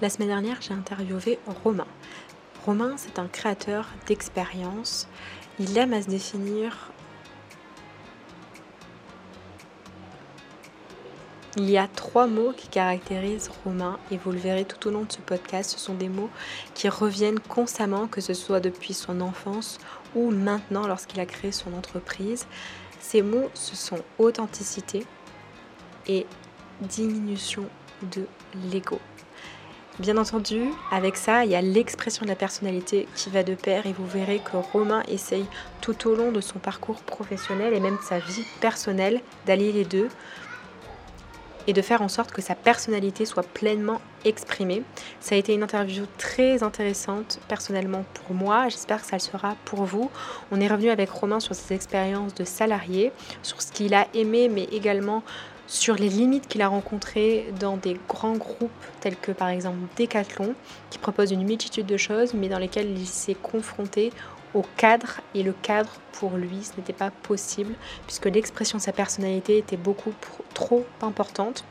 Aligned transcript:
La 0.00 0.08
semaine 0.08 0.28
dernière, 0.28 0.62
j'ai 0.62 0.72
interviewé 0.72 1.38
Romain. 1.62 1.86
Romain, 2.64 2.94
c'est 2.96 3.18
un 3.18 3.26
créateur 3.26 3.86
d'expérience. 4.06 5.06
Il 5.58 5.76
aime 5.76 5.92
à 5.92 6.00
se 6.00 6.08
définir. 6.08 6.90
Il 11.58 11.68
y 11.68 11.76
a 11.76 11.86
trois 11.86 12.26
mots 12.26 12.54
qui 12.56 12.68
caractérisent 12.68 13.50
Romain 13.62 13.98
et 14.10 14.16
vous 14.16 14.32
le 14.32 14.38
verrez 14.38 14.64
tout 14.64 14.88
au 14.88 14.90
long 14.90 15.02
de 15.02 15.12
ce 15.12 15.18
podcast. 15.18 15.72
Ce 15.72 15.78
sont 15.78 15.94
des 15.94 16.08
mots 16.08 16.30
qui 16.72 16.88
reviennent 16.88 17.40
constamment, 17.40 18.06
que 18.06 18.22
ce 18.22 18.32
soit 18.32 18.60
depuis 18.60 18.94
son 18.94 19.20
enfance 19.20 19.78
ou 20.14 20.30
maintenant 20.30 20.86
lorsqu'il 20.86 21.20
a 21.20 21.26
créé 21.26 21.52
son 21.52 21.74
entreprise. 21.74 22.46
Ces 23.00 23.20
mots, 23.20 23.50
ce 23.52 23.76
sont 23.76 24.00
authenticité 24.18 25.04
et 26.06 26.24
diminution 26.80 27.66
de 28.10 28.26
l'ego. 28.72 28.98
Bien 29.98 30.16
entendu, 30.16 30.70
avec 30.90 31.16
ça, 31.16 31.44
il 31.44 31.50
y 31.50 31.54
a 31.54 31.60
l'expression 31.60 32.24
de 32.24 32.30
la 32.30 32.36
personnalité 32.36 33.06
qui 33.14 33.28
va 33.28 33.42
de 33.42 33.54
pair 33.54 33.84
et 33.86 33.92
vous 33.92 34.06
verrez 34.06 34.38
que 34.38 34.56
Romain 34.56 35.02
essaye 35.08 35.44
tout 35.82 36.08
au 36.08 36.14
long 36.14 36.32
de 36.32 36.40
son 36.40 36.58
parcours 36.58 37.02
professionnel 37.02 37.74
et 37.74 37.80
même 37.80 37.96
de 37.96 38.02
sa 38.02 38.18
vie 38.18 38.44
personnelle 38.60 39.20
d'allier 39.46 39.72
les 39.72 39.84
deux 39.84 40.08
et 41.66 41.72
de 41.72 41.82
faire 41.82 42.02
en 42.02 42.08
sorte 42.08 42.32
que 42.32 42.40
sa 42.40 42.54
personnalité 42.54 43.26
soit 43.26 43.46
pleinement 43.46 44.00
exprimée. 44.24 44.82
Ça 45.20 45.34
a 45.34 45.38
été 45.38 45.52
une 45.52 45.62
interview 45.62 46.04
très 46.18 46.62
intéressante 46.62 47.38
personnellement 47.48 48.04
pour 48.14 48.34
moi, 48.34 48.68
j'espère 48.68 49.02
que 49.02 49.06
ça 49.06 49.16
le 49.16 49.20
sera 49.20 49.54
pour 49.64 49.84
vous. 49.84 50.10
On 50.50 50.60
est 50.60 50.68
revenu 50.68 50.90
avec 50.90 51.10
Romain 51.10 51.40
sur 51.40 51.54
ses 51.54 51.74
expériences 51.74 52.34
de 52.34 52.44
salarié, 52.44 53.12
sur 53.42 53.60
ce 53.60 53.70
qu'il 53.70 53.94
a 53.94 54.06
aimé 54.14 54.48
mais 54.48 54.64
également 54.64 55.22
sur 55.70 55.94
les 55.94 56.08
limites 56.08 56.48
qu'il 56.48 56.62
a 56.62 56.68
rencontrées 56.68 57.54
dans 57.60 57.76
des 57.76 57.96
grands 58.08 58.36
groupes 58.36 58.70
tels 59.00 59.16
que 59.16 59.30
par 59.30 59.48
exemple 59.48 59.78
Decathlon, 59.96 60.54
qui 60.90 60.98
propose 60.98 61.30
une 61.30 61.44
multitude 61.44 61.86
de 61.86 61.96
choses, 61.96 62.34
mais 62.34 62.48
dans 62.48 62.58
lesquelles 62.58 62.90
il 62.90 63.06
s'est 63.06 63.36
confronté 63.36 64.12
au 64.52 64.64
cadre, 64.76 65.20
et 65.32 65.44
le 65.44 65.52
cadre 65.52 65.92
pour 66.10 66.32
lui, 66.32 66.64
ce 66.64 66.76
n'était 66.76 66.92
pas 66.92 67.12
possible, 67.22 67.74
puisque 68.08 68.26
l'expression 68.26 68.78
de 68.78 68.82
sa 68.82 68.92
personnalité 68.92 69.58
était 69.58 69.76
beaucoup 69.76 70.12
trop 70.54 70.84
importante. 71.02 71.64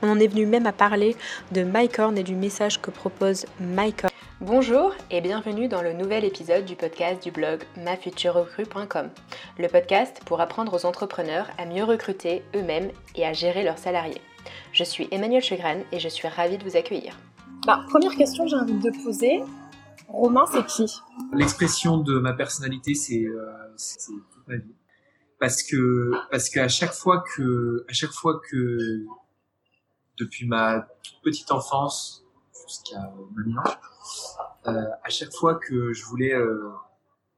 On 0.00 0.08
en 0.08 0.18
est 0.18 0.26
venu 0.26 0.46
même 0.46 0.66
à 0.66 0.72
parler 0.72 1.14
de 1.52 1.64
MyCorn 1.64 2.16
et 2.16 2.22
du 2.22 2.34
message 2.34 2.80
que 2.80 2.90
propose 2.90 3.44
MyCorn. 3.60 4.13
Bonjour 4.46 4.92
et 5.10 5.22
bienvenue 5.22 5.68
dans 5.68 5.80
le 5.80 5.94
nouvel 5.94 6.22
épisode 6.22 6.66
du 6.66 6.76
podcast 6.76 7.22
du 7.22 7.30
blog 7.30 7.62
mafuturerecrue.com. 7.78 9.08
Le 9.58 9.68
podcast 9.68 10.20
pour 10.26 10.42
apprendre 10.42 10.74
aux 10.74 10.84
entrepreneurs 10.84 11.48
à 11.56 11.64
mieux 11.64 11.82
recruter 11.82 12.42
eux-mêmes 12.54 12.90
et 13.14 13.24
à 13.24 13.32
gérer 13.32 13.64
leurs 13.64 13.78
salariés. 13.78 14.20
Je 14.74 14.84
suis 14.84 15.08
Emmanuel 15.10 15.42
Chegran 15.42 15.80
et 15.92 15.98
je 15.98 16.10
suis 16.10 16.28
ravie 16.28 16.58
de 16.58 16.62
vous 16.62 16.76
accueillir. 16.76 17.16
Bah, 17.66 17.86
première 17.88 18.14
question 18.16 18.44
que 18.44 18.50
j'ai 18.50 18.56
envie 18.56 18.74
de 18.74 18.90
poser, 19.02 19.40
Romain, 20.08 20.44
c'est 20.52 20.66
qui? 20.66 20.94
L'expression 21.32 21.96
de 21.96 22.18
ma 22.18 22.34
personnalité, 22.34 22.92
c'est 22.94 23.24
euh, 23.24 23.46
toute 24.04 24.46
ma 24.46 24.56
vie. 24.56 24.74
Parce 25.40 25.62
que 25.62 26.10
parce 26.30 26.50
qu'à 26.50 26.68
chaque 26.68 26.92
fois 26.92 27.24
que 27.34 27.86
à 27.88 27.94
chaque 27.94 28.12
fois 28.12 28.42
que 28.50 29.06
depuis 30.18 30.46
ma 30.46 30.86
toute 31.02 31.22
petite 31.22 31.50
enfance 31.50 32.23
jusqu'à 32.66 33.12
maintenant, 33.34 33.62
euh, 34.66 34.86
à 35.02 35.08
chaque 35.10 35.32
fois 35.32 35.56
que 35.56 35.92
je 35.92 36.04
voulais 36.04 36.34
euh, 36.34 36.70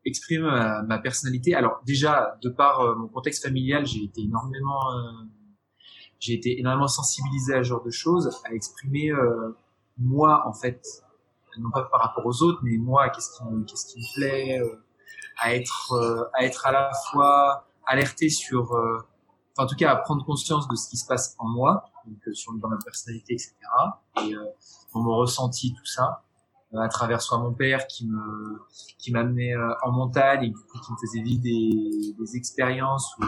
exprimer 0.05 0.49
ma, 0.87 0.99
personnalité. 0.99 1.55
Alors 1.55 1.81
déjà, 1.85 2.37
de 2.43 2.49
par 2.49 2.81
euh, 2.81 2.95
mon 2.95 3.09
contexte 3.09 3.43
familial, 3.43 3.87
j'ai 3.87 4.05
été 4.05 4.23
énormément, 4.23 4.81
j'ai 6.21 6.35
été 6.35 6.59
énormément 6.59 6.89
sensibilisé 6.89 7.55
à 7.55 7.59
ce 7.59 7.69
genre 7.69 7.83
de 7.83 7.91
choses, 7.91 8.31
à 8.45 8.55
exprimer 8.55 9.11
moi 9.99 10.45
en 10.47 10.53
fait, 10.53 10.83
non 11.59 11.71
pas 11.71 11.85
par 11.85 12.01
rapport 12.01 12.25
aux 12.27 12.43
autres, 12.43 12.61
mais 12.63 12.77
moi, 12.77 13.09
qu'est-ce 13.11 13.37
qui 13.37 13.45
me, 13.45 13.65
qu'est-ce 13.65 13.87
qui 13.87 13.99
me 13.99 14.15
plaît, 14.15 14.61
à 15.39 15.55
être, 15.55 16.31
à 16.35 16.45
être 16.45 16.67
à 16.67 16.73
la 16.73 16.93
fois 17.11 17.67
alerté 17.87 18.29
sur, 18.29 18.73
enfin, 18.73 19.65
en 19.65 19.67
tout 19.67 19.77
cas, 19.77 19.91
à 19.91 19.97
prendre 19.97 20.25
conscience 20.25 20.69
de 20.69 20.77
ce 20.77 20.89
qui 20.89 20.97
se 20.97 21.07
passe 21.07 21.35
en 21.39 21.49
moi, 21.49 21.91
donc 22.07 22.35
sur 22.35 22.53
dans 22.55 22.69
ma 22.69 22.79
personnalité, 22.79 23.35
etc. 23.35 23.55
Et 24.23 24.35
dans 24.95 25.01
mon 25.01 25.17
ressenti, 25.17 25.75
tout 25.75 25.87
ça 25.87 26.23
euh, 26.75 26.81
à 26.81 26.89
travers 26.89 27.23
soit 27.23 27.39
mon 27.39 27.53
père 27.53 27.87
qui 27.87 28.09
me 28.09 28.59
qui 28.99 29.13
m'amenait 29.13 29.55
euh, 29.55 29.73
en 29.83 29.93
montagne 29.93 30.45
et 30.45 30.49
du 30.49 30.55
coup 30.55 30.79
qui 30.85 30.93
me 30.93 30.97
faisait 30.99 31.23
vivre 31.23 31.43
des, 31.43 32.15
des 32.19 32.37
expériences 32.37 33.17
ou 33.19 33.25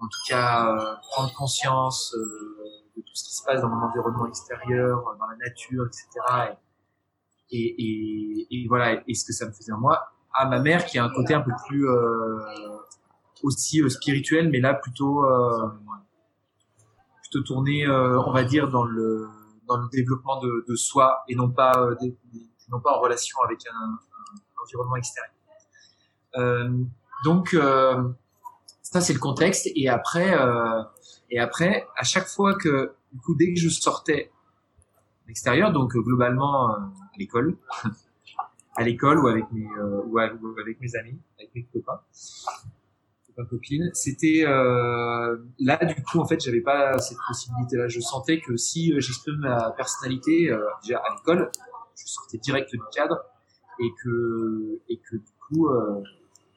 en 0.00 0.08
tout 0.08 0.18
cas 0.28 0.74
euh, 0.74 0.94
prendre 1.10 1.32
conscience 1.34 2.14
de 2.16 3.00
tout 3.00 3.14
ce 3.14 3.24
qui 3.24 3.34
se 3.34 3.44
passe 3.44 3.60
dans 3.60 3.68
mon 3.68 3.86
environnement 3.86 4.26
extérieur, 4.26 5.04
dans 5.18 5.26
la 5.26 5.36
nature, 5.36 5.86
etc. 5.86 6.56
Et, 7.50 7.58
et, 7.58 8.46
et, 8.50 8.68
voilà, 8.68 9.02
et 9.06 9.14
ce 9.14 9.24
que 9.24 9.32
ça 9.32 9.46
me 9.46 9.52
faisait 9.52 9.72
en 9.72 9.78
moi. 9.78 10.12
À 10.34 10.46
ma 10.46 10.58
mère 10.60 10.84
qui 10.84 10.98
a 10.98 11.04
un 11.04 11.10
côté 11.10 11.34
un 11.34 11.40
peu 11.40 11.52
plus 11.66 11.88
euh, 11.88 12.38
aussi 13.42 13.88
spirituel, 13.88 14.50
mais 14.50 14.60
là 14.60 14.74
plutôt 14.74 15.24
euh, 15.24 15.68
plutôt 17.30 17.42
tourné, 17.42 17.88
on 17.88 18.32
va 18.32 18.44
dire, 18.44 18.68
dans 18.68 18.84
le 18.84 19.28
dans 19.68 19.76
le 19.76 19.88
développement 19.90 20.40
de, 20.40 20.74
soi 20.74 21.22
et 21.28 21.36
non 21.36 21.50
pas 21.50 21.78
euh, 21.78 21.94
non 22.70 22.80
pas 22.80 22.96
en 22.96 23.00
relation 23.00 23.38
avec 23.44 23.60
un, 23.70 23.98
environnement 24.62 24.96
extérieur. 24.96 25.32
Euh, 26.36 26.84
donc 27.24 27.54
euh, 27.54 28.08
ça 28.82 29.00
c'est 29.00 29.12
le 29.12 29.18
contexte 29.18 29.68
et 29.74 29.88
après 29.88 30.34
euh, 30.34 30.82
et 31.30 31.38
après 31.38 31.86
à 31.96 32.04
chaque 32.04 32.26
fois 32.26 32.54
que 32.54 32.94
du 33.12 33.20
coup 33.20 33.34
dès 33.34 33.52
que 33.54 33.60
je 33.60 33.68
sortais 33.68 34.30
l'extérieur 35.26 35.72
donc 35.72 35.94
euh, 35.96 36.00
globalement 36.00 36.70
à 36.70 36.92
l'école 37.18 37.56
à 38.76 38.82
l'école 38.82 39.18
ou 39.20 39.28
mes 39.52 39.68
ou, 40.06 40.18
avec 40.18 40.80
mes 40.80 40.96
amis 40.96 41.18
avec 41.38 41.54
mes 41.54 41.64
copains 41.64 42.00
copine. 43.44 43.90
C'était 43.94 44.44
euh, 44.44 45.36
là 45.58 45.76
du 45.84 46.02
coup 46.02 46.18
en 46.18 46.26
fait 46.26 46.40
j'avais 46.40 46.60
pas 46.60 46.98
cette 46.98 47.18
possibilité-là. 47.28 47.88
Je 47.88 48.00
sentais 48.00 48.40
que 48.40 48.56
si 48.56 48.92
euh, 48.92 49.00
j'exprime 49.00 49.36
ma 49.36 49.70
personnalité 49.72 50.50
euh, 50.50 50.64
déjà 50.82 50.98
à 50.98 51.14
l'école, 51.14 51.50
je 51.96 52.06
sortais 52.06 52.38
direct 52.38 52.70
du 52.70 52.80
cadre 52.92 53.18
et 53.80 53.90
que 54.02 54.80
et 54.88 54.98
que 54.98 55.16
du 55.16 55.32
coup 55.48 55.68
euh, 55.68 56.02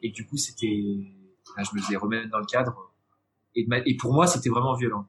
et 0.01 0.09
du 0.09 0.25
coup 0.25 0.37
c'était 0.37 0.65
je 0.65 1.75
me 1.75 1.81
faisais 1.81 1.97
remettre 1.97 2.29
dans 2.29 2.39
le 2.39 2.45
cadre 2.45 2.91
et, 3.55 3.65
pour 3.97 4.13
moi 4.13 4.27
c'était 4.27 4.49
vraiment 4.49 4.75
violent. 4.75 5.05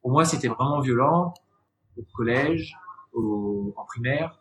Pour 0.00 0.10
moi 0.10 0.24
c'était 0.24 0.48
vraiment 0.48 0.80
violent 0.80 1.34
au 1.96 2.02
collège, 2.14 2.74
au, 3.12 3.74
en 3.76 3.84
primaire. 3.84 4.38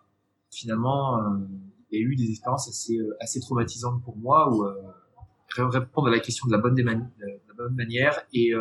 Finalement, 0.54 1.18
euh, 1.18 1.38
il 1.90 2.00
y 2.00 2.04
a 2.04 2.06
eu 2.06 2.16
des 2.16 2.30
expériences 2.30 2.70
assez 2.70 2.98
assez 3.20 3.40
traumatisantes 3.40 4.04
pour 4.04 4.16
moi 4.18 4.50
où 4.54 4.66
répondre 5.58 6.08
à 6.08 6.12
la 6.12 6.20
question 6.20 6.48
de 6.48 6.52
la 6.52 6.58
bonne, 6.58 6.76
manière 7.76 8.20
et, 8.34 8.54
euh, 8.56 8.60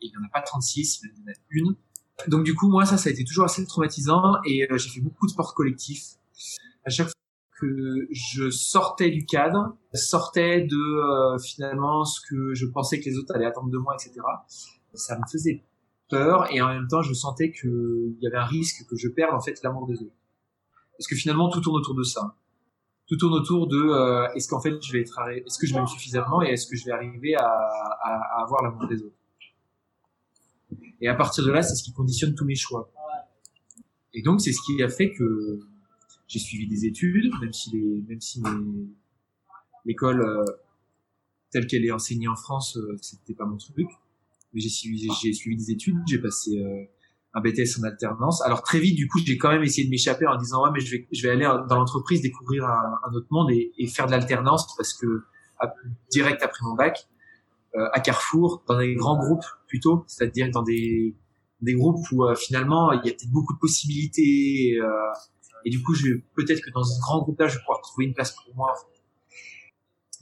il 0.00 0.10
n'y 0.10 0.16
en 0.16 0.26
a 0.26 0.30
pas 0.30 0.42
36, 0.42 1.00
mais 1.02 1.10
il 1.14 1.20
y 1.20 1.24
en 1.24 1.32
a 1.32 1.34
une. 1.50 1.76
Donc 2.26 2.44
du 2.44 2.54
coup, 2.54 2.68
moi, 2.68 2.84
ça, 2.84 2.96
ça 2.96 3.08
a 3.08 3.12
été 3.12 3.24
toujours 3.24 3.44
assez 3.44 3.64
traumatisant 3.66 4.34
et 4.44 4.70
euh, 4.70 4.76
j'ai 4.76 4.90
fait 4.90 5.00
beaucoup 5.00 5.26
de 5.26 5.30
sports 5.30 5.54
collectifs. 5.54 6.04
À 6.84 6.90
chaque 6.90 7.06
fois 7.06 7.14
que 7.60 8.08
je 8.10 8.50
sortais 8.50 9.10
du 9.10 9.24
cadre, 9.24 9.76
sortais 9.94 10.62
de 10.62 10.76
euh, 10.76 11.38
finalement 11.38 12.04
ce 12.04 12.20
que 12.28 12.54
je 12.54 12.66
pensais 12.66 13.00
que 13.00 13.06
les 13.06 13.16
autres 13.16 13.34
allaient 13.34 13.46
attendre 13.46 13.70
de 13.70 13.78
moi, 13.78 13.94
etc. 13.94 14.20
Ça 14.94 15.16
me 15.16 15.24
faisait 15.30 15.64
peur 16.08 16.52
et 16.52 16.60
en 16.60 16.68
même 16.68 16.88
temps, 16.88 17.02
je 17.02 17.14
sentais 17.14 17.52
qu'il 17.52 18.16
y 18.20 18.26
avait 18.26 18.38
un 18.38 18.46
risque 18.46 18.86
que 18.88 18.96
je 18.96 19.08
perde 19.08 19.34
en 19.34 19.40
fait 19.40 19.60
l'amour 19.62 19.86
des 19.86 19.94
autres. 19.94 20.14
Parce 20.96 21.06
que 21.06 21.16
finalement, 21.16 21.48
tout 21.48 21.60
tourne 21.60 21.76
autour 21.76 21.94
de 21.94 22.02
ça 22.02 22.34
tout 23.08 23.16
tourne 23.16 23.34
autour 23.34 23.66
de 23.66 23.76
euh, 23.76 24.28
est-ce 24.34 24.48
qu'en 24.48 24.60
fait 24.60 24.74
je 24.82 24.92
vais 24.92 25.00
être 25.00 25.18
est-ce 25.30 25.58
que 25.58 25.66
je 25.66 25.74
m'aime 25.74 25.86
suffisamment 25.86 26.42
et 26.42 26.48
est-ce 26.48 26.66
que 26.66 26.76
je 26.76 26.84
vais 26.84 26.92
arriver 26.92 27.34
à, 27.34 27.46
à, 27.46 28.38
à 28.38 28.42
avoir 28.42 28.62
l'amour 28.62 28.86
des 28.86 29.02
autres? 29.02 29.16
Et 31.00 31.08
à 31.08 31.14
partir 31.14 31.44
de 31.44 31.50
là 31.50 31.62
c'est 31.62 31.74
ce 31.74 31.82
qui 31.82 31.92
conditionne 31.92 32.34
tous 32.34 32.44
mes 32.44 32.54
choix. 32.54 32.92
Et 34.12 34.22
donc 34.22 34.40
c'est 34.42 34.52
ce 34.52 34.60
qui 34.66 34.82
a 34.82 34.88
fait 34.90 35.12
que 35.12 35.58
j'ai 36.26 36.38
suivi 36.38 36.68
des 36.68 36.84
études 36.84 37.32
même 37.40 37.52
si 37.52 37.70
les 37.70 38.04
même 38.06 38.20
si 38.20 38.42
l'école 39.86 40.20
euh, 40.20 40.44
telle 41.50 41.66
qu'elle 41.66 41.86
est 41.86 41.92
enseignée 41.92 42.28
en 42.28 42.36
France 42.36 42.76
euh, 42.76 42.94
c'était 43.00 43.34
pas 43.34 43.46
mon 43.46 43.56
truc. 43.56 43.88
Mais 44.52 44.60
j'ai 44.60 44.68
suivi 44.68 45.08
j'ai 45.22 45.32
suivi 45.32 45.56
des 45.56 45.70
études 45.70 45.96
j'ai 46.06 46.18
passé 46.18 46.58
euh, 46.58 46.84
un 47.38 47.40
BTS 47.40 47.80
en 47.80 47.84
alternance. 47.84 48.42
Alors 48.42 48.62
très 48.62 48.80
vite, 48.80 48.96
du 48.96 49.08
coup, 49.08 49.18
j'ai 49.24 49.38
quand 49.38 49.50
même 49.50 49.62
essayé 49.62 49.86
de 49.86 49.90
m'échapper 49.90 50.26
en 50.26 50.36
disant 50.36 50.62
ouais, 50.64 50.70
mais 50.72 50.80
je 50.80 50.96
vais, 50.96 51.08
je 51.12 51.22
vais 51.22 51.30
aller 51.30 51.48
dans 51.68 51.76
l'entreprise 51.76 52.20
découvrir 52.20 52.64
un, 52.64 53.14
autre 53.14 53.28
monde 53.30 53.50
et, 53.50 53.72
et 53.78 53.86
faire 53.86 54.06
de 54.06 54.12
l'alternance 54.12 54.74
parce 54.76 54.94
que 54.94 55.06
direct 56.10 56.42
après 56.42 56.60
mon 56.64 56.74
bac, 56.74 57.08
euh, 57.74 57.88
à 57.92 58.00
Carrefour, 58.00 58.62
dans 58.66 58.78
des 58.78 58.94
grands 58.94 59.18
groupes 59.18 59.44
plutôt, 59.66 60.04
c'est-à-dire 60.06 60.50
dans 60.50 60.62
des 60.62 61.16
des 61.60 61.74
groupes 61.74 61.98
où 62.12 62.24
euh, 62.24 62.36
finalement 62.36 62.92
il 62.92 62.98
y 62.98 63.10
a 63.10 63.12
peut-être 63.12 63.32
beaucoup 63.32 63.52
de 63.52 63.58
possibilités 63.58 64.78
euh, 64.80 65.12
et 65.64 65.70
du 65.70 65.82
coup, 65.82 65.94
je 65.94 66.14
peut-être 66.34 66.60
que 66.60 66.70
dans 66.70 66.82
ce 66.82 67.00
grand 67.00 67.22
groupe-là, 67.22 67.48
je 67.48 67.54
vais 67.54 67.60
pouvoir 67.60 67.80
trouver 67.82 68.06
une 68.06 68.14
place 68.14 68.32
pour 68.32 68.54
moi. 68.54 68.74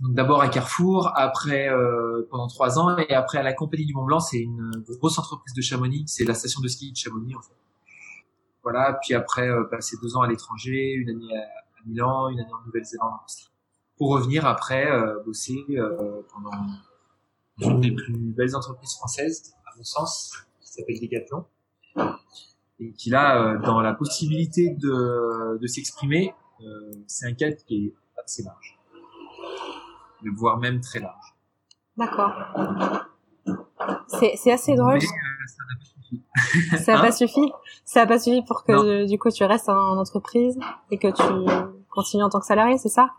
Donc 0.00 0.14
d'abord 0.14 0.42
à 0.42 0.48
Carrefour, 0.48 1.10
après 1.14 1.70
euh, 1.70 2.26
pendant 2.30 2.48
trois 2.48 2.78
ans, 2.78 2.98
et 2.98 3.14
après 3.14 3.38
à 3.38 3.42
la 3.42 3.54
Compagnie 3.54 3.86
du 3.86 3.94
Mont 3.94 4.04
Blanc, 4.04 4.20
c'est 4.20 4.40
une 4.40 4.70
grosse 5.00 5.18
entreprise 5.18 5.54
de 5.54 5.62
Chamonix, 5.62 6.04
c'est 6.06 6.24
la 6.24 6.34
station 6.34 6.60
de 6.60 6.68
ski 6.68 6.92
de 6.92 6.96
Chamonix 6.96 7.34
en 7.34 7.40
fait. 7.40 7.54
voilà. 8.62 8.98
Puis 9.02 9.14
après, 9.14 9.48
passer 9.70 9.96
deux 10.02 10.16
ans 10.16 10.20
à 10.20 10.28
l'étranger, 10.28 10.92
une 10.92 11.08
année 11.08 11.36
à, 11.36 11.86
Milan, 11.86 12.28
une 12.28 12.40
année 12.40 12.52
en 12.52 12.66
Nouvelle-Zélande, 12.66 13.12
pour 13.96 14.10
revenir 14.10 14.44
après 14.44 14.86
bosser 15.24 15.64
pendant 16.32 16.50
une 17.60 17.80
des 17.80 17.92
plus 17.92 18.12
belles 18.12 18.56
entreprises 18.56 18.94
françaises, 18.96 19.54
à 19.66 19.76
mon 19.78 19.84
sens, 19.84 20.32
qui 20.60 20.72
s'appelle 20.72 20.98
Decathlon, 21.00 21.46
et 22.80 22.92
qui 22.92 23.08
là, 23.08 23.56
dans 23.58 23.80
la 23.80 23.94
possibilité 23.94 24.70
de, 24.70 25.58
de 25.58 25.66
s'exprimer, 25.66 26.34
c'est 27.06 27.26
un 27.26 27.34
cadre 27.34 27.56
qui 27.66 27.86
est 27.86 27.94
assez 28.22 28.42
large, 28.42 28.75
voire 30.34 30.58
même 30.58 30.80
très 30.80 31.00
large. 31.00 31.34
D'accord. 31.96 32.32
C'est 34.08 34.52
assez 34.52 34.74
drôle. 34.74 34.96
Euh, 34.96 36.76
ça 36.76 36.94
n'a 36.94 37.00
pas 37.00 37.12
suffi. 37.12 37.52
ça 37.84 38.00
n'a 38.00 38.06
pas 38.06 38.18
suffi? 38.18 38.42
pour 38.46 38.64
que 38.64 39.06
du 39.08 39.18
coup 39.18 39.30
tu 39.30 39.44
restes 39.44 39.68
en 39.68 39.96
entreprise 39.98 40.58
et 40.90 40.98
que 40.98 41.08
tu 41.08 41.82
continues 41.90 42.24
en 42.24 42.28
tant 42.28 42.40
que 42.40 42.46
salarié, 42.46 42.78
c'est 42.78 42.88
ça? 42.88 43.12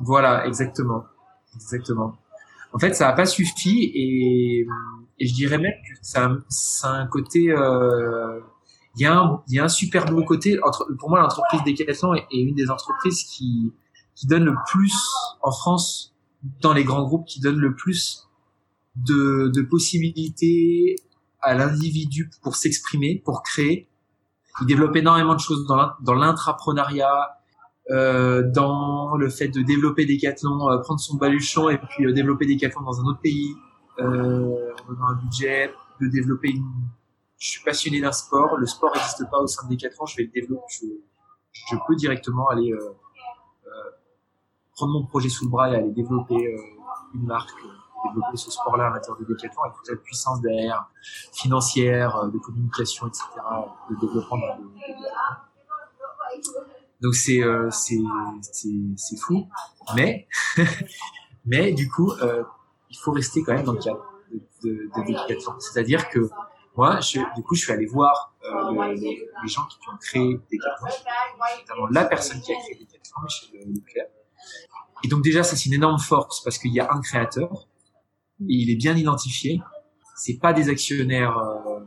Voilà, 0.00 0.46
exactement, 0.46 1.04
exactement. 1.54 2.16
En 2.72 2.78
fait, 2.78 2.94
ça 2.94 3.06
n'a 3.06 3.12
pas 3.12 3.26
suffi 3.26 3.92
et, 3.94 4.66
et, 5.18 5.26
je 5.26 5.34
dirais 5.34 5.58
même 5.58 5.72
que 5.72 5.98
ça, 6.00 6.30
ça 6.48 6.90
a 6.90 6.94
un 6.94 7.06
côté. 7.06 7.50
Euh, 7.50 8.40
il 8.96 9.02
y, 9.02 9.06
a 9.06 9.14
un, 9.14 9.42
y 9.48 9.58
a 9.58 9.64
un 9.64 9.68
super 9.68 10.06
beau 10.06 10.22
côté. 10.24 10.58
Entre, 10.62 10.86
pour 10.98 11.10
moi, 11.10 11.20
l'entreprise 11.20 11.62
Decathlon 11.64 12.14
est, 12.14 12.26
est 12.30 12.40
une 12.40 12.54
des 12.54 12.70
entreprises 12.70 13.22
qui, 13.24 13.72
qui 14.14 14.26
donne 14.26 14.44
le 14.44 14.54
plus 14.70 14.94
en 15.42 15.52
France 15.52 16.14
dans 16.60 16.72
les 16.72 16.84
grands 16.84 17.02
groupes, 17.02 17.26
qui 17.26 17.40
donne 17.40 17.58
le 17.58 17.74
plus 17.74 18.28
de, 18.96 19.50
de 19.54 19.62
possibilités 19.62 20.96
à 21.40 21.54
l'individu 21.54 22.30
pour 22.42 22.56
s'exprimer, 22.56 23.22
pour 23.24 23.42
créer. 23.42 23.88
Il 24.60 24.66
développe 24.66 24.94
énormément 24.96 25.34
de 25.34 25.40
choses 25.40 25.66
dans 25.66 26.14
l'intrapreneuriat, 26.14 27.38
euh, 27.90 28.48
dans 28.50 29.16
le 29.16 29.28
fait 29.28 29.48
de 29.48 29.62
développer 29.62 30.04
des 30.04 30.18
cathlons, 30.18 30.70
euh, 30.70 30.78
prendre 30.78 31.00
son 31.00 31.16
baluchon 31.16 31.68
et 31.68 31.78
puis 31.78 32.06
euh, 32.06 32.12
développer 32.12 32.46
des 32.46 32.56
cathlons 32.56 32.82
dans 32.82 33.00
un 33.00 33.04
autre 33.04 33.20
pays, 33.20 33.54
euh, 33.98 34.72
donnant 34.86 35.08
un 35.08 35.16
budget, 35.16 35.72
de 36.00 36.08
développer 36.08 36.50
une... 36.50 36.64
Je 37.38 37.48
suis 37.48 37.64
passionné 37.64 38.00
d'un 38.00 38.12
sport, 38.12 38.56
le 38.56 38.66
sport 38.66 38.94
n'existe 38.94 39.28
pas 39.30 39.38
au 39.38 39.48
sein 39.48 39.66
de 39.66 39.74
Decathlon, 39.74 40.06
je 40.06 40.16
vais 40.16 40.24
le 40.24 40.30
développer, 40.30 40.62
je, 40.70 40.86
je 41.70 41.76
peux 41.88 41.96
directement 41.96 42.46
aller 42.48 42.72
euh, 42.72 42.92
prendre 44.82 45.00
mon 45.00 45.06
projet 45.06 45.28
sous 45.28 45.44
le 45.44 45.50
bras 45.50 45.70
et 45.70 45.76
aller 45.76 45.90
développer 45.90 46.56
une 47.14 47.26
marque 47.26 47.50
développer 48.04 48.36
ce 48.36 48.50
sport-là 48.50 48.86
à 48.86 48.90
l'intérieur 48.90 49.18
de 49.20 49.24
Decathlon 49.24 49.62
avec 49.62 49.76
toute 49.76 49.88
la 49.88 49.96
puissance 49.96 50.40
derrière, 50.40 50.88
financière, 51.32 52.16
euh, 52.16 52.28
de 52.28 52.38
communication, 52.38 53.06
etc., 53.06 53.24
de 53.90 53.94
développement 54.00 54.38
de, 54.38 54.42
Donc 57.00 57.14
c'est 57.14 57.42
euh, 57.42 57.70
fou, 59.20 59.48
mais 59.94 60.26
mais 61.46 61.72
du 61.72 61.88
coup 61.88 62.12
euh, 62.12 62.42
il 62.90 62.98
faut 62.98 63.12
rester 63.12 63.42
quand 63.42 63.54
même 63.54 63.64
dans 63.64 63.72
le 63.72 63.78
cadre 63.78 64.04
de, 64.64 64.90
de. 64.96 65.60
C'est-à-dire 65.60 66.08
que 66.08 66.28
moi, 66.74 67.00
du 67.36 67.42
coup, 67.42 67.54
je 67.54 67.64
suis 67.64 67.72
allé 67.72 67.84
voir 67.84 68.34
euh, 68.44 68.94
les, 68.94 69.28
gens 69.44 69.66
qui 69.66 69.76
ont 69.90 69.96
créé 69.98 70.40
Decathlon, 70.50 70.88
notamment 71.58 71.86
la 71.88 72.06
personne 72.06 72.40
qui 72.40 72.50
a 72.52 72.56
créé 72.60 72.76
Decathlon, 72.76 73.22
Michel 73.24 73.74
Leclerc. 73.74 74.06
Et 75.04 75.08
donc 75.08 75.22
déjà, 75.22 75.42
ça 75.42 75.56
c'est 75.56 75.66
une 75.66 75.74
énorme 75.74 75.98
force 75.98 76.42
parce 76.42 76.58
qu'il 76.58 76.72
y 76.72 76.80
a 76.80 76.92
un 76.92 77.00
créateur, 77.00 77.66
il 78.40 78.70
est 78.70 78.76
bien 78.76 78.96
identifié. 78.96 79.60
C'est 80.16 80.38
pas 80.38 80.52
des 80.52 80.68
actionnaires. 80.68 81.36
Euh, 81.38 81.80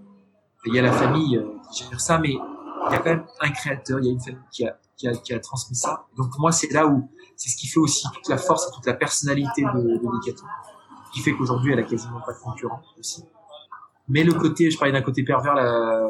il 0.66 0.74
y 0.74 0.80
a 0.80 0.82
la 0.82 0.92
famille 0.92 1.38
euh, 1.38 1.46
qui 1.72 1.84
gère 1.84 2.02
ça, 2.02 2.18
mais 2.18 2.30
il 2.32 2.92
y 2.92 2.96
a 2.96 2.98
quand 2.98 3.12
même 3.12 3.26
un 3.40 3.50
créateur, 3.52 4.00
il 4.00 4.06
y 4.06 4.10
a 4.10 4.12
une 4.12 4.20
famille 4.20 4.42
qui 4.52 4.66
a, 4.66 4.78
qui 4.98 5.08
a, 5.08 5.14
qui 5.14 5.34
a 5.34 5.40
transmis 5.40 5.76
ça. 5.76 6.06
Donc 6.18 6.32
pour 6.32 6.42
moi, 6.42 6.52
c'est 6.52 6.72
là 6.72 6.88
où 6.88 7.10
c'est 7.36 7.50
ce 7.50 7.58
qui 7.58 7.68
fait 7.68 7.80
aussi 7.80 8.08
toute 8.14 8.28
la 8.30 8.38
force 8.38 8.68
et 8.68 8.74
toute 8.74 8.86
la 8.86 8.94
personnalité 8.94 9.64
de, 9.64 9.82
de 9.82 9.98
Decathlon, 9.98 10.48
qui 11.14 11.20
fait 11.22 11.34
qu'aujourd'hui, 11.34 11.74
elle 11.74 11.80
a 11.80 11.84
quasiment 11.84 12.20
pas 12.26 12.34
de 12.34 12.40
concurrent 12.40 12.82
aussi. 13.00 13.24
Mais 14.08 14.24
le 14.24 14.34
côté, 14.34 14.70
je 14.70 14.78
parlais 14.78 14.94
d'un 14.94 15.02
côté 15.02 15.24
pervers, 15.24 15.56
là, 15.56 16.08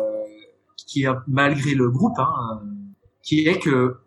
qui 0.85 1.03
est 1.03 1.09
malgré 1.27 1.73
le 1.73 1.89
groupe, 1.89 2.17
hein, 2.19 2.61
qui 3.21 3.47
est 3.47 3.59
que, 3.59 3.99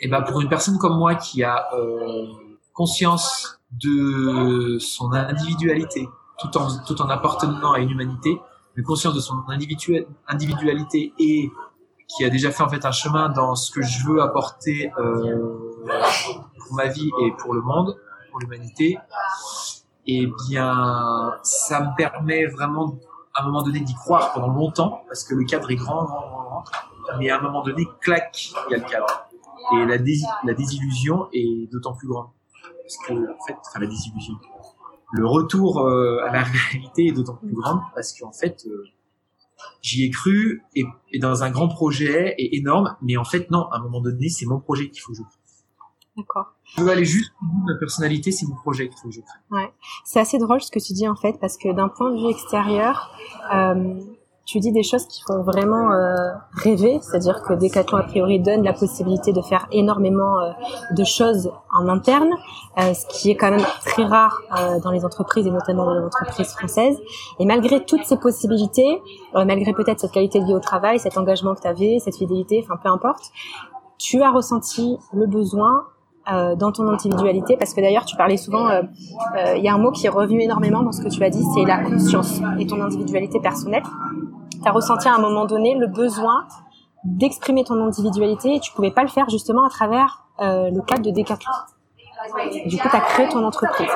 eh 0.00 0.08
ben 0.08 0.22
pour 0.22 0.40
une 0.40 0.48
personne 0.48 0.78
comme 0.78 0.96
moi 0.96 1.14
qui 1.14 1.42
a 1.42 1.68
euh, 1.74 2.26
conscience 2.72 3.60
de 3.70 4.78
son 4.78 5.12
individualité, 5.12 6.08
tout 6.38 6.56
en, 6.56 6.68
tout 6.84 7.00
en 7.02 7.08
appartenant 7.08 7.72
à 7.72 7.78
une 7.78 7.90
humanité, 7.90 8.40
une 8.76 8.84
conscience 8.84 9.14
de 9.14 9.20
son 9.20 9.34
individualité 10.28 11.12
et 11.18 11.50
qui 12.08 12.24
a 12.24 12.30
déjà 12.30 12.50
fait 12.50 12.62
en 12.62 12.68
fait 12.68 12.84
un 12.86 12.92
chemin 12.92 13.28
dans 13.28 13.54
ce 13.54 13.70
que 13.70 13.82
je 13.82 14.06
veux 14.06 14.22
apporter 14.22 14.90
euh, 14.98 15.82
pour 16.58 16.74
ma 16.74 16.86
vie 16.86 17.10
et 17.24 17.32
pour 17.38 17.54
le 17.54 17.60
monde, 17.60 17.96
pour 18.30 18.40
l'humanité, 18.40 18.98
et 20.06 20.22
eh 20.22 20.32
bien 20.48 21.34
ça 21.42 21.80
me 21.80 21.96
permet 21.96 22.46
vraiment 22.46 22.98
à 23.34 23.42
un 23.42 23.46
moment 23.46 23.62
donné 23.62 23.80
d'y 23.80 23.94
croire 23.94 24.32
pendant 24.32 24.48
longtemps 24.48 25.02
parce 25.06 25.22
que 25.22 25.34
le 25.34 25.44
cadre 25.44 25.70
est 25.70 25.76
grand, 25.76 26.04
grand 26.04 26.64
mais 27.16 27.30
à 27.30 27.38
un 27.38 27.40
moment 27.40 27.62
donné, 27.62 27.88
clac, 28.00 28.50
il 28.68 28.72
y 28.72 28.74
a 28.74 28.78
le 28.78 28.84
cadre. 28.84 29.27
Et 29.72 29.84
la, 29.84 29.96
la 30.44 30.54
désillusion 30.54 31.28
est 31.32 31.70
d'autant 31.70 31.94
plus 31.94 32.08
grande 32.08 32.28
parce 32.88 32.96
que 33.06 33.12
en 33.12 33.46
fait, 33.46 33.56
enfin 33.66 33.80
la 33.80 33.86
désillusion, 33.86 34.34
le 35.12 35.26
retour 35.26 35.80
euh, 35.80 36.20
à 36.26 36.32
la 36.32 36.42
réalité 36.42 37.06
est 37.08 37.12
d'autant 37.12 37.36
plus 37.36 37.52
grand 37.52 37.80
parce 37.94 38.18
qu'en 38.18 38.32
fait, 38.32 38.64
euh, 38.66 38.84
j'y 39.82 40.04
ai 40.04 40.10
cru 40.10 40.62
et, 40.74 40.84
et, 41.12 41.18
dans 41.18 41.42
un 41.42 41.50
grand 41.50 41.68
projet 41.68 42.34
et 42.38 42.56
énorme, 42.56 42.96
mais 43.02 43.16
en 43.16 43.24
fait 43.24 43.50
non, 43.50 43.68
à 43.70 43.76
un 43.76 43.80
moment 43.80 44.00
donné, 44.00 44.28
c'est 44.28 44.46
mon 44.46 44.60
projet 44.60 44.88
qu'il 44.88 45.02
faut 45.02 45.12
que 45.12 45.18
je 45.18 45.22
crée. 45.22 45.32
D'accord. 46.16 46.46
Je 46.76 46.82
veux 46.82 46.90
aller 46.90 47.04
juste 47.04 47.32
au 47.42 47.46
bout 47.46 47.60
de 47.60 47.72
ma 47.72 47.78
personnalité, 47.78 48.32
c'est 48.32 48.46
mon 48.46 48.56
projet 48.56 48.88
qu'il 48.88 48.98
faut 48.98 49.08
que 49.08 49.14
je 49.14 49.20
crée. 49.20 49.38
Ouais, 49.50 49.72
c'est 50.04 50.18
assez 50.18 50.38
drôle 50.38 50.60
ce 50.60 50.70
que 50.70 50.80
tu 50.80 50.92
dis 50.92 51.06
en 51.06 51.14
fait 51.14 51.38
parce 51.40 51.56
que 51.56 51.72
d'un 51.72 51.88
point 51.88 52.10
de 52.10 52.20
vue 52.20 52.30
extérieur. 52.30 53.14
Euh, 53.54 54.00
tu 54.48 54.60
dis 54.60 54.72
des 54.72 54.82
choses 54.82 55.06
qui 55.06 55.20
font 55.20 55.42
vraiment 55.42 55.92
euh, 55.92 56.32
rêver, 56.52 57.00
c'est-à-dire 57.02 57.42
que 57.42 57.52
Decathlon 57.52 57.98
a 57.98 58.02
priori 58.04 58.40
donne 58.40 58.62
la 58.62 58.72
possibilité 58.72 59.34
de 59.34 59.42
faire 59.42 59.68
énormément 59.72 60.40
euh, 60.40 60.52
de 60.96 61.04
choses 61.04 61.52
en 61.70 61.86
interne, 61.86 62.30
euh, 62.78 62.94
ce 62.94 63.04
qui 63.10 63.30
est 63.30 63.34
quand 63.34 63.50
même 63.50 63.66
très 63.84 64.04
rare 64.04 64.40
dans 64.82 64.90
les 64.90 65.04
entreprises 65.04 65.46
et 65.46 65.50
notamment 65.50 65.84
dans 65.84 65.92
les 65.92 66.04
entreprises 66.04 66.48
françaises. 66.48 66.98
Et 67.38 67.44
malgré 67.44 67.84
toutes 67.84 68.04
ces 68.04 68.16
possibilités, 68.16 69.02
malgré 69.34 69.74
peut-être 69.74 70.00
cette 70.00 70.12
qualité 70.12 70.40
liée 70.40 70.54
au 70.54 70.60
travail, 70.60 70.98
cet 70.98 71.18
engagement 71.18 71.54
que 71.54 71.60
tu 71.60 71.68
avais, 71.68 71.98
cette 71.98 72.16
fidélité, 72.16 72.64
enfin 72.64 72.80
peu 72.82 72.88
importe, 72.88 73.30
tu 73.98 74.22
as 74.22 74.30
ressenti 74.30 74.96
le 75.12 75.26
besoin 75.26 75.84
dans 76.26 76.72
ton 76.72 76.88
individualité. 76.88 77.56
Parce 77.58 77.74
que 77.74 77.80
d'ailleurs 77.80 78.04
tu 78.04 78.16
parlais 78.16 78.36
souvent 78.36 78.68
il 79.56 79.62
y 79.62 79.68
a 79.68 79.74
un 79.74 79.78
mot 79.78 79.90
qui 79.90 80.06
est 80.06 80.10
revenu 80.10 80.42
énormément 80.42 80.82
dans 80.82 80.92
ce 80.92 81.02
que 81.02 81.08
tu 81.08 81.22
as 81.22 81.30
dit 81.30 81.44
c'est 81.54 81.64
la 81.64 81.82
conscience 81.82 82.40
et 82.58 82.66
ton 82.66 82.80
individualité 82.80 83.40
personnelle 83.40 83.82
tu 84.62 84.68
as 84.68 84.72
ressenti 84.72 85.08
à 85.08 85.14
un 85.14 85.18
moment 85.18 85.44
donné 85.44 85.74
le 85.74 85.86
besoin 85.86 86.46
d'exprimer 87.04 87.64
ton 87.64 87.82
individualité 87.82 88.56
et 88.56 88.60
tu 88.60 88.72
pouvais 88.72 88.90
pas 88.90 89.02
le 89.02 89.08
faire 89.08 89.28
justement 89.28 89.64
à 89.64 89.70
travers 89.70 90.24
euh, 90.40 90.70
le 90.70 90.82
cadre 90.82 91.02
de 91.02 91.10
Decathlon. 91.10 91.52
Du 92.66 92.76
coup, 92.78 92.88
tu 92.88 92.96
as 92.96 93.00
créé 93.00 93.28
ton 93.28 93.44
entreprise. 93.44 93.90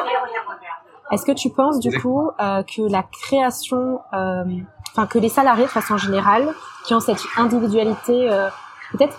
Est-ce 1.11 1.27
que 1.27 1.33
tu 1.33 1.51
penses 1.51 1.79
du 1.79 2.01
coup 2.01 2.31
euh, 2.41 2.63
que 2.63 2.83
la 2.91 3.03
création, 3.03 4.01
euh, 4.15 4.45
enfin 4.93 5.07
que 5.07 5.19
les 5.19 5.29
salariés 5.29 5.65
de 5.65 5.71
façon 5.71 5.97
générale, 5.97 6.49
qui 6.85 6.95
ont 6.95 7.01
cette 7.01 7.23
individualité 7.37 8.33
euh, 8.33 8.49
peut-être 8.93 9.19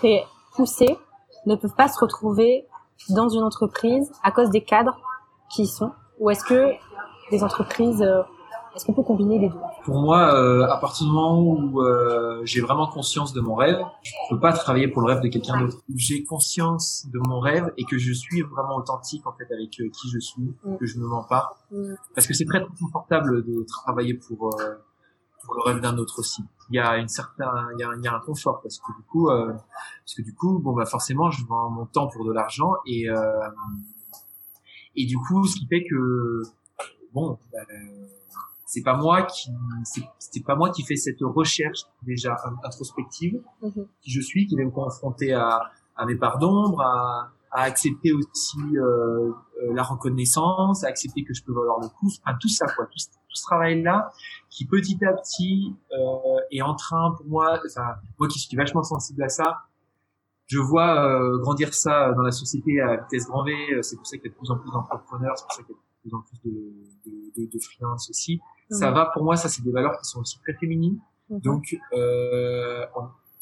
poussée, 0.56 0.98
ne 1.46 1.54
peuvent 1.54 1.74
pas 1.76 1.88
se 1.88 1.98
retrouver 2.00 2.66
dans 3.10 3.28
une 3.28 3.42
entreprise 3.42 4.10
à 4.22 4.30
cause 4.30 4.50
des 4.50 4.62
cadres 4.62 4.98
qui 5.50 5.62
y 5.62 5.66
sont? 5.66 5.92
Ou 6.18 6.30
est-ce 6.30 6.44
que 6.44 6.72
les 7.30 7.44
entreprises 7.44 8.02
euh, 8.02 8.22
est-ce 8.74 8.86
qu'on 8.86 8.92
peut 8.92 9.02
combiner 9.02 9.38
les 9.38 9.48
deux 9.48 9.58
Pour 9.84 10.00
moi, 10.00 10.34
euh, 10.34 10.66
à 10.66 10.76
partir 10.78 11.06
du 11.06 11.12
moment 11.12 11.40
où 11.40 11.80
euh, 11.80 12.40
j'ai 12.44 12.60
vraiment 12.60 12.88
conscience 12.88 13.32
de 13.32 13.40
mon 13.40 13.54
rêve, 13.54 13.80
je 14.02 14.12
peux 14.30 14.40
pas 14.40 14.52
travailler 14.52 14.88
pour 14.88 15.02
le 15.02 15.12
rêve 15.12 15.22
de 15.22 15.28
quelqu'un 15.28 15.60
d'autre. 15.60 15.78
J'ai 15.94 16.24
conscience 16.24 17.06
de 17.12 17.20
mon 17.20 17.38
rêve 17.38 17.72
et 17.76 17.84
que 17.84 17.98
je 17.98 18.12
suis 18.12 18.42
vraiment 18.42 18.76
authentique 18.76 19.26
en 19.26 19.32
fait 19.32 19.52
avec 19.52 19.80
euh, 19.80 19.88
qui 19.90 20.10
je 20.10 20.18
suis, 20.18 20.54
mm. 20.64 20.76
que 20.78 20.86
je 20.86 20.98
ne 20.98 21.04
mens 21.04 21.22
pas, 21.22 21.56
mm. 21.70 21.94
parce 22.14 22.26
que 22.26 22.34
c'est 22.34 22.46
très, 22.46 22.64
confortable 22.80 23.44
de 23.44 23.64
travailler 23.64 24.14
pour 24.14 24.60
euh, 24.60 24.74
pour 25.44 25.54
le 25.54 25.62
rêve 25.62 25.80
d'un 25.80 25.96
autre 25.98 26.18
aussi. 26.18 26.42
Il 26.70 26.76
y 26.76 26.80
a 26.80 26.96
une 26.96 27.08
certaine, 27.08 27.46
il 27.74 27.80
y 27.80 27.84
a, 27.84 27.90
il 27.96 28.02
y 28.02 28.08
a 28.08 28.14
un 28.14 28.20
confort 28.20 28.60
parce 28.60 28.78
que 28.78 28.92
du 28.96 29.02
coup, 29.04 29.28
euh, 29.28 29.52
parce 29.52 30.14
que 30.16 30.22
du 30.22 30.34
coup, 30.34 30.58
bon 30.58 30.72
bah 30.72 30.86
forcément, 30.86 31.30
je 31.30 31.44
vends 31.46 31.70
mon 31.70 31.86
temps 31.86 32.08
pour 32.08 32.24
de 32.24 32.32
l'argent 32.32 32.72
et 32.86 33.06
et 34.96 35.06
du 35.06 35.18
coup, 35.18 35.46
ce 35.46 35.56
qui 35.56 35.66
fait 35.66 35.84
que 35.84 36.42
bon. 37.12 37.38
Bah, 37.52 37.60
c'est 38.74 38.82
pas 38.82 38.96
moi 38.96 39.22
qui 39.22 39.50
c'est 40.18 40.44
pas 40.44 40.56
moi 40.56 40.70
qui 40.70 40.82
fais 40.82 40.96
cette 40.96 41.20
recherche 41.20 41.82
déjà 42.02 42.36
introspective 42.64 43.40
mhm. 43.62 43.86
qui 44.00 44.10
je 44.10 44.20
suis 44.20 44.46
qui 44.46 44.56
vais 44.56 44.64
me 44.64 44.72
confronter 44.72 45.32
à, 45.32 45.70
à 45.96 46.06
mes 46.06 46.16
parts 46.16 46.38
d'ombre 46.38 46.80
à, 46.80 47.30
à 47.52 47.62
accepter 47.62 48.12
aussi 48.12 48.58
euh, 48.76 49.32
la 49.72 49.84
reconnaissance, 49.84 50.82
à 50.82 50.88
accepter 50.88 51.22
que 51.22 51.32
je 51.32 51.44
peux 51.44 51.52
valoir 51.52 51.78
le 51.80 51.88
coup, 51.88 52.08
enfin 52.20 52.36
tout 52.40 52.48
ça 52.48 52.66
quoi, 52.74 52.86
tout, 52.86 52.98
tout 52.98 53.34
ce 53.36 53.42
travail 53.44 53.80
là 53.80 54.10
qui 54.50 54.66
petit 54.66 54.98
à 55.04 55.12
petit 55.12 55.72
euh, 55.92 56.40
est 56.50 56.62
en 56.62 56.74
train 56.74 57.14
pour 57.16 57.26
moi, 57.26 57.60
enfin 57.64 57.94
moi 58.18 58.28
qui 58.28 58.40
suis 58.40 58.56
vachement 58.56 58.82
sensible 58.82 59.22
à 59.22 59.28
ça, 59.28 59.62
je 60.46 60.58
vois 60.58 61.06
euh, 61.06 61.38
grandir 61.38 61.72
ça 61.74 62.12
dans 62.14 62.22
la 62.22 62.32
société 62.32 62.80
à 62.80 62.96
vitesse 62.96 63.26
grand 63.28 63.44
V. 63.44 63.52
C'est 63.82 63.96
pour 63.96 64.06
ça 64.06 64.16
qu'il 64.16 64.26
y 64.26 64.28
a 64.28 64.32
de 64.32 64.36
plus 64.36 64.50
en 64.50 64.58
plus 64.58 64.70
d'entrepreneurs, 64.72 65.38
c'est 65.38 65.44
pour 65.44 65.52
ça 65.52 65.62
qu'il 65.62 65.74
y 65.74 65.78
a 65.78 65.80
de 65.80 66.00
plus 66.02 66.14
en 66.14 66.20
plus 66.22 66.40
de, 66.44 66.50
de, 67.06 67.40
de, 67.40 67.50
de 67.52 67.58
freelance 67.60 68.10
aussi. 68.10 68.40
Ça 68.70 68.90
va 68.90 69.06
pour 69.12 69.24
moi, 69.24 69.36
ça 69.36 69.48
c'est 69.48 69.62
des 69.62 69.72
valeurs 69.72 69.98
qui 69.98 70.08
sont 70.08 70.20
aussi 70.20 70.38
très 70.40 70.54
féminines. 70.54 70.98
Donc 71.30 71.76
euh, 71.92 72.84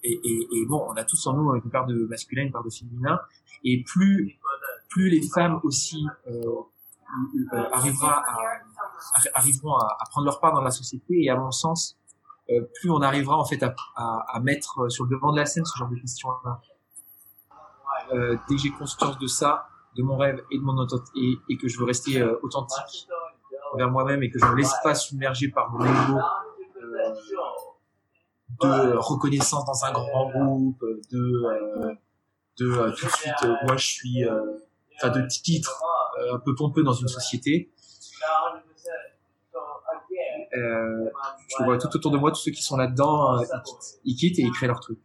et, 0.05 0.21
et, 0.25 0.49
et, 0.53 0.67
bon, 0.67 0.85
on 0.89 0.95
a 0.95 1.05
tous 1.05 1.27
en 1.27 1.35
nous 1.35 1.55
une 1.55 1.71
part 1.71 1.87
de 1.87 2.07
masculin, 2.07 2.43
une 2.43 2.53
part 2.53 2.65
de 2.65 2.71
féminin. 2.71 3.21
Et 3.65 3.83
plus 3.85 4.39
plus 4.89 5.09
les 5.09 5.23
femmes 5.23 5.61
aussi 5.63 6.05
euh, 6.27 6.43
euh 7.53 7.69
arrivera 7.73 8.23
à, 8.27 8.37
arriveront 9.35 9.75
à, 9.75 9.97
à, 10.01 10.05
prendre 10.07 10.27
leur 10.27 10.41
part 10.41 10.53
dans 10.53 10.61
la 10.61 10.71
société 10.71 11.23
et 11.23 11.31
à 11.31 11.37
mon 11.37 11.51
sens, 11.51 11.97
euh, 12.51 12.63
plus 12.81 12.91
on 12.91 13.01
arrivera 13.01 13.37
en 13.37 13.45
fait 13.45 13.63
à, 13.63 13.75
à, 13.97 14.25
à, 14.29 14.41
mettre 14.41 14.91
sur 14.91 15.05
le 15.05 15.11
devant 15.11 15.33
de 15.33 15.39
la 15.39 15.47
scène 15.47 15.65
ce 15.65 15.79
genre 15.79 15.89
de 15.89 15.97
questions-là. 15.97 16.61
Euh, 18.13 18.37
dès 18.49 18.57
que 18.57 18.61
j'ai 18.61 18.71
conscience 18.71 19.19
de 19.19 19.27
ça, 19.27 19.69
de 19.97 20.03
mon 20.03 20.17
rêve 20.17 20.43
et 20.51 20.59
de 20.59 20.63
mon 20.63 20.87
et, 21.15 21.39
et 21.49 21.57
que 21.57 21.69
je 21.69 21.79
veux 21.79 21.85
rester 21.85 22.21
euh, 22.21 22.39
authentique 22.43 23.09
envers 23.73 23.91
moi-même 23.91 24.23
et 24.23 24.31
que 24.31 24.39
je 24.39 24.45
ne 24.45 24.55
laisse 24.55 24.75
pas 24.83 24.95
submerger 24.95 25.49
par 25.49 25.71
mon 25.71 25.85
ego 25.85 26.19
euh, 28.65 28.93
de 28.93 28.97
reconnaissance 28.97 29.65
dans 29.65 29.85
un 29.85 29.93
grand 29.93 30.31
groupe, 30.31 30.85
de 31.11 31.19
euh, 31.19 31.95
euh, 32.61 32.91
tout 32.93 33.07
de 33.07 33.11
suite 33.11 33.49
moi 33.65 33.77
je 33.77 33.87
suis 33.87 34.25
enfin 34.97 35.11
de 35.11 35.27
titre 35.27 35.83
un 36.33 36.39
peu 36.39 36.55
pompeux 36.55 36.85
dans 36.85 36.93
une 36.93 37.09
société. 37.09 37.73
je 40.53 41.65
vois 41.65 41.79
tout 41.79 41.89
autour 41.97 42.11
de 42.11 42.19
moi 42.19 42.31
tous 42.31 42.41
ceux 42.41 42.53
qui 42.53 42.63
sont 42.63 42.77
là-dedans 42.77 43.43
ils 44.05 44.15
quittent 44.17 44.39
et 44.39 44.43
ils 44.43 44.53
créent 44.53 44.69
leur 44.69 44.81
truc. 44.81 44.99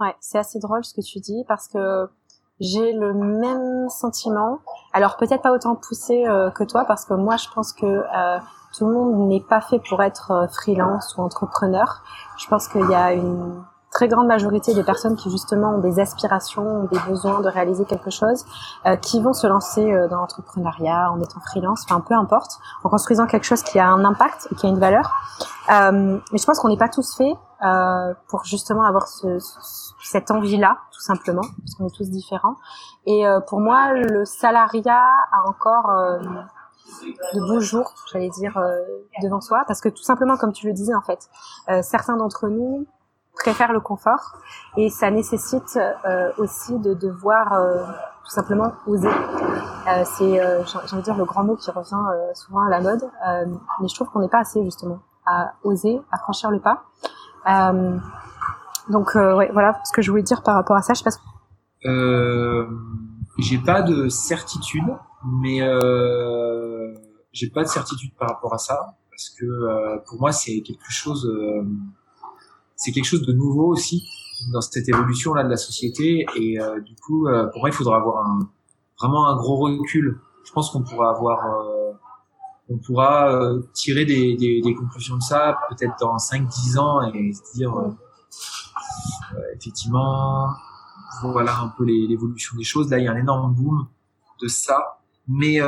Ouais, 0.00 0.14
c'est 0.20 0.38
assez 0.38 0.58
drôle 0.58 0.84
ce 0.84 0.92
que 0.92 1.00
tu 1.00 1.18
dis 1.18 1.44
parce 1.48 1.66
que 1.68 2.08
j'ai 2.60 2.92
le 2.92 3.12
même 3.12 3.88
sentiment. 3.88 4.58
Alors 4.92 5.16
peut-être 5.16 5.42
pas 5.42 5.52
autant 5.52 5.74
poussé 5.76 6.26
euh, 6.26 6.50
que 6.50 6.64
toi 6.64 6.84
parce 6.84 7.04
que 7.04 7.14
moi 7.14 7.36
je 7.36 7.48
pense 7.54 7.72
que 7.72 7.86
euh, 7.86 8.38
tout 8.76 8.86
le 8.86 8.92
monde 8.92 9.28
n'est 9.28 9.40
pas 9.40 9.60
fait 9.60 9.80
pour 9.88 10.02
être 10.02 10.30
euh, 10.32 10.48
freelance 10.48 11.16
ou 11.16 11.22
entrepreneur. 11.22 12.02
Je 12.38 12.46
pense 12.48 12.68
qu'il 12.68 12.88
y 12.88 12.94
a 12.94 13.12
une 13.12 13.62
très 13.98 14.06
grande 14.06 14.28
majorité 14.28 14.74
de 14.74 14.82
personnes 14.82 15.16
qui 15.16 15.28
justement 15.28 15.70
ont 15.70 15.78
des 15.78 15.98
aspirations, 15.98 16.62
ont 16.62 16.84
des 16.84 17.00
besoins 17.08 17.40
de 17.40 17.48
réaliser 17.48 17.84
quelque 17.84 18.10
chose, 18.10 18.44
euh, 18.86 18.94
qui 18.94 19.20
vont 19.20 19.32
se 19.32 19.48
lancer 19.48 19.92
euh, 19.92 20.06
dans 20.06 20.18
l'entrepreneuriat 20.18 21.10
en 21.10 21.20
étant 21.20 21.40
freelance, 21.40 21.84
enfin 21.84 22.00
peu 22.00 22.14
importe, 22.14 22.60
en 22.84 22.90
construisant 22.90 23.26
quelque 23.26 23.42
chose 23.42 23.64
qui 23.64 23.80
a 23.80 23.88
un 23.88 24.04
impact 24.04 24.46
et 24.52 24.54
qui 24.54 24.66
a 24.66 24.68
une 24.68 24.78
valeur. 24.78 25.10
Euh, 25.72 26.20
mais 26.30 26.38
je 26.38 26.46
pense 26.46 26.60
qu'on 26.60 26.68
n'est 26.68 26.76
pas 26.76 26.88
tous 26.88 27.16
faits 27.16 27.36
euh, 27.64 28.14
pour 28.28 28.44
justement 28.44 28.84
avoir 28.84 29.08
ce, 29.08 29.38
cette 30.00 30.30
envie-là, 30.30 30.78
tout 30.92 31.00
simplement, 31.00 31.42
parce 31.42 31.74
qu'on 31.74 31.88
est 31.88 31.96
tous 31.96 32.08
différents. 32.08 32.54
Et 33.04 33.26
euh, 33.26 33.40
pour 33.40 33.58
moi, 33.58 33.94
le 33.94 34.24
salariat 34.24 35.02
a 35.32 35.48
encore 35.48 35.90
de 37.34 37.40
beaux 37.40 37.58
jours, 37.58 37.92
j'allais 38.12 38.30
dire, 38.30 38.56
devant 39.22 39.40
soi, 39.40 39.64
parce 39.66 39.80
que 39.80 39.88
tout 39.88 40.04
simplement, 40.04 40.36
comme 40.36 40.52
tu 40.52 40.68
le 40.68 40.72
disais 40.72 40.94
en 40.94 41.02
fait, 41.02 41.28
certains 41.82 42.16
d'entre 42.16 42.46
nous 42.46 42.86
préfère 43.38 43.72
le 43.72 43.80
confort 43.80 44.36
et 44.76 44.90
ça 44.90 45.10
nécessite 45.10 45.78
euh, 46.06 46.30
aussi 46.38 46.78
de 46.78 46.94
devoir 46.94 47.52
euh, 47.52 47.84
tout 48.28 48.34
simplement 48.34 48.72
oser. 48.86 49.08
Euh, 49.08 50.04
c'est, 50.04 50.38
euh, 50.38 50.62
j'ai 50.64 51.00
dire, 51.00 51.16
le 51.16 51.24
grand 51.24 51.44
mot 51.44 51.56
qui 51.56 51.70
revient 51.70 51.94
euh, 51.94 52.34
souvent 52.34 52.66
à 52.66 52.68
la 52.68 52.80
mode, 52.80 53.02
mais 53.80 53.88
je 53.88 53.94
trouve 53.94 54.10
qu'on 54.10 54.20
n'est 54.20 54.28
pas 54.28 54.40
assez 54.40 54.62
justement 54.64 55.00
à 55.24 55.54
oser, 55.64 55.98
à 56.12 56.18
franchir 56.18 56.50
le 56.50 56.60
pas. 56.60 56.84
donc 58.88 59.16
voilà 59.16 59.80
ce 59.84 59.92
que 59.92 60.02
je 60.02 60.10
voulais 60.10 60.22
dire 60.22 60.42
par 60.42 60.54
rapport 60.54 60.76
à 60.76 60.82
ça. 60.82 60.92
Je 60.92 61.02
passe. 61.02 61.18
j'ai 63.38 63.58
pas 63.58 63.82
de 63.82 64.08
certitude, 64.10 64.88
mais 65.24 65.60
j'ai 67.32 67.48
pas 67.48 67.62
de 67.62 67.68
certitude 67.68 68.14
par 68.18 68.28
rapport 68.28 68.52
à 68.52 68.58
ça 68.58 68.94
parce 69.10 69.30
que 69.30 69.98
pour 70.06 70.20
moi 70.20 70.32
c'est 70.32 70.60
quelque 70.60 70.90
chose 70.90 71.26
c'est 72.78 72.92
quelque 72.92 73.04
chose 73.04 73.26
de 73.26 73.32
nouveau 73.32 73.66
aussi 73.66 74.08
dans 74.52 74.60
cette 74.60 74.88
évolution 74.88 75.34
là 75.34 75.42
de 75.42 75.50
la 75.50 75.56
société. 75.56 76.24
Et 76.36 76.60
euh, 76.60 76.80
du 76.80 76.94
coup 76.94 77.26
euh, 77.26 77.46
pour 77.48 77.60
moi 77.60 77.68
il 77.68 77.74
faudra 77.74 77.96
avoir 77.98 78.24
un 78.24 78.48
vraiment 78.98 79.28
un 79.28 79.36
gros 79.36 79.56
recul. 79.56 80.20
Je 80.44 80.52
pense 80.52 80.70
qu'on 80.70 80.82
pourra 80.82 81.10
avoir 81.10 81.44
euh, 81.44 81.92
on 82.70 82.78
pourra 82.78 83.32
euh, 83.32 83.62
tirer 83.74 84.04
des, 84.04 84.36
des, 84.36 84.60
des, 84.60 84.74
conclusions 84.74 85.16
de 85.16 85.22
ça 85.22 85.58
peut-être 85.68 85.94
dans 86.00 86.16
5-10 86.16 86.78
ans 86.78 87.02
et 87.12 87.32
se 87.32 87.54
dire 87.54 87.74
effectivement 89.54 90.48
voilà 91.22 91.58
un 91.58 91.68
peu 91.76 91.84
l'évolution 91.84 92.56
des 92.56 92.64
choses. 92.64 92.90
Là 92.90 92.98
il 92.98 93.04
y 93.04 93.08
a 93.08 93.12
un 93.12 93.16
énorme 93.16 93.52
boom 93.54 93.88
de 94.40 94.48
ça. 94.48 95.00
Mais 95.26 95.58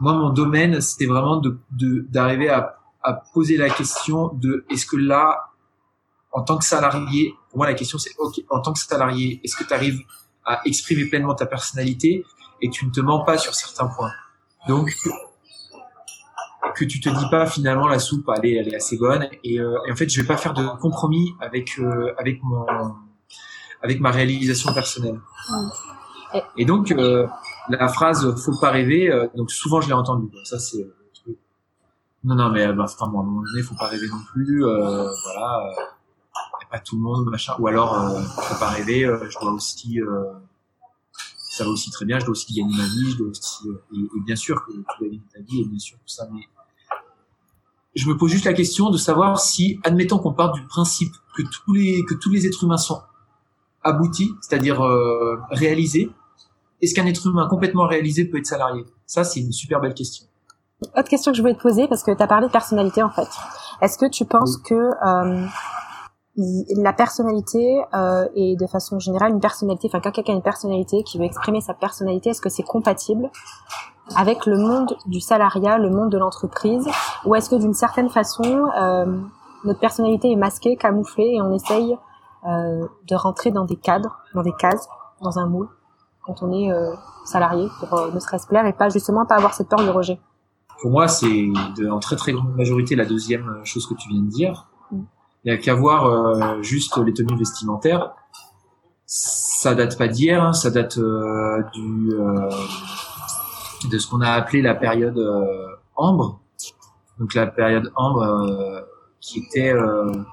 moi 0.00 0.14
mon 0.14 0.30
domaine 0.30 0.80
c'était 0.80 1.06
vraiment 1.06 1.36
de 1.36 1.60
d'arriver 2.08 2.48
à 2.48 2.81
à 3.02 3.14
poser 3.34 3.56
la 3.56 3.70
question 3.70 4.28
de 4.34 4.64
est-ce 4.70 4.86
que 4.86 4.96
là, 4.96 5.50
en 6.32 6.42
tant 6.42 6.56
que 6.58 6.64
salarié, 6.64 7.34
pour 7.50 7.58
moi 7.58 7.66
la 7.66 7.74
question 7.74 7.98
c'est 7.98 8.12
ok, 8.18 8.40
en 8.50 8.60
tant 8.60 8.72
que 8.72 8.78
salarié, 8.78 9.40
est-ce 9.44 9.56
que 9.56 9.64
tu 9.64 9.74
arrives 9.74 10.00
à 10.44 10.60
exprimer 10.64 11.06
pleinement 11.06 11.34
ta 11.34 11.46
personnalité 11.46 12.24
et 12.60 12.70
tu 12.70 12.86
ne 12.86 12.90
te 12.90 13.00
mens 13.00 13.24
pas 13.24 13.38
sur 13.38 13.54
certains 13.54 13.88
points? 13.88 14.12
Donc 14.68 14.94
que 16.74 16.84
tu 16.84 17.00
te 17.00 17.08
dis 17.08 17.28
pas 17.30 17.46
finalement 17.46 17.88
la 17.88 17.98
soupe 17.98 18.30
elle 18.36 18.46
est, 18.46 18.54
elle 18.54 18.68
est 18.68 18.76
assez 18.76 18.96
bonne 18.96 19.28
et, 19.44 19.60
euh, 19.60 19.76
et 19.86 19.92
en 19.92 19.96
fait 19.96 20.08
je 20.08 20.20
vais 20.20 20.26
pas 20.26 20.36
faire 20.36 20.54
de 20.54 20.64
compromis 20.80 21.34
avec 21.40 21.78
euh, 21.78 22.14
avec 22.18 22.42
mon 22.42 22.64
avec 23.82 24.00
ma 24.00 24.10
réalisation 24.10 24.72
personnelle. 24.72 25.20
Et 26.56 26.64
donc 26.64 26.92
euh, 26.92 27.26
la 27.68 27.88
phrase 27.88 28.34
faut 28.42 28.58
pas 28.60 28.70
rêver 28.70 29.10
euh, 29.10 29.26
donc 29.34 29.50
souvent 29.50 29.80
je 29.80 29.88
l'ai 29.88 29.94
entendu 29.94 30.28
ça 30.44 30.58
c'est 30.58 30.86
non, 32.24 32.34
non, 32.36 32.50
mais 32.50 32.72
bah, 32.72 32.84
enfin, 32.84 33.08
bon, 33.08 33.18
à 33.18 33.22
un 33.22 33.26
moment 33.26 33.42
donné, 33.42 33.62
faut 33.62 33.74
pas 33.74 33.88
rêver 33.88 34.08
non 34.08 34.22
plus. 34.32 34.64
Euh, 34.64 35.08
voilà, 35.24 35.66
euh, 35.66 35.82
pas 36.72 36.80
tout 36.80 36.96
le 36.96 37.02
monde, 37.02 37.28
machin. 37.28 37.54
Ou 37.58 37.68
alors, 37.68 37.94
euh, 37.94 38.20
faut 38.22 38.58
pas 38.58 38.70
rêver. 38.70 39.04
Euh, 39.04 39.28
je 39.30 39.38
dois 39.38 39.52
aussi, 39.52 40.00
euh, 40.00 40.32
ça 41.50 41.64
va 41.64 41.70
aussi 41.70 41.90
très 41.90 42.06
bien. 42.06 42.18
Je 42.18 42.24
dois 42.24 42.32
aussi 42.32 42.52
gagner 42.54 42.74
ma 42.74 42.84
vie. 42.84 43.10
Je 43.12 43.18
dois 43.18 43.28
aussi, 43.28 43.68
euh, 43.68 43.84
et, 43.94 43.98
et, 43.98 44.20
bien 44.24 44.36
sûr 44.36 44.64
que 44.64 44.72
tu 44.72 44.78
dois 44.78 45.08
gagner 45.08 45.20
ta 45.32 45.40
vie, 45.40 45.60
et 45.60 45.64
bien 45.66 45.78
sûr 45.78 45.98
tout 45.98 46.08
ça. 46.08 46.26
Mais 46.32 46.40
je 47.94 48.08
me 48.08 48.16
pose 48.16 48.30
juste 48.30 48.46
la 48.46 48.54
question 48.54 48.90
de 48.90 48.96
savoir 48.96 49.38
si, 49.38 49.78
admettons 49.84 50.18
qu'on 50.18 50.32
parte 50.32 50.54
du 50.54 50.66
principe 50.66 51.12
que 51.36 51.42
tous 51.42 51.74
les 51.74 52.02
que 52.06 52.14
tous 52.14 52.30
les 52.30 52.46
êtres 52.46 52.64
humains 52.64 52.78
sont 52.78 53.02
aboutis, 53.82 54.32
c'est-à-dire 54.40 54.80
réalisés, 55.50 56.10
est-ce 56.80 56.94
qu'un 56.94 57.06
être 57.06 57.26
humain 57.26 57.46
complètement 57.48 57.86
réalisé 57.86 58.24
peut 58.24 58.38
être 58.38 58.46
salarié? 58.46 58.84
Ça, 59.04 59.24
c'est 59.24 59.40
une 59.40 59.52
super 59.52 59.80
belle 59.80 59.94
question. 59.94 60.26
Autre 60.96 61.08
question 61.08 61.32
que 61.32 61.36
je 61.36 61.42
voulais 61.42 61.54
te 61.54 61.62
poser, 61.62 61.88
parce 61.88 62.02
que 62.02 62.10
tu 62.10 62.22
as 62.22 62.26
parlé 62.26 62.46
de 62.46 62.52
personnalité 62.52 63.02
en 63.02 63.10
fait. 63.10 63.28
Est-ce 63.80 63.98
que 63.98 64.06
tu 64.06 64.24
penses 64.24 64.56
que 64.58 64.74
euh, 64.74 65.46
la 66.76 66.92
personnalité 66.92 67.82
euh, 67.94 68.26
et 68.34 68.56
de 68.56 68.66
façon 68.66 68.98
générale 68.98 69.32
une 69.32 69.40
personnalité, 69.40 69.88
enfin 69.88 70.00
quand 70.00 70.12
quelqu'un 70.12 70.32
a 70.32 70.36
une 70.36 70.42
personnalité 70.42 71.02
qui 71.02 71.18
veut 71.18 71.24
exprimer 71.24 71.60
sa 71.60 71.74
personnalité, 71.74 72.30
est-ce 72.30 72.40
que 72.40 72.48
c'est 72.48 72.62
compatible 72.62 73.30
avec 74.16 74.46
le 74.46 74.58
monde 74.58 74.96
du 75.06 75.20
salariat, 75.20 75.78
le 75.78 75.90
monde 75.90 76.10
de 76.10 76.18
l'entreprise, 76.18 76.86
ou 77.24 77.34
est-ce 77.34 77.50
que 77.50 77.56
d'une 77.56 77.74
certaine 77.74 78.08
façon 78.08 78.66
euh, 78.78 79.20
notre 79.64 79.80
personnalité 79.80 80.30
est 80.32 80.36
masquée, 80.36 80.76
camouflée 80.76 81.34
et 81.34 81.42
on 81.42 81.52
essaye 81.52 81.96
euh, 82.46 82.86
de 83.08 83.14
rentrer 83.14 83.52
dans 83.52 83.64
des 83.64 83.76
cadres, 83.76 84.18
dans 84.34 84.42
des 84.42 84.52
cases, 84.52 84.88
dans 85.20 85.38
un 85.38 85.46
moule 85.46 85.68
quand 86.24 86.42
on 86.42 86.52
est 86.52 86.70
euh, 86.72 86.92
salarié 87.24 87.68
pour 87.78 87.94
euh, 87.94 88.10
ne 88.10 88.18
serait-ce 88.20 88.46
plaire 88.46 88.66
et 88.66 88.72
pas 88.72 88.88
justement 88.88 89.26
pas 89.26 89.36
avoir 89.36 89.54
cette 89.54 89.68
peur 89.68 89.80
du 89.80 89.90
rejet? 89.90 90.20
Pour 90.82 90.90
moi, 90.90 91.06
c'est 91.06 91.48
en 91.88 92.00
très 92.00 92.16
très 92.16 92.32
grande 92.32 92.56
majorité 92.56 92.96
la 92.96 93.04
deuxième 93.04 93.64
chose 93.64 93.86
que 93.86 93.94
tu 93.94 94.08
viens 94.08 94.20
de 94.20 94.28
dire. 94.28 94.66
Mm. 94.90 95.02
Il 95.44 95.52
n'y 95.52 95.56
a 95.56 95.60
qu'à 95.60 95.74
voir 95.74 96.06
euh, 96.06 96.60
juste 96.60 96.96
les 96.98 97.14
tenues 97.14 97.38
vestimentaires. 97.38 98.12
Ça 99.06 99.76
date 99.76 99.96
pas 99.96 100.08
d'hier, 100.08 100.42
hein, 100.42 100.52
ça 100.52 100.70
date 100.70 100.98
euh, 100.98 101.62
du 101.72 102.12
euh, 102.14 102.50
de 103.90 103.98
ce 103.98 104.08
qu'on 104.08 104.22
a 104.22 104.30
appelé 104.30 104.60
la 104.60 104.74
période 104.74 105.20
ambre. 105.94 106.40
Donc 107.20 107.34
la 107.34 107.46
période 107.46 107.92
ambre 107.94 108.84
qui 109.20 109.38
était 109.38 109.72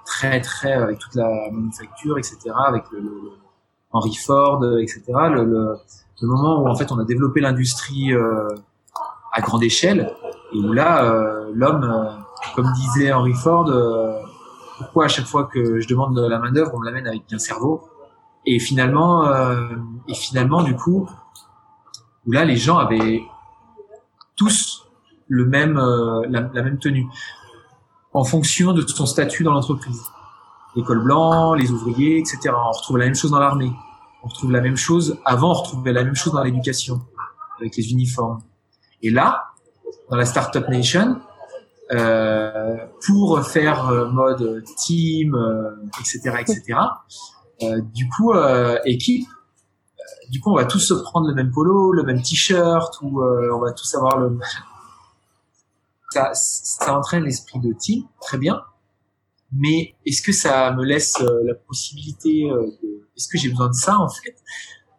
très 0.06 0.41
très 0.41 0.74
avec 0.74 0.98
toute 0.98 1.13
la 1.13 1.29
manufacture, 1.51 2.18
etc. 2.18 2.38
Avec 2.65 2.86
le, 2.91 3.01
le 3.01 3.32
Henry 3.91 4.15
Ford, 4.15 4.65
etc. 4.79 5.03
Le, 5.32 5.44
le, 5.46 5.75
le, 6.22 6.27
moment 6.27 6.63
où 6.63 6.68
en 6.68 6.75
fait 6.75 6.91
on 6.91 6.98
a 6.98 7.06
développé 7.06 7.39
l'industrie 7.39 8.13
à 9.34 9.41
grande 9.41 9.63
échelle 9.63 10.12
et 10.53 10.58
où 10.58 10.74
là, 10.74 11.03
euh, 11.06 11.51
l'homme, 11.53 11.84
euh, 11.84 12.12
comme 12.56 12.72
disait 12.74 13.12
Henry 13.12 13.34
Ford, 13.34 13.70
euh, 13.70 14.20
pourquoi 14.77 15.06
à 15.06 15.08
chaque 15.08 15.25
fois 15.25 15.46
que 15.46 15.79
je 15.79 15.88
demande 15.88 16.15
de 16.15 16.27
la 16.27 16.39
main 16.39 16.51
d'œuvre, 16.51 16.72
on 16.74 16.79
me 16.79 16.86
l'amène 16.86 17.08
avec 17.08 17.24
un 17.32 17.39
cerveau? 17.39 17.88
Et 18.46 18.58
finalement, 18.58 19.29
et 20.08 20.13
finalement, 20.15 20.63
du 20.63 20.74
coup, 20.74 21.08
où 22.25 22.32
là, 22.32 22.46
les 22.46 22.56
gens 22.56 22.77
avaient 22.77 23.22
tous 24.36 24.89
le 25.27 25.46
même, 25.46 25.77
euh, 25.77 26.25
la, 26.29 26.63
même 26.63 26.79
tenue, 26.79 27.08
en 28.13 28.24
fonction 28.24 28.74
de 28.74 28.82
son 28.88 29.06
statut 29.06 29.44
dans 29.44 29.53
l'entreprise. 29.53 30.01
L'école 30.75 31.03
blanc, 31.03 31.53
les 31.53 31.72
ouvriers, 31.72 32.18
etc. 32.18 32.51
On 32.56 32.72
retrouve 32.72 32.98
la 32.98 33.06
même 33.06 33.15
chose 33.15 33.32
dans 33.32 33.39
l'armée. 33.39 33.72
On 34.24 34.27
retrouve 34.27 34.51
la 34.51 34.62
même 34.62 34.77
chose. 34.77 35.18
Avant, 35.25 35.51
on 35.51 35.53
retrouvait 35.53 35.94
la 35.94 36.03
même 36.03 36.15
chose 36.15 36.34
dans 36.34 36.44
l'éducation, 36.44 37.01
avec 37.60 37.75
les 37.75 37.91
uniformes. 37.91 38.41
Et 39.01 39.12
là, 39.12 39.49
dans 40.10 40.18
la 40.18 40.25
Startup 40.25 40.68
Nation, 40.68 41.22
euh, 41.92 42.78
pour 43.06 43.44
faire 43.48 43.89
euh, 43.89 44.10
mode 44.10 44.63
team, 44.78 45.36
etc., 46.00 46.38
etc. 46.39 46.80
Euh, 47.63 47.82
du 47.82 48.08
coup, 48.10 48.34
équipe, 48.86 49.28
du 50.30 50.39
coup, 50.39 50.51
on 50.51 50.56
va 50.56 50.66
tous 50.66 50.80
se 50.80 50.94
prendre 50.94 51.28
le 51.28 51.34
même 51.34 51.51
polo, 51.51 51.92
le 51.92 52.04
même 52.04 52.22
t-shirt, 52.22 53.01
ou 53.01 53.24
on 53.24 53.60
va 53.60 53.72
tous 53.72 53.96
avoir 53.96 54.20
le. 54.20 54.38
Ça, 56.12 56.32
ça 56.34 56.98
entraîne 56.98 57.24
l'esprit 57.24 57.60
de 57.60 57.74
team, 57.74 58.04
très 58.22 58.38
bien. 58.38 58.62
Mais 59.51 59.96
est-ce 60.06 60.22
que 60.22 60.32
ça 60.32 60.72
me 60.74 60.84
laisse 60.84 61.20
la 61.20 61.56
possibilité 61.56 62.50
de... 62.50 63.08
Est-ce 63.18 63.28
que 63.28 63.38
j'ai 63.39 63.50
besoin 63.50 63.70
de 63.70 63.74
ça 63.74 63.98
en 63.98 64.10
fait? 64.10 64.36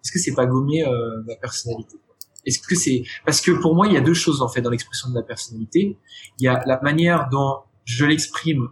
Est-ce 0.02 0.10
que 0.10 0.18
c'est 0.18 0.34
pas 0.34 0.46
gommer 0.46 0.84
ma 1.26 1.36
personnalité? 1.36 1.98
Est-ce 2.46 2.58
que 2.58 2.74
c'est 2.74 3.02
parce 3.24 3.40
que 3.40 3.50
pour 3.50 3.74
moi 3.74 3.86
il 3.86 3.92
y 3.92 3.96
a 3.96 4.00
deux 4.00 4.14
choses 4.14 4.42
en 4.42 4.48
fait 4.48 4.62
dans 4.62 4.70
l'expression 4.70 5.10
de 5.10 5.14
la 5.14 5.22
personnalité. 5.22 5.98
Il 6.38 6.44
y 6.44 6.48
a 6.48 6.62
la 6.66 6.80
manière 6.82 7.28
dont 7.30 7.58
je 7.84 8.04
l'exprime 8.04 8.68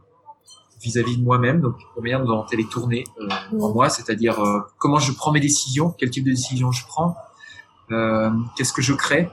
vis-à-vis 0.80 1.16
de 1.16 1.22
moi-même, 1.22 1.60
donc 1.60 1.76
la 1.96 2.02
manière 2.02 2.24
dont 2.24 2.46
elle 2.52 2.60
est 2.60 2.70
tournée 2.70 3.04
euh, 3.20 3.58
en 3.58 3.72
moi, 3.72 3.88
c'est-à-dire 3.88 4.38
euh, 4.38 4.60
comment 4.78 4.98
je 4.98 5.12
prends 5.12 5.32
mes 5.32 5.40
décisions, 5.40 5.94
quel 5.98 6.10
type 6.10 6.24
de 6.24 6.30
décision 6.30 6.70
je 6.70 6.86
prends, 6.86 7.16
euh, 7.90 8.30
qu'est-ce 8.56 8.72
que 8.72 8.82
je 8.82 8.92
crée, 8.94 9.28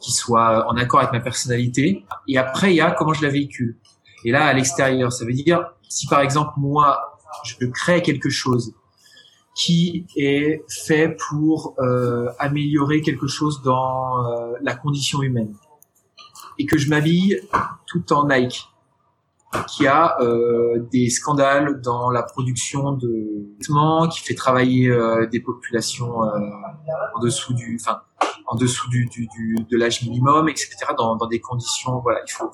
qui 0.00 0.12
soit 0.12 0.66
en 0.68 0.76
accord 0.76 1.00
avec 1.00 1.12
ma 1.12 1.20
personnalité. 1.20 2.04
Et 2.28 2.38
après 2.38 2.72
il 2.72 2.76
y 2.76 2.80
a 2.80 2.90
comment 2.90 3.12
je 3.12 3.22
la 3.22 3.30
véhicule. 3.30 3.76
Et 4.24 4.32
là 4.32 4.46
à 4.46 4.52
l'extérieur, 4.52 5.12
ça 5.12 5.24
veut 5.24 5.34
dire 5.34 5.64
si 5.88 6.06
par 6.06 6.20
exemple 6.20 6.52
moi 6.56 7.18
je 7.44 7.66
crée 7.66 8.02
quelque 8.02 8.30
chose 8.30 8.74
qui 9.54 10.06
est 10.16 10.62
fait 10.68 11.16
pour 11.28 11.74
euh, 11.78 12.28
améliorer 12.38 13.02
quelque 13.02 13.26
chose 13.26 13.62
dans 13.62 14.24
euh, 14.24 14.54
la 14.62 14.74
condition 14.74 15.22
humaine. 15.22 15.54
Et 16.58 16.66
que 16.66 16.78
je 16.78 16.88
m'habille 16.88 17.40
tout 17.86 18.12
en 18.12 18.28
Nike, 18.28 18.68
qui 19.68 19.86
a 19.86 20.16
euh, 20.20 20.86
des 20.92 21.10
scandales 21.10 21.80
dans 21.82 22.10
la 22.10 22.22
production 22.22 22.92
de 22.92 23.46
vêtements, 23.58 24.08
qui 24.08 24.20
fait 24.20 24.34
travailler 24.34 24.88
euh, 24.88 25.26
des 25.26 25.40
populations 25.40 26.24
euh, 26.24 26.38
en 27.14 27.20
dessous 27.20 27.52
du, 27.54 27.78
enfin, 27.80 28.00
en 28.46 28.56
dessous 28.56 28.88
du, 28.88 29.06
du, 29.06 29.26
du 29.26 29.56
de 29.70 29.76
l'âge 29.76 30.02
minimum, 30.02 30.48
etc. 30.48 30.70
Dans, 30.96 31.16
dans 31.16 31.26
des 31.26 31.40
conditions, 31.40 32.00
voilà, 32.00 32.20
il 32.26 32.30
faut. 32.30 32.50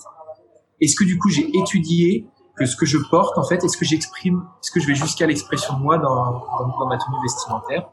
Est-ce 0.80 0.96
que 0.96 1.04
du 1.04 1.18
coup 1.18 1.28
j'ai 1.28 1.48
étudié 1.56 2.26
que 2.58 2.66
ce 2.66 2.76
que 2.76 2.86
je 2.86 2.98
porte, 3.10 3.38
en 3.38 3.44
fait, 3.44 3.64
est-ce 3.64 3.76
que 3.76 3.84
j'exprime, 3.84 4.44
est-ce 4.62 4.70
que 4.70 4.80
je 4.80 4.86
vais 4.86 4.94
jusqu'à 4.94 5.26
l'expression 5.26 5.74
de 5.74 5.82
moi 5.82 5.98
dans, 5.98 6.32
dans, 6.32 6.86
ma 6.86 6.98
tenue 6.98 7.16
vestimentaire 7.22 7.88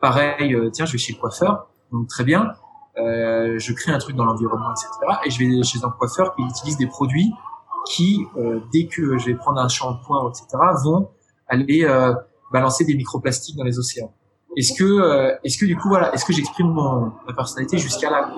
Pareil, 0.00 0.54
euh, 0.54 0.70
tiens, 0.70 0.84
je 0.84 0.92
vais 0.92 0.98
chez 0.98 1.12
le 1.12 1.18
coiffeur, 1.18 1.68
donc 1.92 2.08
très 2.08 2.24
bien, 2.24 2.52
euh, 2.98 3.58
je 3.58 3.72
crée 3.72 3.92
un 3.92 3.98
truc 3.98 4.16
dans 4.16 4.24
l'environnement, 4.24 4.70
etc. 4.70 4.88
Et 5.24 5.30
je 5.30 5.38
vais 5.38 5.62
chez 5.62 5.84
un 5.84 5.90
coiffeur 5.90 6.34
qui 6.34 6.42
utilise 6.42 6.76
des 6.76 6.86
produits 6.86 7.32
qui, 7.86 8.26
euh, 8.36 8.60
dès 8.72 8.86
que 8.86 9.18
je 9.18 9.26
vais 9.26 9.34
prendre 9.34 9.60
un 9.60 9.68
shampoing, 9.68 10.30
etc., 10.30 10.46
vont 10.84 11.10
aller 11.48 11.86
balancer 12.52 12.84
des 12.84 12.94
microplastiques 12.94 13.56
dans 13.56 13.64
les 13.64 13.78
océans. 13.78 14.12
Est-ce 14.56 14.72
que, 14.78 15.38
est-ce 15.44 15.58
que 15.58 15.66
du 15.66 15.76
coup, 15.76 15.88
voilà, 15.88 16.12
est-ce 16.14 16.24
que 16.24 16.32
j'exprime 16.32 16.68
mon 16.68 17.12
ma 17.26 17.32
personnalité 17.34 17.78
jusqu'à 17.78 18.10
là 18.10 18.30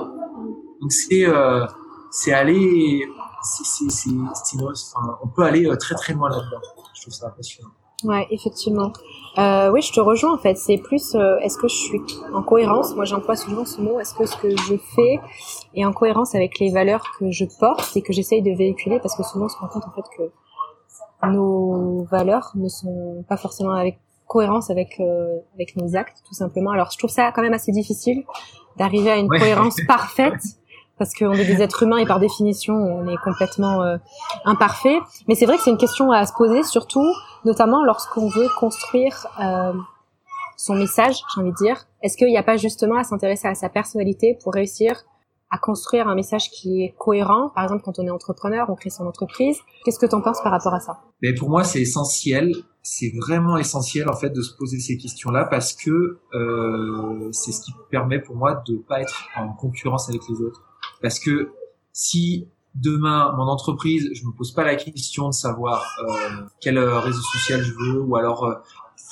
Donc 0.81 0.93
c'est 0.93 1.27
c'est 2.11 2.33
aller 2.33 3.09
c'est, 3.45 4.11
enfin, 4.11 5.19
on 5.23 5.29
peut 5.29 5.43
aller 5.43 5.67
euh, 5.67 5.77
très 5.77 5.95
très 5.95 6.13
loin 6.13 6.29
là-dedans. 6.29 6.61
Je 6.95 7.03
trouve 7.03 7.15
ça 7.15 7.31
passionnant. 7.31 7.71
Ouais, 8.03 8.27
effectivement. 8.31 8.93
Euh, 9.39 9.71
oui, 9.71 9.81
je 9.81 9.93
te 9.93 10.01
rejoins 10.01 10.35
en 10.35 10.39
fait. 10.39 10.57
C'est 10.57 10.77
plus, 10.79 11.15
euh, 11.15 11.39
est-ce 11.39 11.57
que 11.57 11.69
je 11.69 11.75
suis 11.75 12.01
en 12.35 12.43
cohérence? 12.43 12.95
Moi, 12.95 13.05
j'emploie 13.05 13.37
souvent 13.37 13.65
ce 13.65 13.81
mot. 13.81 13.99
Est-ce 13.99 14.15
que 14.15 14.27
ce 14.27 14.37
que 14.37 14.51
je 14.51 14.77
fais 14.95 15.21
est 15.75 15.85
en 15.85 15.93
cohérence 15.93 16.35
avec 16.35 16.59
les 16.59 16.71
valeurs 16.71 17.05
que 17.19 17.31
je 17.31 17.45
porte 17.59 17.97
et 17.97 18.03
que 18.03 18.13
j'essaye 18.13 18.43
de 18.43 18.53
véhiculer? 18.53 19.01
Parce 19.01 19.17
que 19.17 19.23
souvent, 19.23 19.47
on 19.47 19.49
se 19.49 19.57
rend 19.57 19.69
compte 19.69 19.85
en 19.87 19.93
fait 19.93 20.05
que 20.17 20.31
nos 21.27 22.05
valeurs 22.11 22.53
ne 22.57 22.69
sont 22.69 23.25
pas 23.27 23.39
forcément 23.39 23.73
avec 23.73 23.99
cohérence 24.27 24.71
avec 24.71 25.01
euh, 25.01 25.39
avec 25.55 25.77
nos 25.77 25.97
actes, 25.97 26.23
tout 26.27 26.35
simplement. 26.35 26.73
Alors, 26.73 26.91
je 26.91 26.99
trouve 26.99 27.11
ça 27.11 27.33
quand 27.33 27.43
même 27.43 27.55
assez 27.55 27.73
difficile 27.73 28.25
d'arriver 28.77 29.11
à 29.11 29.17
une 29.17 29.29
cohérence 29.29 29.77
parfaite 29.87 30.43
parce 30.99 31.15
qu'on 31.15 31.33
est 31.33 31.45
des 31.45 31.63
êtres 31.63 31.83
humains 31.83 31.99
et 31.99 32.07
par 32.07 32.21
définition 32.21 32.75
on 32.75 33.09
est 33.09 33.17
complètement 33.23 33.83
euh, 33.83 33.97
imparfait. 34.45 34.99
Mais 35.29 35.35
c'est 35.35 35.47
vrai 35.47 35.57
que 35.57 35.63
c'est 35.63 35.71
une 35.71 35.79
question 35.79 36.11
à 36.13 36.25
se 36.27 36.33
poser, 36.33 36.63
surtout 36.63 37.07
notamment 37.45 37.85
lorsqu'on 37.85 38.29
veut 38.29 38.49
construire 38.59 39.27
euh, 39.41 39.73
son 40.57 40.75
message, 40.75 41.17
j'ai 41.35 41.41
envie 41.41 41.51
de 41.51 41.57
dire. 41.57 41.87
Est-ce 42.03 42.17
qu'il 42.17 42.29
n'y 42.29 42.39
a 42.39 42.43
pas 42.43 42.57
justement 42.57 42.97
à 42.97 43.05
s'intéresser 43.05 43.49
à 43.49 43.55
sa 43.55 43.69
personnalité 43.69 44.39
pour 44.43 44.55
réussir 44.55 45.03
à 45.51 45.59
construire 45.59 46.09
un 46.09 46.15
message 46.15 46.51
qui 46.51 46.83
est 46.83 46.95
cohérent? 46.99 47.51
Par 47.55 47.65
exemple, 47.65 47.83
quand 47.85 47.99
on 47.99 48.07
est 48.07 48.11
entrepreneur, 48.11 48.69
on 48.71 48.75
crée 48.75 48.91
son 48.91 49.07
entreprise. 49.07 49.59
Qu'est-ce 49.85 49.99
que 49.99 50.07
tu 50.07 50.15
en 50.15 50.21
penses 50.21 50.43
par 50.43 50.53
rapport 50.53 50.75
à 50.75 50.81
ça? 50.81 51.01
Mais 51.23 51.35
pour 51.35 51.51
moi, 51.51 51.65
c'est 51.65 51.81
essentiel. 51.81 52.53
C'est 52.83 53.13
vraiment 53.17 53.57
essentiel 53.57 54.09
en 54.11 54.17
fait 54.17 54.31
de 54.31 54.43
se 54.43 54.55
poser 54.55 54.79
ces 54.79 54.99
questions-là 54.99 55.47
parce 55.47 55.73
que 55.73 56.19
euh, 56.35 57.29
c'est 57.33 57.53
ce 57.53 57.63
qui 57.63 57.73
permet 57.91 58.21
pour 58.21 58.37
moi 58.37 58.63
de 58.67 58.77
pas 58.77 59.01
être 59.01 59.29
en 59.37 59.55
concurrence 59.55 60.09
avec 60.11 60.21
les 60.29 60.43
autres 60.43 60.63
parce 61.05 61.21
que 61.21 61.53
si 61.93 62.49
demain 62.75 63.35
mon 63.37 63.45
entreprise, 63.45 64.09
je 64.15 64.25
me 64.25 64.33
pose 64.33 64.53
pas 64.53 64.65
la 64.65 64.75
question 64.75 65.29
de 65.29 65.35
savoir 65.35 65.85
euh, 66.01 66.47
quel 66.63 66.79
euh, 66.79 66.99
réseau 66.99 67.21
social 67.21 67.63
je 67.63 67.73
veux, 67.75 68.01
ou 68.01 68.17
alors 68.17 68.45
euh, 68.45 68.55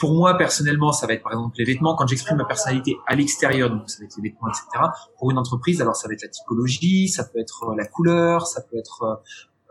pour 0.00 0.14
moi 0.14 0.38
personnellement, 0.38 0.90
ça 0.90 1.06
va 1.06 1.12
être 1.12 1.22
par 1.22 1.32
exemple 1.32 1.56
les 1.58 1.66
vêtements. 1.66 1.94
Quand 1.94 2.06
j'exprime 2.06 2.38
ma 2.38 2.46
personnalité 2.46 2.96
à 3.06 3.14
l'extérieur, 3.14 3.68
donc 3.68 3.90
ça 3.90 3.98
va 3.98 4.06
être 4.06 4.16
les 4.16 4.30
vêtements, 4.30 4.48
etc. 4.48 4.86
Pour 5.18 5.30
une 5.32 5.36
entreprise, 5.36 5.82
alors 5.82 5.94
ça 5.94 6.08
va 6.08 6.14
être 6.14 6.22
la 6.22 6.28
typologie, 6.28 7.08
ça 7.08 7.24
peut 7.24 7.38
être 7.38 7.64
euh, 7.64 7.76
la 7.76 7.86
couleur, 7.86 8.46
ça 8.46 8.62
peut 8.62 8.78
être 8.78 9.22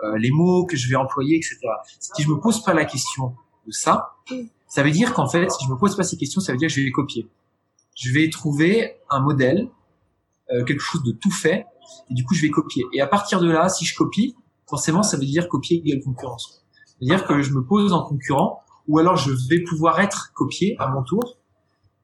euh, 0.03 0.15
les 0.19 0.29
mots 0.29 0.67
que 0.67 0.77
je 0.77 0.87
vais 0.89 0.95
employer, 0.95 1.37
etc. 1.37 1.57
Si 1.99 2.21
je 2.21 2.29
me 2.29 2.39
pose 2.39 2.63
pas 2.63 2.75
la 2.75 2.85
question 2.85 3.35
de 3.65 3.71
ça, 3.71 4.11
ça 4.67 4.83
veut 4.83 4.91
dire 4.91 5.15
qu'en 5.15 5.27
fait, 5.27 5.49
si 5.49 5.65
je 5.65 5.71
me 5.71 5.75
pose 5.75 5.97
pas 5.97 6.03
ces 6.03 6.17
questions, 6.17 6.39
ça 6.39 6.51
veut 6.51 6.59
dire 6.59 6.67
que 6.67 6.75
je 6.75 6.81
vais 6.81 6.91
copier. 6.91 7.27
Je 7.95 8.13
vais 8.13 8.29
trouver 8.29 8.99
un 9.09 9.21
modèle, 9.21 9.69
quelque 10.67 10.79
chose 10.81 11.03
de 11.03 11.13
tout 11.13 11.31
fait, 11.31 11.65
et 12.09 12.13
du 12.13 12.23
coup 12.23 12.33
je 12.33 12.41
vais 12.41 12.49
copier. 12.49 12.85
Et 12.93 13.01
à 13.01 13.07
partir 13.07 13.39
de 13.39 13.49
là, 13.49 13.69
si 13.69 13.85
je 13.85 13.95
copie, 13.95 14.35
forcément 14.67 15.03
ça 15.03 15.17
veut 15.17 15.25
dire 15.25 15.47
copier 15.47 15.77
égale 15.77 16.01
concurrence. 16.03 16.63
C'est-à-dire 16.85 17.25
que 17.25 17.41
je 17.41 17.53
me 17.53 17.63
pose 17.63 17.93
en 17.93 18.03
concurrent, 18.03 18.61
ou 18.87 18.99
alors 18.99 19.15
je 19.15 19.31
vais 19.49 19.63
pouvoir 19.63 19.99
être 19.99 20.31
copié 20.33 20.75
à 20.79 20.87
mon 20.87 21.03
tour 21.03 21.37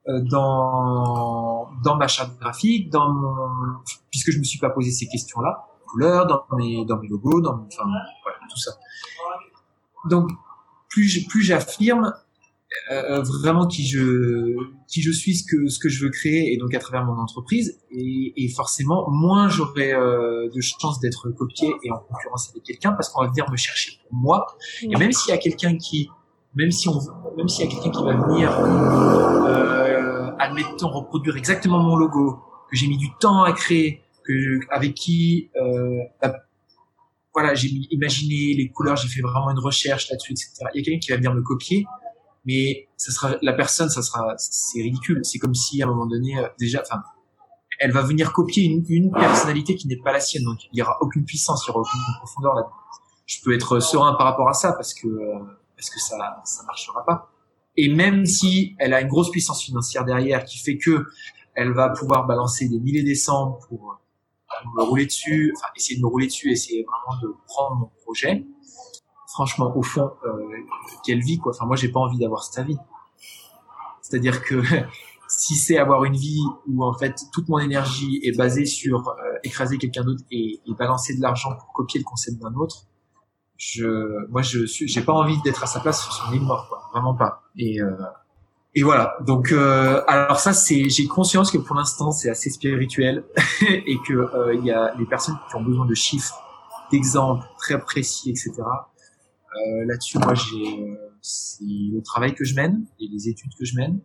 euh, 0.08 0.21
dans 0.21 1.69
dans 1.84 1.95
ma 1.95 2.08
charte 2.08 2.38
graphique, 2.39 2.89
dans 2.89 3.12
mon 3.12 3.80
puisque 4.10 4.32
je 4.32 4.39
me 4.39 4.43
suis 4.43 4.60
pas 4.60 4.69
posé 4.69 4.91
ces 4.91 5.08
questions-là, 5.08 5.67
couleur, 5.88 6.28
dans 6.28 6.43
mes 6.58 6.86
dans 6.86 6.97
mes 6.97 7.08
logos, 7.08 7.41
dans 7.41 7.54
enfin 7.54 7.84
voilà 8.23 8.38
tout 8.50 8.58
ça. 8.58 8.71
Donc 10.06 10.30
plus 10.89 11.41
j'affirme 11.41 12.13
euh, 12.91 13.21
vraiment 13.21 13.65
qui 13.65 13.88
je 13.88 14.56
qui 14.88 15.01
je 15.01 15.12
suis 15.12 15.36
ce 15.36 15.43
que 15.49 15.69
ce 15.69 15.80
que 15.80 15.89
je 15.89 16.03
veux 16.03 16.10
créer 16.10 16.53
et 16.53 16.58
donc 16.58 16.73
à 16.73 16.80
travers 16.80 17.06
mon 17.06 17.19
entreprise. 17.19 17.80
Et, 17.91 18.34
et 18.36 18.49
forcément 18.49 19.10
moins 19.10 19.49
j'aurai 19.49 19.93
euh, 19.93 20.49
de 20.53 20.62
chances 20.62 20.99
d'être 20.99 21.30
copié 21.30 21.69
et 21.84 21.91
en 21.91 21.99
concurrence 21.99 22.49
avec 22.51 22.63
quelqu'un 22.63 22.91
parce 22.91 23.10
qu'on 23.10 23.21
va 23.21 23.30
venir 23.30 23.49
me 23.49 23.58
chercher 23.58 23.93
pour 24.03 24.17
moi. 24.17 24.47
Et 24.82 24.95
même 24.95 25.12
s'il 25.12 25.32
y 25.32 25.34
a 25.34 25.38
quelqu'un 25.38 25.77
qui 25.77 26.10
même 26.56 26.71
si 26.71 26.89
on 26.89 26.99
même 27.38 27.47
s'il 27.47 27.65
y 27.65 27.67
a 27.67 27.71
quelqu'un 27.71 27.91
qui 27.91 28.03
va 28.03 28.13
venir 28.15 28.51
euh, 28.60 30.32
admettons 30.39 30.89
reproduire 30.89 31.38
exactement 31.38 31.80
mon 31.80 31.95
logo 31.95 32.39
que 32.69 32.75
j'ai 32.75 32.88
mis 32.88 32.97
du 32.97 33.10
temps 33.19 33.43
à 33.43 33.53
créer 33.53 34.01
que 34.25 34.60
avec 34.71 34.93
qui 34.93 35.49
euh, 35.62 35.99
bah, 36.21 36.36
voilà 37.34 37.53
j'ai 37.53 37.69
imaginé 37.91 38.56
les 38.56 38.69
couleurs 38.69 38.97
j'ai 38.97 39.08
fait 39.08 39.21
vraiment 39.21 39.51
une 39.51 39.60
recherche 39.60 40.10
là-dessus 40.10 40.34
etc 40.34 40.65
il 40.73 40.80
y 40.80 40.82
a 40.82 40.84
quelqu'un 40.84 40.99
qui 40.99 41.12
va 41.12 41.17
venir 41.17 41.34
me 41.34 41.41
copier 41.41 41.86
mais 42.48 42.88
ça 42.96 43.12
sera 43.12 43.36
la 43.42 43.54
personne, 43.54 43.90
ça 43.90 44.02
sera 44.02 44.34
c'est 44.38 44.82
ridicule. 44.82 45.20
C'est 45.24 45.38
comme 45.38 45.54
si 45.54 45.84
à 45.84 45.86
un 45.86 45.90
moment 45.90 46.06
donné 46.06 46.40
euh, 46.40 46.48
déjà, 46.58 46.82
enfin, 46.82 47.04
elle 47.80 47.92
va 47.92 48.02
venir 48.02 48.32
copier 48.32 48.64
une, 48.64 48.84
une 48.88 49.12
personnalité 49.12 49.76
qui 49.76 49.88
n'est 49.88 49.98
pas 49.98 50.14
la 50.14 50.22
sienne, 50.22 50.46
donc 50.46 50.60
il 50.72 50.80
y 50.80 50.82
aura 50.82 50.98
aucune 51.02 51.26
puissance, 51.26 51.66
il 51.66 51.68
y 51.68 51.72
aura 51.72 51.82
aucune 51.82 52.02
profondeur 52.20 52.56
là. 52.56 52.70
Je 53.26 53.42
peux 53.44 53.54
être 53.54 53.82
serein 53.82 54.14
par 54.14 54.26
rapport 54.26 54.48
à 54.48 54.54
ça 54.54 54.72
parce 54.72 54.94
que 54.94 55.08
euh, 55.08 55.40
parce 55.76 55.90
que 55.90 56.00
ça 56.00 56.42
ça 56.46 56.64
marchera 56.64 57.06
pas. 57.06 57.30
Et 57.76 57.94
même 57.94 58.26
si 58.26 58.76
elle 58.80 58.94
a 58.94 59.02
une 59.02 59.10
grosse 59.10 59.30
puissance 59.30 59.62
financière 59.62 60.06
derrière 60.06 60.46
qui 60.46 60.58
fait 60.58 60.78
que 60.78 61.06
elle 61.54 61.74
va 61.74 61.90
pouvoir 61.90 62.26
balancer 62.26 62.70
des 62.70 62.80
milliers 62.80 63.04
des 63.04 63.16
cents 63.16 63.60
pour 63.68 64.00
me 64.78 64.84
rouler 64.84 65.06
dessus, 65.06 65.54
enfin 65.58 65.68
essayer 65.76 65.98
de 65.98 66.02
me 66.02 66.08
rouler 66.08 66.28
dessus, 66.28 66.50
essayer 66.52 66.86
vraiment 66.86 67.22
de 67.22 67.36
prendre 67.46 67.76
mon 67.76 67.92
projet 68.04 68.46
franchement, 69.38 69.71
au 69.78 69.84
fond, 69.84 70.10
euh, 70.26 70.32
quelle 71.06 71.19
vie, 71.19 71.38
quoi. 71.38 71.52
Enfin, 71.54 71.67
moi, 71.67 71.76
j'ai 71.76 71.89
pas 71.89 72.00
envie 72.00 72.17
d'avoir 72.17 72.43
cette 72.43 72.65
vie. 72.65 72.80
C'est-à-dire 74.02 74.41
que 74.43 74.63
si 75.28 75.56
c'est 75.56 75.78
avoir 75.78 76.06
une 76.06 76.15
vie 76.15 76.41
où 76.67 76.84
en 76.84 76.93
fait 76.93 77.15
toute 77.32 77.47
mon 77.47 77.60
énergie 77.60 78.19
est 78.23 78.36
basée 78.36 78.65
sur 78.65 79.10
euh, 79.10 79.13
écraser 79.43 79.78
quelqu'un 79.78 80.04
d'autre 80.04 80.23
et, 80.32 80.60
balancer 80.80 81.15
de 81.15 81.21
l'argent 81.21 81.56
pour 81.56 81.71
copier 81.71 82.00
le 82.00 82.04
concept 82.04 82.41
d'un 82.41 82.56
autre, 82.56 82.88
je, 83.58 84.28
moi 84.32 84.41
je 84.41 84.65
suis, 84.65 84.88
j'ai 84.88 85.02
pas 85.02 85.13
envie 85.13 85.39
d'être 85.43 85.62
à 85.62 85.67
sa 85.67 85.82
place 85.82 86.02
sur 86.02 86.13
son 86.13 86.34
île 86.34 86.41
mort, 86.41 86.67
quoi. 86.67 86.89
Vraiment 86.91 87.13
pas. 87.13 87.43
Et 87.58 87.80
euh, 87.80 87.91
et 88.73 88.82
voilà. 88.82 89.17
Donc 89.21 89.52
alors 89.52 90.39
ça 90.39 90.54
c'est, 90.54 90.89
j'ai 90.89 91.06
conscience 91.08 91.52
que 91.52 91.60
pour 91.60 91.76
l'instant 91.76 92.12
c'est 92.12 92.30
assez 92.30 92.50
spirituel 92.50 93.23
et 93.62 93.97
que 94.08 94.56
il 94.56 94.65
y 94.65 94.71
a 94.71 94.95
les 94.97 95.06
personnes 95.06 95.38
qui 95.50 95.56
ont 95.56 95.63
besoin 95.63 95.86
de 95.86 95.95
chiffres, 95.95 96.39
d'exemples 96.91 97.45
très 97.60 97.80
précis, 97.80 98.32
etc. 98.32 98.63
Euh, 99.58 99.86
là-dessus, 99.86 100.20
moi 100.20 100.34
c'est 101.22 101.63
le 101.63 102.02
travail 102.02 102.36
que 102.36 102.43
je 102.43 102.56
mène 102.56 102.86
et 103.00 103.08
les 103.08 103.30
études 103.30 103.54
que 103.58 103.65
je 103.65 103.76
mène. 103.76 104.00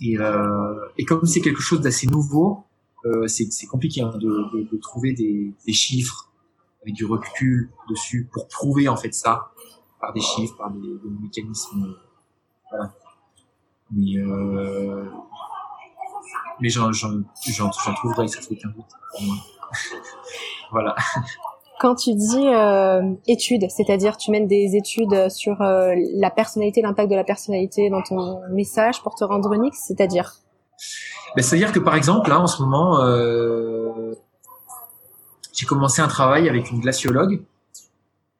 Et, 0.00 0.18
euh, 0.18 0.88
et 0.98 1.04
comme 1.04 1.24
c'est 1.24 1.40
quelque 1.40 1.62
chose 1.62 1.80
d'assez 1.80 2.06
nouveau, 2.06 2.64
euh, 3.04 3.26
c'est 3.28 3.66
compliqué 3.66 4.02
hein, 4.02 4.12
de, 4.18 4.28
de, 4.52 4.68
de, 4.70 4.76
trouver 4.78 5.12
des, 5.12 5.52
des, 5.66 5.72
chiffres 5.72 6.30
avec 6.82 6.94
du 6.94 7.04
recul 7.04 7.70
dessus 7.88 8.28
pour 8.32 8.48
prouver 8.48 8.88
en 8.88 8.96
fait 8.96 9.14
ça 9.14 9.52
par 10.00 10.12
des 10.12 10.20
chiffres, 10.20 10.56
par 10.56 10.70
des, 10.70 10.80
des 10.80 11.10
mécanismes. 11.22 11.94
Voilà. 12.70 12.92
Mais 13.92 14.18
euh, 14.18 15.04
mais 16.60 16.68
j'en 16.68 16.90
trouverai, 17.94 18.28
ça 18.28 18.40
fait 18.40 18.52
aucun 18.52 18.70
doute 18.70 18.86
pour 19.12 19.22
moi. 19.22 19.36
voilà. 20.72 20.96
Quand 21.78 21.94
tu 21.94 22.14
dis 22.14 22.48
euh, 22.48 23.02
études, 23.26 23.66
c'est-à-dire 23.68 24.16
tu 24.16 24.30
mènes 24.30 24.46
des 24.46 24.76
études 24.76 25.28
sur 25.28 25.60
euh, 25.60 25.92
la 26.14 26.30
personnalité, 26.30 26.80
l'impact 26.80 27.10
de 27.10 27.16
la 27.16 27.24
personnalité 27.24 27.90
dans 27.90 28.02
ton 28.02 28.40
message 28.50 29.02
pour 29.02 29.14
te 29.14 29.24
rendre 29.24 29.52
unique, 29.52 29.74
c'est-à-dire? 29.74 30.36
Ben, 31.34 31.42
C'est-à-dire 31.42 31.72
que 31.72 31.78
par 31.78 31.94
exemple, 31.94 32.30
là 32.30 32.40
en 32.40 32.46
ce 32.46 32.62
moment, 32.62 33.02
euh, 33.02 34.14
j'ai 35.52 35.66
commencé 35.66 36.00
un 36.00 36.08
travail 36.08 36.48
avec 36.48 36.70
une 36.70 36.80
glaciologue. 36.80 37.42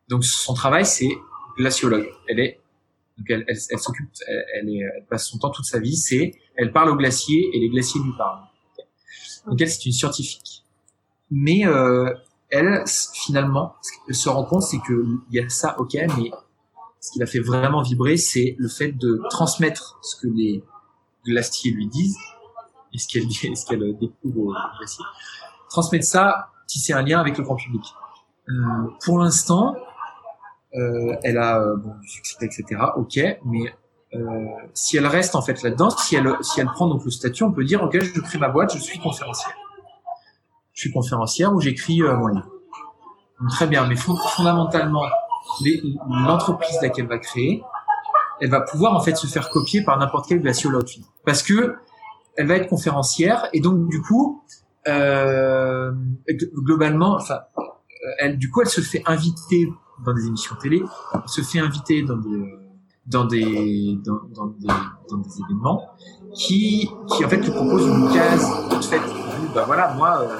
Donc 0.09 0.25
son 0.25 0.55
travail 0.55 0.87
c'est 0.87 1.11
glaciologue. 1.59 2.09
Elle 2.29 2.41
est 2.41 2.61
donc 3.19 3.27
elle, 3.31 3.45
elle, 3.49 3.57
elle 3.71 3.79
s'occupe, 3.79 4.11
elle, 4.55 4.69
est, 4.69 4.79
elle, 4.79 5.05
passe 5.09 5.27
son 5.29 5.39
temps 5.39 5.51
toute 5.51 5.65
sa 5.65 5.79
vie, 5.79 5.97
c'est 5.97 6.33
elle 6.55 6.73
parle 6.73 6.91
aux 6.91 6.97
glaciers 6.97 7.51
et 7.55 7.59
les 7.59 7.69
glaciers 7.69 8.01
lui 8.01 8.13
parlent. 8.17 8.45
Donc 9.47 9.61
elle 9.61 9.71
c'est 9.71 9.85
une 9.85 9.93
scientifique. 9.93 10.65
Mais 11.31 11.67
euh, 11.67 12.13
elle, 12.51 12.85
finalement, 13.13 13.75
ce 13.83 13.91
qu'elle 13.93 14.15
se 14.15 14.29
rend 14.29 14.45
compte, 14.45 14.63
c'est 14.63 14.79
que 14.79 15.05
il 15.31 15.37
y 15.37 15.41
a 15.41 15.49
ça, 15.49 15.77
ok, 15.79 15.97
mais 16.17 16.31
ce 17.01 17.13
qui 17.13 17.19
la 17.19 17.27
fait 17.27 17.41
vraiment 17.41 17.83
vibrer, 17.83 18.17
c'est 18.17 18.57
le 18.59 18.69
fait 18.69 18.93
de 18.93 19.23
transmettre 19.31 19.99
ce 20.03 20.17
que 20.17 20.29
les 20.29 20.63
glaciers 21.25 21.73
lui 21.73 21.87
disent 21.89 22.19
et 22.93 22.99
ce 22.99 23.09
qu'elle 23.09 23.31
ce 23.57 23.67
qu'elle 23.67 23.97
découvre 23.99 24.39
aux 24.39 24.55
glaciers. 24.79 25.05
Transmettre 25.71 26.05
ça, 26.05 26.51
tisser 26.67 26.93
un 26.93 27.03
lien 27.03 27.21
avec 27.21 27.37
le 27.39 27.45
grand 27.45 27.57
public. 27.57 27.83
Euh, 28.49 28.53
pour 29.05 29.19
l'instant, 29.19 29.75
euh, 30.75 31.17
elle 31.25 31.39
a 31.39 31.61
euh, 31.61 31.77
bon, 31.77 31.95
du 32.01 32.09
succès, 32.09 32.45
etc. 32.45 32.81
Ok, 32.97 33.19
mais 33.45 33.75
euh, 34.15 34.47
si 34.73 34.97
elle 34.97 35.07
reste 35.07 35.35
en 35.35 35.43
fait 35.43 35.63
là-dedans, 35.63 35.91
si 35.91 36.15
elle 36.15 36.37
si 36.43 36.61
elle 36.61 36.67
prend 36.67 36.87
donc 36.87 37.05
le 37.05 37.11
statut, 37.11 37.43
on 37.43 37.53
peut 37.53 37.65
dire 37.65 37.83
ok, 37.83 37.99
je 38.01 38.21
crée 38.21 38.39
ma 38.39 38.49
boîte, 38.49 38.75
je 38.75 38.79
suis 38.79 38.99
conférencière 39.01 39.55
je 40.77 40.83
suis 40.83 40.93
conférencière 40.93 41.53
où 41.55 41.61
j'écris 41.61 42.03
euh, 42.03 42.17
mon 42.17 42.29
livre. 42.29 42.47
très 43.49 43.67
bien, 43.67 43.87
mais 43.87 43.97
fondamentalement, 43.97 45.03
l'entreprise 46.09 46.77
laquelle 46.83 47.09
va 47.09 47.19
créer, 47.19 47.63
elle 48.41 48.51
va 48.51 48.61
pouvoir 48.61 48.95
en 48.95 49.01
fait 49.01 49.17
se 49.17 49.27
faire 49.27 49.49
copier 49.49 49.83
par 49.83 49.99
n'importe 49.99 50.27
quel 50.29 50.41
glaciologue, 50.41 51.01
parce 51.25 51.43
que 51.43 51.77
elle 52.37 52.47
va 52.47 52.57
être 52.57 52.69
conférencière 52.69 53.49
et 53.55 53.61
donc 53.61 53.89
du 53.89 54.03
coup, 54.03 54.45
euh, 54.87 55.93
globalement, 56.55 57.17
enfin, 57.17 57.41
elle, 58.19 58.37
du 58.37 58.51
coup, 58.51 58.61
elle 58.61 58.69
se 58.69 58.83
fait 58.83 59.03
inviter 59.07 59.73
dans 60.05 60.13
des 60.13 60.27
émissions 60.27 60.57
télé, 60.57 60.83
se 61.25 61.41
fait 61.41 61.59
inviter 61.59 62.03
dans 62.03 62.19
des 62.19 62.55
dans 63.07 63.25
des 63.25 63.99
dans, 64.05 64.47
des 64.47 64.67
dans 65.09 65.17
des 65.19 65.41
événements 65.41 65.89
qui 66.35 66.91
qui 67.09 67.25
en 67.25 67.29
fait 67.29 67.41
te 67.41 67.51
proposent 67.51 67.87
une 67.87 68.13
case 68.13 68.69
de 68.69 68.83
fait 68.85 69.01
bah 69.55 69.63
voilà 69.65 69.95
moi 69.95 70.23
euh, 70.23 70.37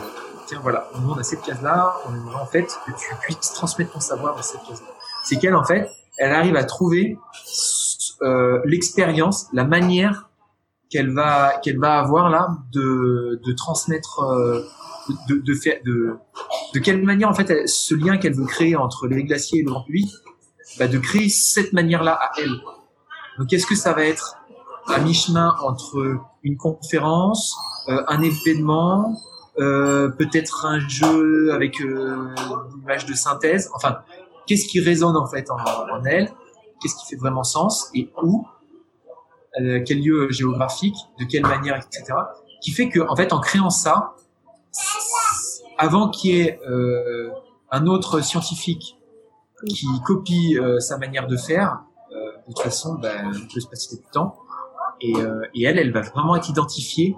tiens, 0.47 0.61
voilà, 0.63 0.89
nous 1.01 1.11
on 1.11 1.19
a 1.19 1.23
cette 1.23 1.43
case-là, 1.43 1.97
on 2.07 2.15
aimerait 2.15 2.41
en 2.41 2.47
fait 2.47 2.67
que 2.87 2.93
tu 2.93 3.15
puisses 3.21 3.53
transmettre 3.53 3.93
ton 3.93 4.01
savoir 4.01 4.37
dans 4.37 4.43
cette 4.43 4.63
case-là. 4.63 4.89
C'est 5.25 5.37
qu'elle, 5.39 5.55
en 5.55 5.65
fait, 5.65 5.91
elle 6.19 6.33
arrive 6.33 6.57
à 6.57 6.65
trouver 6.65 7.19
euh, 8.23 8.61
l'expérience, 8.65 9.47
la 9.53 9.65
manière 9.65 10.31
qu'elle 10.91 11.13
va 11.13 11.61
va 11.77 11.99
avoir 11.99 12.31
là 12.31 12.49
de, 12.73 13.41
de 13.45 13.53
transmettre, 13.53 14.21
euh, 14.21 14.63
de, 15.29 15.55
faire, 15.55 15.79
de, 15.85 16.17
de 16.75 16.79
quelle 16.79 17.03
manière 17.03 17.29
en 17.29 17.35
fait 17.35 17.67
ce 17.69 17.95
lien 17.95 18.17
qu'elle 18.19 18.35
veut 18.35 18.47
créer 18.47 18.77
entre 18.77 19.07
les 19.09 19.25
glaciers 19.25 19.61
et 19.61 19.63
le 19.63 19.71
grand 19.71 19.83
public, 19.83 20.09
bah, 20.79 20.89
de 20.89 20.99
créer 20.99 21.29
cette 21.29 21.73
manière-là 21.73 22.13
à 22.13 22.31
elle. 22.39 22.57
Donc, 23.39 23.53
est-ce 23.53 23.67
que 23.67 23.75
ça 23.75 23.93
va 23.93 24.05
être 24.05 24.37
à 24.89 25.01
mi-chemin 25.01 25.55
entre 25.63 26.19
une 26.43 26.57
conférence, 26.57 27.57
euh, 27.89 28.03
un 28.09 28.23
événement, 28.23 29.15
peut-être 29.57 30.67
un 30.67 30.81
jeu 30.81 31.53
avec 31.53 31.81
euh, 31.81 32.35
une 32.75 32.83
image 32.83 33.07
de 33.07 33.15
synthèse. 33.15 33.71
Enfin, 33.75 33.99
qu'est-ce 34.47 34.67
qui 34.67 34.81
résonne 34.81 35.17
en 35.17 35.27
fait 35.27 35.51
en, 35.51 36.05
elle? 36.05 36.31
Qu'est-ce 36.81 36.97
qui 36.97 37.07
fait 37.07 37.17
vraiment 37.17 37.45
sens? 37.45 37.91
Et 37.95 38.11
où? 38.23 38.47
Euh, 39.61 39.83
Quel 39.87 40.03
lieu 40.03 40.31
géographique? 40.31 40.97
De 41.19 41.25
quelle 41.25 41.43
manière, 41.43 41.77
etc. 41.77 42.15
Qui 42.61 42.73
fait 42.73 42.89
que 42.89 43.01
en 43.01 43.17
fait, 43.17 43.33
en 43.33 43.41
créant 43.41 43.71
ça, 43.71 44.15
avant 45.79 46.09
qu'il 46.09 46.35
y 46.35 46.41
ait 46.41 46.61
euh, 46.69 47.31
un 47.71 47.87
autre 47.87 48.21
scientifique 48.21 48.99
qui 49.67 49.87
copie 50.05 50.59
euh, 50.59 50.81
sa 50.81 50.99
manière 50.99 51.27
de 51.27 51.37
faire, 51.37 51.81
de 52.11 52.53
toute 52.53 52.61
façon, 52.63 52.95
ben, 52.95 53.33
il 53.35 53.49
peut 53.49 53.59
se 53.59 53.67
passer 53.67 53.97
du 53.97 54.03
temps. 54.13 54.37
Et 55.01 55.13
elle, 55.65 55.79
elle 55.79 55.93
va 55.93 56.03
vraiment 56.03 56.37
être 56.37 56.49
identifiée 56.49 57.17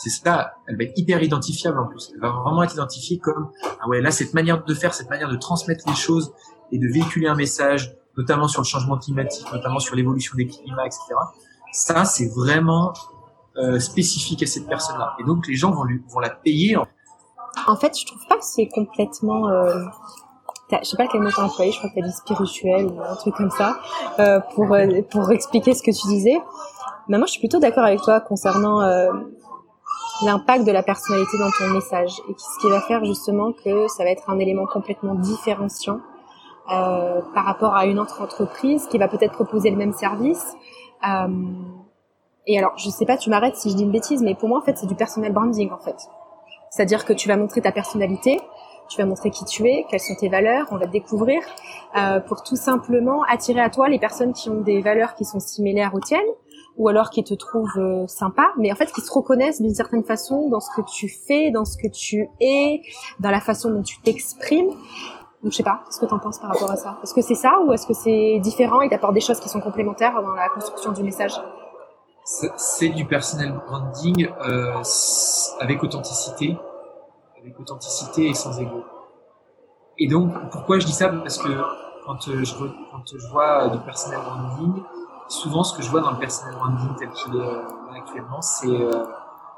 c'est 0.00 0.08
ça, 0.08 0.54
elle 0.66 0.78
va 0.78 0.84
être 0.84 0.96
hyper 0.96 1.22
identifiable 1.22 1.78
en 1.78 1.86
plus. 1.86 2.10
Elle 2.14 2.20
va 2.20 2.30
vraiment 2.30 2.62
être 2.62 2.72
identifiée 2.72 3.18
comme 3.18 3.50
ah 3.82 3.86
ouais 3.86 4.00
là 4.00 4.10
cette 4.10 4.32
manière 4.32 4.64
de 4.64 4.74
faire, 4.74 4.94
cette 4.94 5.10
manière 5.10 5.28
de 5.28 5.36
transmettre 5.36 5.86
les 5.86 5.94
choses 5.94 6.32
et 6.72 6.78
de 6.78 6.88
véhiculer 6.88 7.26
un 7.28 7.34
message, 7.34 7.94
notamment 8.16 8.48
sur 8.48 8.62
le 8.62 8.66
changement 8.66 8.96
climatique, 8.96 9.46
notamment 9.52 9.78
sur 9.78 9.94
l'évolution 9.94 10.36
des 10.38 10.46
climats, 10.46 10.86
etc. 10.86 11.02
Ça 11.72 12.06
c'est 12.06 12.28
vraiment 12.28 12.94
euh, 13.58 13.78
spécifique 13.78 14.42
à 14.42 14.46
cette 14.46 14.66
personne-là. 14.66 15.16
Et 15.20 15.24
donc 15.24 15.46
les 15.46 15.54
gens 15.54 15.70
vont 15.70 15.84
lui 15.84 16.02
vont 16.08 16.20
la 16.20 16.30
payer. 16.30 16.78
En, 17.66 17.76
fait, 17.76 17.98
je 17.98 18.06
trouve 18.06 18.26
pas 18.26 18.38
que 18.38 18.44
c'est 18.44 18.68
complètement 18.68 19.48
euh... 19.48 19.84
Je 20.72 20.88
sais 20.88 20.96
pas 20.96 21.08
quel 21.08 21.20
mot 21.20 21.30
t'as 21.34 21.42
employé, 21.42 21.72
je 21.72 21.78
crois 21.78 21.90
que 21.90 21.96
t'as 22.00 22.06
dit 22.06 22.12
spirituel 22.12 22.86
ou 22.86 23.02
un 23.02 23.16
truc 23.16 23.34
comme 23.34 23.50
ça, 23.50 23.80
euh, 24.20 24.38
pour, 24.54 24.72
euh, 24.72 25.02
pour 25.10 25.30
expliquer 25.32 25.74
ce 25.74 25.82
que 25.82 25.90
tu 25.90 26.06
disais. 26.06 26.40
Mais 27.08 27.18
moi, 27.18 27.26
je 27.26 27.32
suis 27.32 27.40
plutôt 27.40 27.58
d'accord 27.58 27.84
avec 27.84 28.00
toi 28.02 28.20
concernant 28.20 28.80
l'impact 30.24 30.66
de 30.66 30.72
la 30.72 30.82
personnalité 30.82 31.38
dans 31.38 31.50
ton 31.50 31.72
message 31.72 32.20
et 32.28 32.34
ce 32.36 32.60
qui 32.60 32.70
va 32.70 32.80
faire 32.80 33.04
justement 33.04 33.52
que 33.52 33.88
ça 33.88 34.04
va 34.04 34.10
être 34.10 34.28
un 34.28 34.38
élément 34.38 34.66
complètement 34.66 35.14
différenciant 35.14 36.00
euh, 36.70 37.20
par 37.34 37.44
rapport 37.44 37.74
à 37.74 37.86
une 37.86 37.98
autre 37.98 38.22
entreprise 38.22 38.86
qui 38.86 38.98
va 38.98 39.08
peut-être 39.08 39.32
proposer 39.32 39.70
le 39.70 39.76
même 39.76 39.92
service. 39.92 40.54
Euh, 41.08 41.26
et 42.46 42.58
alors, 42.58 42.72
je 42.76 42.88
sais 42.90 43.06
pas, 43.06 43.16
tu 43.16 43.30
m'arrêtes 43.30 43.56
si 43.56 43.70
je 43.70 43.76
dis 43.76 43.82
une 43.82 43.90
bêtise, 43.90 44.22
mais 44.22 44.34
pour 44.34 44.48
moi, 44.48 44.58
en 44.58 44.62
fait, 44.62 44.76
c'est 44.76 44.86
du 44.86 44.94
personal 44.94 45.32
branding, 45.32 45.70
en 45.72 45.78
fait. 45.78 45.96
C'est-à-dire 46.70 47.04
que 47.04 47.12
tu 47.12 47.28
vas 47.28 47.36
montrer 47.36 47.60
ta 47.60 47.72
personnalité, 47.72 48.40
tu 48.88 48.98
vas 48.98 49.06
montrer 49.06 49.30
qui 49.30 49.44
tu 49.44 49.66
es, 49.68 49.84
quelles 49.88 50.00
sont 50.00 50.14
tes 50.14 50.28
valeurs, 50.28 50.66
on 50.70 50.76
va 50.76 50.86
te 50.86 50.92
découvrir, 50.92 51.42
euh, 51.96 52.20
pour 52.20 52.42
tout 52.42 52.56
simplement 52.56 53.22
attirer 53.24 53.60
à 53.60 53.70
toi 53.70 53.88
les 53.88 53.98
personnes 53.98 54.32
qui 54.32 54.48
ont 54.50 54.60
des 54.60 54.80
valeurs 54.80 55.14
qui 55.14 55.24
sont 55.24 55.40
similaires 55.40 55.94
aux 55.94 56.00
tiennes, 56.00 56.20
ou 56.80 56.88
alors 56.88 57.10
qui 57.10 57.22
te 57.22 57.34
trouvent 57.34 57.68
euh, 57.76 58.06
sympa, 58.06 58.52
mais 58.56 58.72
en 58.72 58.74
fait 58.74 58.90
qui 58.90 59.02
se 59.02 59.12
reconnaissent 59.12 59.60
d'une 59.60 59.74
certaine 59.74 60.02
façon 60.02 60.48
dans 60.48 60.60
ce 60.60 60.70
que 60.74 60.80
tu 60.80 61.10
fais, 61.10 61.50
dans 61.50 61.66
ce 61.66 61.76
que 61.76 61.88
tu 61.88 62.26
es, 62.40 62.80
dans 63.18 63.30
la 63.30 63.42
façon 63.42 63.70
dont 63.70 63.82
tu 63.82 64.00
t'exprimes. 64.00 64.70
Donc 65.42 65.52
je 65.52 65.58
sais 65.58 65.62
pas, 65.62 65.82
qu'est-ce 65.84 66.00
que 66.00 66.06
tu 66.06 66.14
en 66.14 66.18
penses 66.18 66.38
par 66.38 66.48
rapport 66.48 66.70
à 66.70 66.76
ça? 66.76 66.96
Est-ce 67.02 67.12
que 67.12 67.20
c'est 67.20 67.34
ça 67.34 67.60
ou 67.60 67.72
est-ce 67.74 67.86
que 67.86 67.92
c'est 67.92 68.38
différent? 68.38 68.80
Et 68.80 68.88
t'apportes 68.88 69.12
des 69.12 69.20
choses 69.20 69.40
qui 69.40 69.50
sont 69.50 69.60
complémentaires 69.60 70.22
dans 70.22 70.32
la 70.32 70.48
construction 70.48 70.92
du 70.92 71.02
message? 71.02 71.32
C'est 72.56 72.88
du 72.88 73.04
personal 73.04 73.60
branding 73.66 74.30
euh, 74.48 74.82
avec 75.60 75.82
authenticité, 75.82 76.56
avec 77.38 77.60
authenticité 77.60 78.28
et 78.28 78.34
sans 78.34 78.58
ego. 78.58 78.84
Et 79.98 80.08
donc 80.08 80.32
pourquoi 80.50 80.78
je 80.78 80.86
dis 80.86 80.94
ça? 80.94 81.08
Parce 81.10 81.36
que 81.36 81.50
quand 82.06 82.26
euh, 82.28 82.42
je, 82.42 82.54
quand 82.54 83.04
je 83.04 83.26
vois 83.30 83.68
du 83.68 83.78
personal 83.80 84.20
branding, 84.22 84.82
souvent, 85.30 85.62
ce 85.62 85.74
que 85.76 85.82
je 85.82 85.90
vois 85.90 86.00
dans 86.00 86.10
le 86.10 86.18
personal 86.18 86.54
branding 86.56 86.94
tel 86.98 87.10
qu'il 87.10 87.36
est 87.36 87.40
euh, 87.40 87.62
actuellement, 87.96 88.42
c'est 88.42 88.68
euh, 88.68 89.04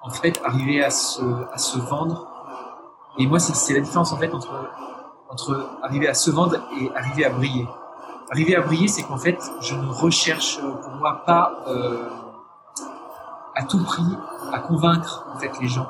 en 0.02 0.10
fait 0.10 0.40
arriver 0.44 0.84
à 0.84 0.90
se, 0.90 1.78
vendre. 1.78 2.28
Et 3.18 3.26
moi, 3.26 3.38
c'est 3.38 3.74
la 3.74 3.80
différence 3.80 4.12
en 4.12 4.16
fait 4.16 4.32
entre, 4.32 4.70
entre 5.28 5.70
arriver 5.82 6.08
à 6.08 6.14
se 6.14 6.30
vendre 6.30 6.56
et 6.78 6.90
arriver 6.94 7.24
à 7.24 7.30
briller. 7.30 7.66
arriver 8.30 8.56
à 8.56 8.60
briller, 8.60 8.88
c'est 8.88 9.02
qu'en 9.02 9.16
fait, 9.16 9.38
je 9.60 9.74
ne 9.74 9.88
recherche 9.88 10.60
pour 10.60 10.92
moi 10.92 11.22
pas 11.26 11.52
euh, 11.66 12.08
à 13.54 13.64
tout 13.64 13.82
prix 13.82 14.16
à 14.52 14.60
convaincre 14.60 15.26
en 15.34 15.38
fait 15.38 15.52
les 15.60 15.68
gens. 15.68 15.88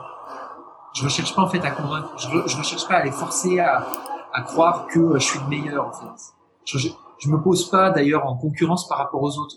Je 0.95 1.05
recherche 1.05 1.35
pas 1.35 1.43
en 1.43 1.49
fait 1.49 1.65
à 1.65 1.71
convaincre. 1.71 2.13
Je, 2.17 2.29
je 2.47 2.57
recherche 2.57 2.87
pas 2.87 2.97
à 2.97 3.05
les 3.05 3.13
forcer 3.13 3.59
à, 3.61 3.87
à 4.33 4.43
croire 4.43 4.87
que 4.87 5.19
je 5.19 5.25
suis 5.25 5.41
le 5.41 5.47
meilleur 5.47 5.87
en 5.87 5.93
fait. 5.93 6.35
Je, 6.65 6.79
je 7.19 7.29
me 7.29 7.41
pose 7.41 7.69
pas 7.71 7.91
d'ailleurs 7.91 8.27
en 8.27 8.37
concurrence 8.37 8.89
par 8.89 8.99
rapport 8.99 9.23
aux 9.23 9.39
autres. 9.39 9.57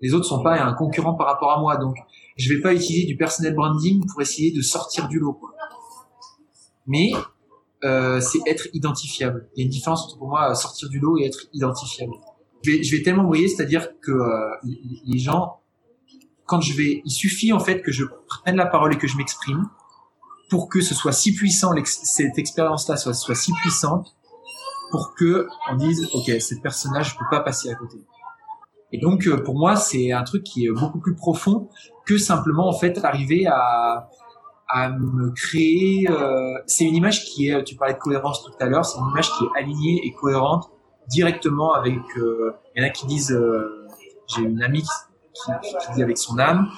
Les 0.00 0.14
autres 0.14 0.24
sont 0.24 0.42
pas 0.42 0.60
un 0.60 0.72
concurrent 0.72 1.14
par 1.14 1.26
rapport 1.26 1.52
à 1.52 1.60
moi, 1.60 1.76
donc 1.76 1.96
je 2.36 2.52
vais 2.52 2.60
pas 2.60 2.72
utiliser 2.72 3.06
du 3.06 3.16
personal 3.16 3.54
branding 3.54 4.04
pour 4.06 4.22
essayer 4.22 4.52
de 4.52 4.62
sortir 4.62 5.08
du 5.08 5.18
lot. 5.18 5.34
Quoi. 5.34 5.50
Mais 6.86 7.12
euh, 7.84 8.20
c'est 8.20 8.40
être 8.46 8.68
identifiable. 8.72 9.48
Il 9.54 9.60
y 9.60 9.62
a 9.62 9.64
une 9.64 9.70
différence 9.70 10.04
entre 10.04 10.18
pour 10.18 10.28
moi 10.28 10.54
sortir 10.54 10.88
du 10.88 10.98
lot 10.98 11.18
et 11.18 11.26
être 11.26 11.46
identifiable. 11.52 12.12
Je 12.62 12.72
vais, 12.72 12.82
je 12.82 12.96
vais 12.96 13.02
tellement 13.02 13.24
briller, 13.24 13.48
c'est-à-dire 13.48 13.88
que 14.00 14.12
euh, 14.12 14.50
les 15.06 15.18
gens, 15.18 15.60
quand 16.46 16.60
je 16.60 16.74
vais, 16.74 17.02
il 17.04 17.10
suffit 17.10 17.52
en 17.52 17.60
fait 17.60 17.80
que 17.80 17.92
je 17.92 18.04
prenne 18.28 18.56
la 18.56 18.66
parole 18.66 18.92
et 18.94 18.98
que 18.98 19.06
je 19.06 19.16
m'exprime 19.16 19.68
pour 20.50 20.68
que 20.68 20.80
ce 20.80 20.94
soit 20.94 21.12
si 21.12 21.34
puissant, 21.34 21.72
cette 21.84 22.38
expérience-là 22.38 22.96
soit, 22.96 23.14
soit 23.14 23.34
si 23.34 23.52
puissante 23.52 24.14
pour 24.90 25.14
que 25.14 25.46
on 25.70 25.76
dise, 25.76 26.08
ok, 26.12 26.30
cette 26.40 26.60
personnage, 26.60 27.10
je 27.10 27.18
peux 27.18 27.24
pas 27.30 27.40
passer 27.40 27.70
à 27.70 27.74
côté. 27.76 27.98
Et 28.92 28.98
donc, 28.98 29.26
euh, 29.26 29.42
pour 29.42 29.56
moi, 29.56 29.76
c'est 29.76 30.12
un 30.12 30.24
truc 30.24 30.44
qui 30.44 30.66
est 30.66 30.70
beaucoup 30.70 30.98
plus 30.98 31.14
profond 31.14 31.68
que 32.06 32.18
simplement 32.18 32.68
en 32.68 32.72
fait 32.72 33.04
arriver 33.04 33.46
à 33.46 34.08
à 34.70 34.88
me 34.88 35.30
créer. 35.30 36.08
Euh, 36.08 36.54
c'est 36.66 36.84
une 36.84 36.94
image 36.94 37.24
qui 37.24 37.48
est, 37.48 37.64
tu 37.64 37.74
parlais 37.74 37.94
de 37.94 37.98
cohérence 37.98 38.42
tout 38.44 38.52
à 38.60 38.66
l'heure, 38.66 38.84
c'est 38.84 38.98
une 38.98 39.08
image 39.08 39.30
qui 39.32 39.44
est 39.44 39.58
alignée 39.58 40.00
et 40.04 40.12
cohérente 40.12 40.70
directement 41.08 41.74
avec. 41.74 41.98
Euh, 42.16 42.54
il 42.74 42.82
y 42.82 42.84
en 42.84 42.88
a 42.88 42.90
qui 42.90 43.06
disent, 43.06 43.32
euh, 43.32 43.88
j'ai 44.28 44.42
une 44.42 44.62
amie 44.62 44.82
qui, 44.82 45.52
qui, 45.62 45.92
dit 45.94 46.02
avec 46.02 46.16
son 46.16 46.38
âme, 46.38 46.68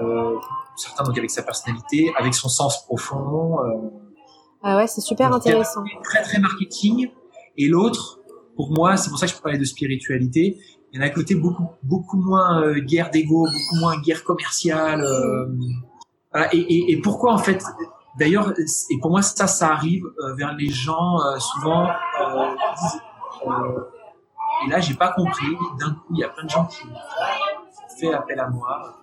euh, 0.00 0.34
certains 0.76 1.04
donc 1.04 1.16
avec 1.16 1.30
sa 1.30 1.42
personnalité, 1.42 2.12
avec 2.18 2.34
son 2.34 2.48
sens 2.48 2.84
profond. 2.84 3.58
ah 4.62 4.76
ouais, 4.76 4.86
c'est 4.88 5.00
super 5.00 5.32
intéressant. 5.32 5.84
Très 6.02 6.22
très 6.22 6.38
marketing. 6.40 7.10
Et 7.56 7.68
l'autre, 7.68 8.20
pour 8.56 8.72
moi, 8.72 8.96
c'est 8.96 9.08
pour 9.08 9.18
ça 9.18 9.26
que 9.26 9.32
je 9.32 9.38
parler 9.38 9.58
de 9.58 9.64
spiritualité. 9.64 10.58
Il 10.96 11.00
y 11.00 11.02
en 11.02 11.02
a 11.02 11.10
un 11.10 11.14
côté 11.14 11.34
beaucoup 11.34 11.68
beaucoup 11.82 12.16
moins 12.16 12.72
guerre 12.78 13.10
d'ego, 13.10 13.44
beaucoup 13.44 13.80
moins 13.80 14.00
guerre 14.00 14.24
commerciale. 14.24 15.04
Et, 16.52 16.92
et, 16.92 17.00
pourquoi 17.02 17.34
en 17.34 17.38
fait 17.38 17.62
D'ailleurs, 18.18 18.54
et 18.90 18.98
pour 18.98 19.10
moi 19.10 19.20
ça, 19.20 19.46
ça 19.46 19.72
arrive 19.72 20.04
euh, 20.06 20.34
vers 20.34 20.54
les 20.54 20.70
gens 20.70 21.20
euh, 21.20 21.38
souvent. 21.38 21.86
Euh, 21.86 22.54
euh, 23.46 23.80
et 24.64 24.70
là, 24.70 24.80
j'ai 24.80 24.94
pas 24.94 25.12
compris. 25.12 25.54
D'un 25.78 25.90
coup, 25.90 26.14
il 26.14 26.20
y 26.20 26.24
a 26.24 26.30
plein 26.30 26.44
de 26.44 26.50
gens 26.50 26.64
qui 26.64 26.78
fait 28.00 28.14
appel 28.14 28.40
à 28.40 28.48
moi. 28.48 28.96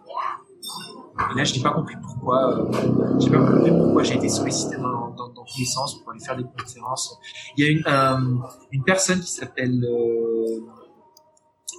Et 1.32 1.38
là, 1.38 1.44
je 1.44 1.56
n'ai 1.56 1.62
pas 1.62 1.74
compris 1.74 1.96
pourquoi. 2.02 2.58
Euh, 2.58 3.20
j'ai 3.20 3.30
pas 3.30 3.38
compris 3.38 3.70
pourquoi 3.70 4.02
j'ai 4.02 4.16
été 4.16 4.30
sollicité 4.30 4.78
dans, 4.78 5.10
dans, 5.10 5.28
dans, 5.30 5.44
tous 5.44 5.60
les 5.60 5.66
sens 5.66 6.00
pour 6.00 6.12
aller 6.12 6.20
faire 6.20 6.36
des 6.36 6.46
conférences. 6.46 7.20
Il 7.56 7.64
y 7.64 7.68
a 7.68 7.72
une, 7.72 8.42
une 8.72 8.84
personne 8.84 9.20
qui 9.20 9.32
s'appelle 9.32 9.86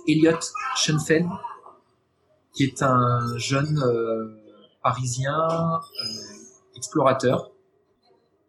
Elliot 0.07 0.41
Schoenfeld, 0.77 1.29
qui 2.53 2.65
est 2.65 2.83
un 2.83 3.37
jeune 3.39 3.81
parisien 4.85 5.35
euh, 5.35 6.77
explorateur 6.77 7.51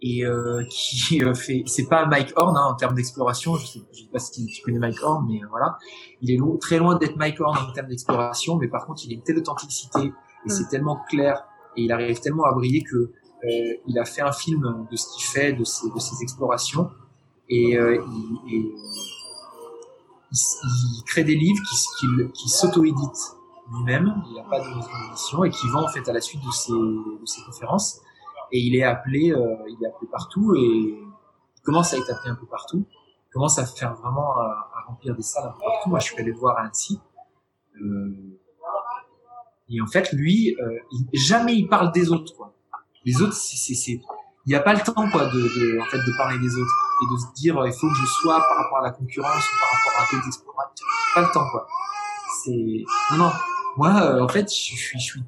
et 0.01 0.25
euh, 0.25 0.63
qui 0.69 1.23
euh, 1.23 1.33
fait 1.33 1.63
c'est 1.65 1.87
pas 1.87 2.05
Mike 2.05 2.33
Horn 2.35 2.55
hein, 2.55 2.65
en 2.65 2.75
termes 2.75 2.93
d'exploration 2.93 3.55
je 3.55 3.65
sais, 3.65 3.79
je 3.93 4.01
sais 4.01 4.09
pas 4.11 4.19
si 4.19 4.45
tu 4.45 4.61
connais 4.61 4.77
Mike 4.77 5.01
Horn 5.01 5.25
mais 5.27 5.39
voilà. 5.49 5.77
Il 6.21 6.29
est 6.29 6.39
très 6.59 6.77
loin 6.77 6.97
d'être 6.97 7.15
Mike 7.15 7.39
Horn 7.39 7.57
en 7.57 7.71
termes 7.71 7.87
d'exploration 7.87 8.57
mais 8.57 8.67
par 8.67 8.85
contre 8.85 9.03
il 9.05 9.11
a 9.11 9.15
une 9.15 9.23
telle 9.23 9.39
authenticité 9.39 10.13
et 10.45 10.49
c'est 10.49 10.67
tellement 10.67 10.99
clair 11.09 11.43
et 11.77 11.83
il 11.83 11.91
arrive 11.91 12.19
tellement 12.19 12.43
à 12.43 12.51
briller 12.51 12.83
que 12.83 12.95
euh, 12.97 13.73
il 13.87 13.97
a 13.97 14.05
fait 14.05 14.21
un 14.21 14.31
film 14.31 14.87
de 14.91 14.95
ce 14.95 15.05
qu'il 15.13 15.25
fait 15.25 15.53
de 15.53 15.63
ses, 15.63 15.89
de 15.89 15.99
ses 15.99 16.21
explorations 16.21 16.89
et, 17.47 17.77
euh, 17.77 18.03
il, 18.47 18.53
et 18.53 18.71
il, 20.31 20.37
il, 20.97 21.03
crée 21.05 21.23
des 21.23 21.35
livres 21.35 21.61
qui, 21.69 21.75
qui, 21.99 22.31
qui 22.33 22.49
s'auto-éditent 22.49 23.35
lui-même, 23.71 24.23
il 24.29 24.35
n'a 24.35 24.43
pas 24.43 24.59
de 24.59 24.67
maison 24.67 25.43
et 25.43 25.49
qui 25.49 25.67
vend 25.69 25.83
en 25.83 25.87
fait 25.87 26.07
à 26.07 26.13
la 26.13 26.21
suite 26.21 26.43
de 26.45 26.51
ses, 26.51 26.71
de 26.71 27.25
ses 27.25 27.41
conférences. 27.43 28.01
Et 28.51 28.59
il 28.59 28.75
est 28.75 28.83
appelé, 28.83 29.31
euh, 29.31 29.55
il 29.67 29.83
est 29.83 29.87
appelé 29.87 30.07
partout 30.11 30.53
et 30.55 30.59
il 30.59 31.61
commence 31.63 31.93
à 31.93 31.97
être 31.97 32.11
appelé 32.11 32.29
un 32.29 32.35
peu 32.35 32.45
partout. 32.45 32.85
Il 33.27 33.31
commence 33.31 33.57
à 33.57 33.65
faire 33.65 33.95
vraiment 33.95 34.37
à, 34.37 34.83
remplir 34.87 35.15
des 35.15 35.23
salles 35.23 35.47
un 35.47 35.51
peu 35.51 35.59
partout. 35.65 35.89
Moi, 35.89 35.99
je 35.99 36.05
suis 36.05 36.17
allé 36.17 36.31
le 36.31 36.37
voir 36.37 36.57
à 36.57 36.61
Annecy. 36.61 36.99
Euh, 37.81 38.39
et 39.69 39.81
en 39.81 39.87
fait, 39.87 40.11
lui, 40.13 40.55
euh, 40.61 40.79
jamais 41.13 41.55
il 41.55 41.67
parle 41.67 41.91
des 41.91 42.11
autres. 42.11 42.35
Quoi. 42.35 42.53
Les 43.03 43.21
autres, 43.21 43.33
c'est, 43.33 43.91
il 43.91 44.01
n'y 44.45 44.55
a 44.55 44.59
pas 44.59 44.73
le 44.73 44.81
temps 44.81 44.93
quoi 44.93 45.25
de, 45.25 45.39
de, 45.39 45.81
en 45.81 45.85
fait 45.85 45.97
de 45.97 46.17
parler 46.17 46.37
des 46.37 46.55
autres 46.55 46.84
et 47.01 47.13
de 47.13 47.17
se 47.17 47.33
dire 47.35 47.55
il 47.65 47.73
faut 47.73 47.87
que 47.87 47.95
je 47.95 48.05
sois 48.05 48.39
par 48.39 48.57
rapport 48.57 48.79
à 48.79 48.83
la 48.83 48.91
concurrence 48.91 49.43
ou 49.43 49.59
par 49.59 49.69
rapport 49.71 50.01
à 50.01 50.15
d'autres 50.15 50.27
explorateurs. 50.27 50.87
Pas 51.13 51.21
le 51.21 51.31
temps 51.33 51.49
quoi. 51.51 51.67
C'est 52.43 52.83
non 53.11 53.17
non 53.17 53.31
moi, 53.77 54.01
euh, 54.03 54.21
en 54.21 54.27
fait, 54.27 54.49
je 54.49 54.97
suis, 54.97 55.21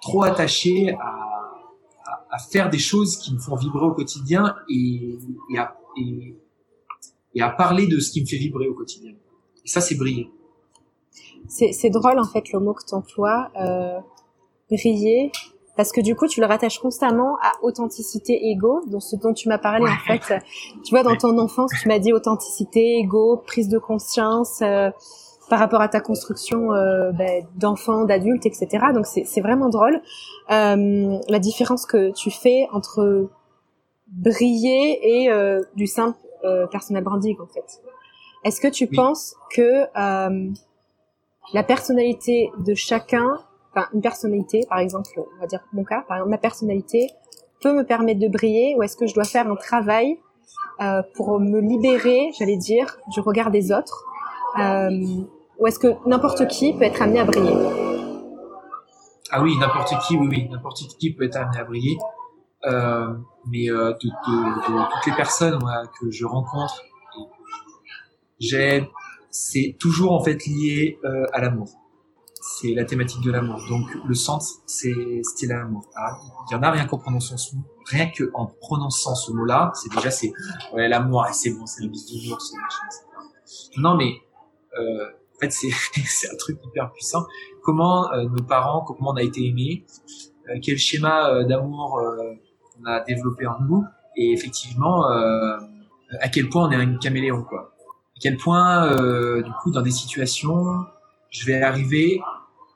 trop 0.00 0.24
attaché 0.24 0.94
à, 1.00 1.52
à, 2.30 2.38
faire 2.38 2.70
des 2.70 2.78
choses 2.78 3.16
qui 3.16 3.32
me 3.32 3.38
font 3.38 3.54
vibrer 3.54 3.84
au 3.84 3.92
quotidien 3.92 4.56
et, 4.68 5.16
à, 5.56 5.76
et, 5.96 7.40
à, 7.40 7.50
parler 7.50 7.86
de 7.86 8.00
ce 8.00 8.10
qui 8.10 8.20
me 8.20 8.26
fait 8.26 8.36
vibrer 8.36 8.68
au 8.68 8.74
quotidien. 8.74 9.12
Et 9.64 9.68
ça, 9.68 9.80
c'est 9.80 9.94
briller. 9.94 10.30
C'est 11.48 11.90
drôle, 11.90 12.18
en 12.18 12.24
fait, 12.24 12.52
le 12.52 12.60
mot 12.60 12.72
que 12.72 12.84
tu 12.84 12.94
emploies, 12.94 13.50
euh, 13.60 14.00
briller, 14.70 15.30
parce 15.76 15.92
que 15.92 16.00
du 16.00 16.14
coup, 16.14 16.26
tu 16.26 16.40
le 16.40 16.46
rattaches 16.46 16.78
constamment 16.78 17.36
à 17.42 17.52
authenticité, 17.62 18.50
ego, 18.50 18.82
dont 18.86 19.00
ce 19.00 19.16
dont 19.16 19.32
tu 19.32 19.48
m'as 19.48 19.58
parlé, 19.58 19.84
en 19.84 20.18
fait. 20.18 20.40
Tu 20.84 20.90
vois, 20.90 21.02
dans 21.02 21.16
ton 21.16 21.38
enfance, 21.38 21.70
tu 21.80 21.88
m'as 21.88 21.98
dit 21.98 22.12
authenticité, 22.12 22.98
ego, 22.98 23.42
prise 23.46 23.68
de 23.68 23.78
conscience. 23.78 24.60
Euh, 24.62 24.90
par 25.50 25.58
rapport 25.58 25.82
à 25.82 25.88
ta 25.88 26.00
construction 26.00 26.72
euh, 26.72 27.12
ben, 27.12 27.44
d'enfant, 27.56 28.04
d'adulte, 28.04 28.46
etc. 28.46 28.86
Donc 28.94 29.04
c'est 29.04 29.40
vraiment 29.42 29.68
drôle 29.68 30.00
euh, 30.50 31.18
la 31.28 31.38
différence 31.38 31.84
que 31.84 32.10
tu 32.12 32.30
fais 32.30 32.68
entre 32.72 33.28
briller 34.06 34.98
et 35.02 35.30
euh, 35.30 35.62
du 35.74 35.86
simple 35.86 36.18
euh, 36.44 36.66
personal 36.68 37.02
branding 37.02 37.36
en 37.40 37.46
fait. 37.46 37.82
Est-ce 38.44 38.60
que 38.60 38.68
tu 38.68 38.86
penses 38.86 39.36
que 39.54 39.82
euh, 39.96 40.50
la 41.52 41.62
personnalité 41.62 42.50
de 42.58 42.74
chacun, 42.74 43.38
enfin 43.74 43.88
une 43.94 44.00
personnalité 44.00 44.60
par 44.68 44.78
exemple, 44.78 45.10
on 45.16 45.40
va 45.40 45.46
dire 45.46 45.60
mon 45.72 45.84
cas, 45.84 46.02
par 46.06 46.18
exemple 46.18 46.30
ma 46.30 46.38
personnalité 46.38 47.08
peut 47.62 47.72
me 47.72 47.84
permettre 47.84 48.20
de 48.20 48.28
briller 48.28 48.74
ou 48.76 48.82
est-ce 48.82 48.96
que 48.96 49.06
je 49.06 49.14
dois 49.14 49.24
faire 49.24 49.50
un 49.50 49.56
travail 49.56 50.18
euh, 50.80 51.02
pour 51.14 51.38
me 51.38 51.60
libérer, 51.60 52.30
j'allais 52.38 52.56
dire, 52.56 52.96
du 53.12 53.20
regard 53.20 53.50
des 53.50 53.72
autres 53.72 54.04
euh, 54.58 54.90
ou 55.58 55.66
est-ce 55.66 55.78
que 55.78 55.88
n'importe 56.06 56.48
qui 56.48 56.74
peut 56.74 56.82
être 56.82 57.00
amené 57.00 57.20
à 57.20 57.24
briller? 57.24 57.54
Ah 59.30 59.42
oui, 59.42 59.56
n'importe 59.58 59.94
qui, 60.06 60.16
oui, 60.16 60.26
oui, 60.28 60.48
n'importe 60.50 60.80
qui 60.98 61.14
peut 61.14 61.24
être 61.24 61.36
amené 61.36 61.58
à 61.58 61.64
briller. 61.64 61.96
Euh, 62.64 63.14
mais 63.50 63.66
toutes 64.00 65.06
les 65.06 65.12
personnes 65.14 65.58
que 66.00 66.10
je 66.10 66.24
rencontre 66.24 66.82
j'aime, 68.40 68.86
c'est 69.30 69.76
toujours 69.78 70.12
en 70.12 70.22
fait 70.22 70.44
lié 70.46 70.98
à 71.32 71.40
l'amour. 71.40 71.68
C'est 72.44 72.74
la 72.74 72.84
thématique 72.84 73.22
de 73.22 73.30
l'amour. 73.30 73.60
Donc 73.68 73.86
le 74.04 74.14
sens, 74.14 74.58
c'est 74.66 75.22
c'est 75.36 75.46
l'amour. 75.46 75.88
Ah, 75.96 76.18
il 76.50 76.54
y 76.54 76.56
en 76.56 76.62
a 76.62 76.70
rien 76.70 76.86
qu'en 76.86 76.98
prononçant 76.98 77.36
ce 77.36 77.54
mot, 77.54 77.62
rien 77.86 78.08
que 78.10 78.30
en 78.34 78.46
prononçant 78.46 79.14
ce 79.14 79.30
mot-là, 79.32 79.72
c'est 79.74 79.92
déjà 79.94 80.10
c'est 80.10 80.32
ouais 80.72 80.88
l'amour, 80.88 81.24
c'est 81.32 81.50
bon, 81.50 81.66
c'est 81.66 81.84
le 81.84 81.88
bis 81.88 82.04
du 82.06 82.18
jour, 82.20 82.40
c'est 82.40 82.56
Non 83.78 83.96
mais 83.96 84.14
euh, 84.76 85.06
fait, 85.42 85.50
c'est 86.06 86.30
un 86.30 86.36
truc 86.36 86.58
hyper 86.64 86.92
puissant. 86.92 87.26
Comment 87.62 88.12
euh, 88.12 88.24
nos 88.24 88.42
parents, 88.42 88.82
comment 88.82 89.10
on 89.10 89.16
a 89.16 89.22
été 89.22 89.46
aimés, 89.46 89.84
euh, 90.48 90.58
quel 90.62 90.78
schéma 90.78 91.28
euh, 91.28 91.44
d'amour 91.44 92.00
on 92.80 92.84
a 92.86 93.00
développé 93.00 93.46
en 93.46 93.60
nous, 93.60 93.84
et 94.16 94.32
effectivement, 94.32 95.04
à 95.04 96.28
quel 96.32 96.48
point 96.48 96.68
on 96.68 96.70
est 96.70 96.76
un 96.76 96.96
caméléon, 96.96 97.44
quoi. 97.44 97.74
À 98.16 98.18
quel 98.20 98.36
point, 98.36 99.40
du 99.40 99.50
coup, 99.62 99.70
dans 99.70 99.82
des 99.82 99.90
situations, 99.90 100.64
je 101.32 101.46
vais 101.46 101.60
arriver 101.60 102.20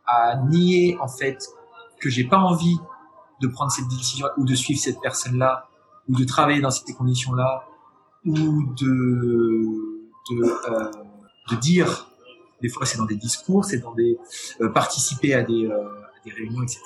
à 0.07 0.37
nier 0.37 0.97
en 1.01 1.09
fait 1.09 1.39
que 2.01 2.11
j'ai 2.11 2.25
pas 2.25 2.39
envie 2.39 2.77
de 3.41 3.47
prendre 3.47 3.71
cette 3.71 3.89
décision 3.89 4.27
ou 4.39 4.45
de 4.45 4.55
suivre 4.55 4.81
cette 4.81 5.01
personne-là 5.01 5.69
ou 6.09 6.17
de 6.17 6.25
travailler 6.25 6.61
dans 6.61 6.71
ces 6.71 6.93
conditions-là 6.95 7.65
ou 8.25 8.65
de 8.75 9.97
de, 10.29 10.43
euh, 10.43 10.91
de 11.51 11.57
dire 11.57 12.11
des 12.61 12.69
fois 12.69 12.87
c'est 12.87 12.99
dans 12.99 13.05
des 13.05 13.17
discours, 13.17 13.65
c'est 13.65 13.79
dans 13.79 13.95
des 13.95 14.19
euh, 14.61 14.71
participer 14.71 15.35
à 15.35 15.43
des, 15.43 15.67
euh, 15.67 15.77
à 15.77 16.25
des 16.25 16.33
réunions, 16.33 16.63
etc. 16.63 16.81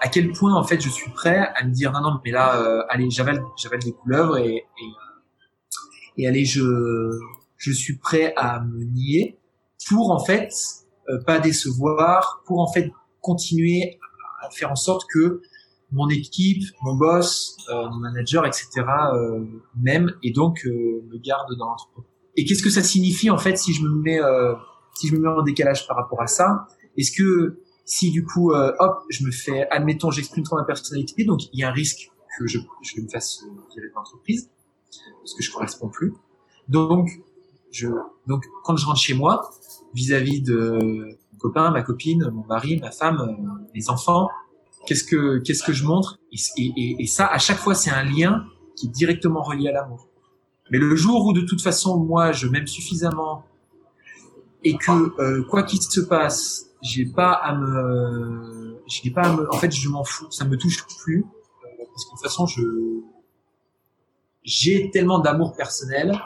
À 0.00 0.08
quel 0.08 0.32
point 0.32 0.52
en 0.52 0.64
fait 0.64 0.80
je 0.80 0.88
suis 0.88 1.10
prêt 1.10 1.50
à 1.54 1.64
me 1.64 1.70
dire 1.70 1.92
non 1.92 2.00
non 2.00 2.20
mais 2.24 2.32
là 2.32 2.60
euh, 2.60 2.82
allez 2.88 3.08
j'avale 3.08 3.42
j'avale 3.56 3.78
des 3.78 3.92
couleuvres 3.92 4.36
et, 4.36 4.66
et, 4.80 4.92
et 6.18 6.26
allez 6.26 6.44
je 6.44 7.18
je 7.56 7.72
suis 7.72 7.96
prêt 7.96 8.34
à 8.36 8.60
me 8.60 8.82
nier 8.82 9.38
pour 9.88 10.10
en 10.10 10.18
fait 10.18 10.52
euh, 11.08 11.18
pas 11.24 11.38
décevoir, 11.38 12.42
pour 12.46 12.60
en 12.60 12.70
fait 12.70 12.90
continuer 13.20 13.98
à 14.42 14.50
faire 14.50 14.70
en 14.70 14.76
sorte 14.76 15.04
que 15.12 15.42
mon 15.92 16.08
équipe, 16.08 16.64
mon 16.82 16.94
boss, 16.94 17.56
euh, 17.68 17.88
mon 17.90 17.98
manager, 17.98 18.46
etc. 18.46 18.68
Euh, 19.14 19.44
m'aime 19.76 20.12
et 20.22 20.32
donc 20.32 20.64
euh, 20.66 21.04
me 21.10 21.18
garde 21.18 21.54
dans 21.58 21.66
l'entreprise. 21.66 22.04
Et 22.36 22.44
qu'est-ce 22.44 22.62
que 22.62 22.70
ça 22.70 22.82
signifie 22.82 23.30
en 23.30 23.38
fait 23.38 23.56
si 23.56 23.74
je 23.74 23.82
me 23.82 23.90
mets 23.90 24.20
si 24.94 25.08
je 25.08 25.14
me 25.14 25.20
mets 25.20 25.28
en 25.28 25.42
décalage 25.42 25.86
par 25.86 25.96
rapport 25.96 26.22
à 26.22 26.26
ça? 26.26 26.66
Est-ce 26.96 27.12
que 27.12 27.60
si 27.84 28.10
du 28.10 28.24
coup 28.24 28.52
hop 28.54 29.02
je 29.10 29.26
me 29.26 29.30
fais 29.30 29.68
admettons 29.68 30.10
j'exprime 30.10 30.42
trop 30.42 30.56
ma 30.56 30.64
personnalité 30.64 31.24
donc 31.24 31.40
il 31.52 31.60
y 31.60 31.62
a 31.62 31.68
un 31.68 31.72
risque 31.72 32.10
que 32.38 32.46
je, 32.46 32.58
je 32.80 33.02
me 33.02 33.08
fasse 33.08 33.44
virer 33.74 33.88
de 33.88 33.94
l'entreprise 33.94 34.48
parce 35.18 35.34
que 35.34 35.42
je 35.42 35.52
correspond 35.52 35.88
plus. 35.88 36.14
Donc 36.68 37.10
je 37.70 37.88
donc 38.26 38.46
quand 38.64 38.76
je 38.78 38.86
rentre 38.86 39.00
chez 39.00 39.14
moi 39.14 39.50
vis-à-vis 39.94 40.42
de 40.42 40.78
mon 41.32 41.38
copain, 41.38 41.70
ma 41.70 41.82
copine, 41.82 42.30
mon 42.32 42.44
mari, 42.46 42.78
ma 42.80 42.90
femme, 42.90 43.66
mes 43.74 43.88
enfants, 43.88 44.28
qu'est-ce 44.86 45.04
que 45.04 45.38
qu'est-ce 45.38 45.62
que 45.62 45.72
je 45.72 45.84
montre? 45.84 46.18
Et, 46.32 46.38
et, 46.56 46.96
et, 47.02 47.06
ça 47.06 47.26
à 47.26 47.38
chaque 47.38 47.58
fois 47.58 47.74
c'est 47.74 47.90
un 47.90 48.04
lien 48.04 48.44
qui 48.76 48.86
est 48.86 48.90
directement 48.90 49.42
relié 49.42 49.68
à 49.68 49.72
l'amour. 49.72 50.08
Mais 50.70 50.78
le 50.78 50.96
jour 50.96 51.26
où 51.26 51.32
de 51.32 51.42
toute 51.42 51.62
façon 51.62 51.98
moi 51.98 52.32
je 52.32 52.46
m'aime 52.46 52.66
suffisamment 52.66 53.44
et 54.64 54.76
que 54.76 55.20
euh, 55.20 55.44
quoi 55.44 55.64
qu'il 55.64 55.82
se 55.82 56.00
passe 56.00 56.66
j'ai 56.82 57.06
pas 57.06 57.32
à 57.32 57.54
me 57.54 58.78
j'ai 58.86 59.10
pas 59.10 59.22
à 59.22 59.36
me 59.36 59.52
en 59.52 59.58
fait 59.58 59.70
je 59.72 59.88
m'en 59.88 60.04
fous 60.04 60.30
ça 60.30 60.44
me 60.44 60.56
touche 60.56 60.84
plus. 61.02 61.24
Euh, 61.64 61.84
parce 61.92 62.04
que 62.04 62.10
de 62.10 62.16
toute 62.16 62.22
façon 62.22 62.46
je 62.46 62.62
j'ai 64.44 64.90
tellement 64.90 65.20
d'amour 65.20 65.54
personnel 65.54 66.18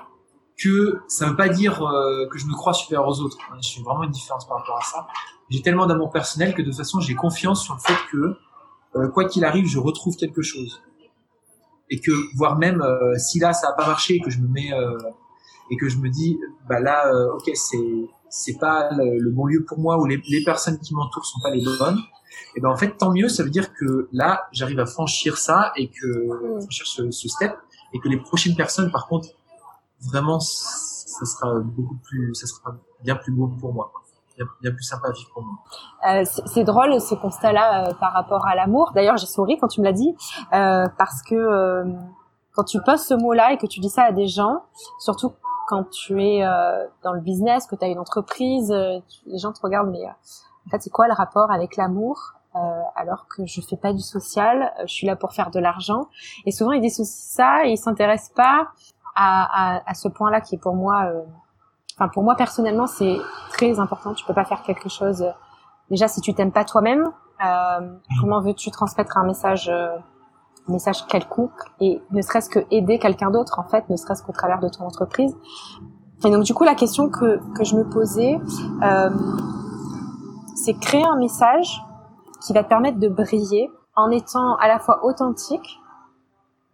que 0.58 1.00
ça 1.08 1.26
veut 1.26 1.36
pas 1.36 1.48
dire 1.48 1.82
euh, 1.82 2.26
que 2.28 2.38
je 2.38 2.46
me 2.46 2.54
crois 2.54 2.72
supérieur 2.72 3.06
aux 3.06 3.20
autres. 3.20 3.38
Je 3.60 3.68
suis 3.68 3.82
vraiment 3.82 4.04
une 4.04 4.10
différence 4.10 4.46
par 4.46 4.58
rapport 4.58 4.78
à 4.78 4.82
ça. 4.82 5.06
J'ai 5.50 5.62
tellement 5.62 5.86
d'amour 5.86 6.10
personnel 6.10 6.54
que 6.54 6.62
de 6.62 6.68
toute 6.68 6.76
façon 6.76 7.00
j'ai 7.00 7.14
confiance 7.14 7.62
sur 7.62 7.74
le 7.74 7.80
fait 7.80 7.98
que 8.10 8.36
euh, 8.96 9.08
quoi 9.08 9.26
qu'il 9.26 9.44
arrive, 9.44 9.66
je 9.66 9.78
retrouve 9.78 10.16
quelque 10.16 10.42
chose. 10.42 10.82
Et 11.90 12.00
que, 12.00 12.10
voire 12.36 12.56
même, 12.56 12.82
euh, 12.82 13.16
si 13.18 13.38
là 13.38 13.52
ça 13.52 13.68
a 13.68 13.72
pas 13.72 13.86
marché 13.86 14.14
et 14.14 14.20
que 14.20 14.30
je 14.30 14.40
me 14.40 14.48
mets 14.48 14.72
euh, 14.72 14.96
et 15.70 15.76
que 15.76 15.88
je 15.88 15.98
me 15.98 16.08
dis, 16.08 16.38
bah 16.68 16.80
là, 16.80 17.12
ok, 17.34 17.50
c'est 17.54 18.08
c'est 18.28 18.58
pas 18.58 18.88
le, 18.92 19.30
bon 19.30 19.46
lieu 19.46 19.64
pour 19.64 19.78
moi 19.78 19.98
ou 19.98 20.04
les, 20.04 20.20
les 20.28 20.44
personnes 20.44 20.78
qui 20.78 20.94
m'entourent 20.94 21.24
sont 21.24 21.40
pas 21.40 21.50
les 21.50 21.64
bonnes. 21.64 21.98
Et 22.54 22.60
ben 22.60 22.68
en 22.68 22.76
fait, 22.76 22.96
tant 22.96 23.12
mieux. 23.12 23.28
Ça 23.28 23.42
veut 23.42 23.50
dire 23.50 23.72
que 23.72 24.08
là, 24.12 24.48
j'arrive 24.52 24.78
à 24.80 24.86
franchir 24.86 25.38
ça 25.38 25.72
et 25.76 25.88
que 25.88 26.60
franchir 26.60 26.86
ce, 26.86 27.10
ce 27.10 27.28
step 27.28 27.56
et 27.92 28.00
que 28.00 28.08
les 28.08 28.18
prochaines 28.18 28.56
personnes, 28.56 28.90
par 28.90 29.06
contre, 29.06 29.28
vraiment, 30.00 30.40
ça 30.40 31.24
sera 31.24 31.60
beaucoup 31.60 31.96
plus, 32.04 32.34
ça 32.34 32.46
sera 32.46 32.76
bien 33.02 33.16
plus 33.16 33.32
beau 33.32 33.48
pour 33.48 33.72
moi 33.72 33.92
bien, 34.62 34.72
plus 34.72 34.82
sympathique 34.82 35.28
pour 35.32 35.42
moi. 35.42 35.56
Euh, 36.08 36.24
c'est 36.46 36.64
drôle 36.64 37.00
ce 37.00 37.14
constat-là 37.14 37.88
euh, 37.88 37.94
par 37.94 38.12
rapport 38.12 38.46
à 38.46 38.54
l'amour. 38.54 38.92
D'ailleurs, 38.94 39.16
j'ai 39.16 39.26
souri 39.26 39.56
quand 39.58 39.68
tu 39.68 39.80
me 39.80 39.86
l'as 39.86 39.92
dit 39.92 40.14
euh, 40.52 40.86
parce 40.98 41.22
que 41.22 41.34
euh, 41.34 41.84
quand 42.52 42.64
tu 42.64 42.80
poses 42.82 43.02
ce 43.02 43.14
mot-là 43.14 43.52
et 43.52 43.58
que 43.58 43.66
tu 43.66 43.80
dis 43.80 43.88
ça 43.88 44.04
à 44.04 44.12
des 44.12 44.26
gens, 44.26 44.62
surtout 44.98 45.32
quand 45.68 45.84
tu 45.90 46.22
es 46.22 46.44
euh, 46.44 46.86
dans 47.02 47.12
le 47.12 47.20
business, 47.20 47.66
que 47.66 47.76
tu 47.76 47.84
as 47.84 47.88
une 47.88 47.98
entreprise, 47.98 48.70
les 48.70 49.38
gens 49.38 49.52
te 49.52 49.60
regardent, 49.62 49.90
mais 49.90 50.04
en 50.06 50.70
fait, 50.70 50.80
c'est 50.80 50.90
quoi 50.90 51.08
le 51.08 51.14
rapport 51.14 51.50
avec 51.50 51.76
l'amour 51.76 52.32
alors 52.94 53.26
que 53.28 53.44
je 53.44 53.60
fais 53.60 53.76
pas 53.76 53.92
du 53.92 54.00
social, 54.00 54.72
je 54.86 54.90
suis 54.94 55.06
là 55.06 55.14
pour 55.14 55.34
faire 55.34 55.50
de 55.50 55.60
l'argent. 55.60 56.08
Et 56.46 56.52
souvent, 56.52 56.72
ils 56.72 56.80
dissocient 56.80 57.04
ça 57.04 57.66
et 57.66 57.72
ils 57.72 57.76
s'intéressent 57.76 58.32
pas 58.34 58.68
à, 59.16 59.76
à, 59.76 59.90
à 59.90 59.94
ce 59.94 60.08
point-là 60.08 60.40
qui 60.40 60.54
est 60.54 60.58
pour 60.58 60.74
moi 60.74 61.10
Enfin, 61.98 62.08
pour 62.08 62.22
moi 62.22 62.34
personnellement, 62.34 62.86
c'est 62.86 63.16
très 63.50 63.80
important. 63.80 64.12
Tu 64.12 64.24
peux 64.26 64.34
pas 64.34 64.44
faire 64.44 64.62
quelque 64.62 64.88
chose. 64.88 65.22
Euh, 65.22 65.30
déjà, 65.90 66.08
si 66.08 66.20
tu 66.20 66.34
t'aimes 66.34 66.52
pas 66.52 66.64
toi-même, 66.64 67.10
euh, 67.44 67.80
mm. 67.80 68.00
comment 68.20 68.40
veux-tu 68.40 68.70
transmettre 68.70 69.16
un 69.16 69.24
message, 69.24 69.68
euh, 69.70 69.96
message 70.68 71.06
quelconque 71.06 71.58
et 71.80 72.02
ne 72.10 72.20
serait-ce 72.20 72.50
que 72.50 72.60
aider 72.70 72.98
quelqu'un 72.98 73.30
d'autre 73.30 73.58
en 73.58 73.64
fait, 73.64 73.88
ne 73.88 73.96
serait-ce 73.96 74.22
qu'au 74.22 74.32
travers 74.32 74.60
de 74.60 74.68
ton 74.68 74.84
entreprise? 74.84 75.34
Et 76.24 76.30
donc 76.30 76.44
du 76.44 76.52
coup, 76.52 76.64
la 76.64 76.74
question 76.74 77.08
que 77.08 77.40
que 77.54 77.64
je 77.64 77.76
me 77.76 77.88
posais, 77.88 78.38
euh, 78.82 79.10
c'est 80.54 80.74
créer 80.74 81.04
un 81.04 81.16
message 81.16 81.82
qui 82.44 82.52
va 82.52 82.62
te 82.62 82.68
permettre 82.68 82.98
de 82.98 83.08
briller 83.08 83.70
en 83.94 84.10
étant 84.10 84.56
à 84.56 84.68
la 84.68 84.78
fois 84.78 85.02
authentique 85.02 85.80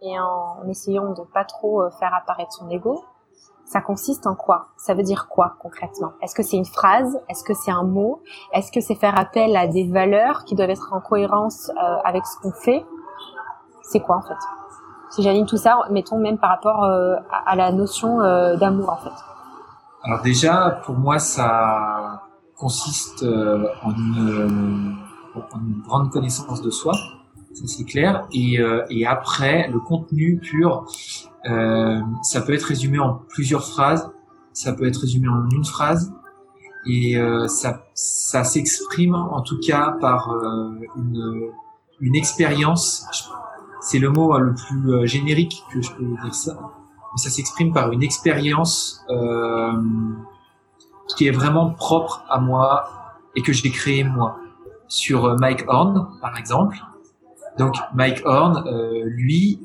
et 0.03 0.19
en 0.19 0.69
essayant 0.69 1.13
de 1.13 1.23
pas 1.33 1.45
trop 1.45 1.83
euh, 1.83 1.91
faire 1.91 2.13
apparaître 2.15 2.53
son 2.53 2.69
ego, 2.71 3.05
ça 3.65 3.81
consiste 3.81 4.27
en 4.27 4.35
quoi? 4.35 4.67
Ça 4.77 4.95
veut 4.95 5.05
dire 5.05 5.29
quoi 5.29 5.55
concrètement? 5.61 6.13
Est-ce 6.21 6.35
que 6.35 6.43
c'est 6.43 6.57
une 6.57 6.67
phrase? 6.67 7.19
Est-ce 7.29 7.45
que 7.45 7.55
c'est 7.55 7.71
un 7.71 7.85
mot? 7.85 8.21
Est-ce 8.53 8.73
que 8.73 8.81
c'est 8.81 8.97
faire 8.97 9.19
appel 9.19 9.57
à 9.57 9.67
des 9.67 9.89
valeurs 9.89 10.45
qui 10.45 10.57
doivent 10.57 10.71
être 10.71 10.93
en 10.93 11.01
cohérence 11.01 11.71
euh, 11.71 11.97
avec 12.05 12.27
ce 12.27 12.39
qu'on 12.41 12.53
fait? 12.53 12.85
C'est 13.83 14.01
quoi 14.01 14.17
en 14.17 14.23
fait? 14.23 14.35
Si 15.11 15.23
j'anime 15.23 15.47
tout 15.47 15.57
ça, 15.57 15.79
mettons 15.91 16.19
même 16.19 16.39
par 16.39 16.51
rapport 16.51 16.85
euh, 16.85 17.17
à, 17.47 17.55
la 17.55 17.71
notion 17.71 18.19
d'amour 18.57 18.91
en 18.91 18.97
fait. 18.97 19.13
Alors 20.03 20.23
déjà, 20.23 20.81
pour 20.85 20.97
moi, 20.97 21.19
ça 21.19 22.23
consiste 22.57 23.23
en 23.23 23.91
une 23.91 24.97
grande 25.87 26.11
connaissance 26.11 26.63
de 26.63 26.71
soi, 26.71 26.95
ça 27.55 27.67
c'est 27.67 27.85
clair. 27.85 28.27
Et, 28.33 28.59
et 28.91 29.07
après, 29.07 29.69
le 29.69 29.79
contenu 29.81 30.39
pur, 30.39 30.87
euh, 31.47 32.01
ça 32.23 32.41
peut 32.41 32.53
être 32.55 32.65
résumé 32.65 32.99
en 32.99 33.15
plusieurs 33.29 33.67
phrases, 33.67 34.11
ça 34.53 34.73
peut 34.73 34.87
être 34.87 34.99
résumé 35.01 35.29
en 35.29 35.49
une 35.51 35.65
phrase, 35.65 36.13
et 36.87 37.17
euh, 37.17 37.49
ça, 37.49 37.85
ça 37.95 38.45
s'exprime 38.45 39.15
en 39.15 39.41
tout 39.43 39.59
cas 39.59 39.97
par 40.01 40.31
euh, 40.31 40.71
une, 40.97 41.51
une 42.01 42.15
expérience. 42.15 43.07
C'est 43.81 43.99
le 43.99 44.11
mot 44.11 44.39
le 44.39 44.55
plus 44.55 45.09
générique 45.09 45.65
que 45.73 45.83
je 45.83 45.91
peux 45.93 46.05
dire 46.05 46.35
ça, 46.35 46.57
mais 47.13 47.19
ça 47.19 47.31
s'exprime 47.31 47.73
par 47.73 47.91
une 47.91 48.03
expérience 48.03 49.05
qui 51.17 51.27
est 51.27 51.33
vraiment 51.33 51.71
propre 51.71 52.25
à 52.31 52.39
moi 52.39 52.85
et 53.35 53.43
que 53.43 53.53
j'ai 53.53 53.71
créé 53.71 54.05
moi. 54.05 54.37
Sur 54.87 55.37
Mike 55.41 55.65
Horn, 55.67 56.09
par 56.21 56.37
exemple. 56.37 56.77
Donc 57.59 57.75
Mike 57.95 58.23
Horn, 58.25 58.65
lui, 59.05 59.61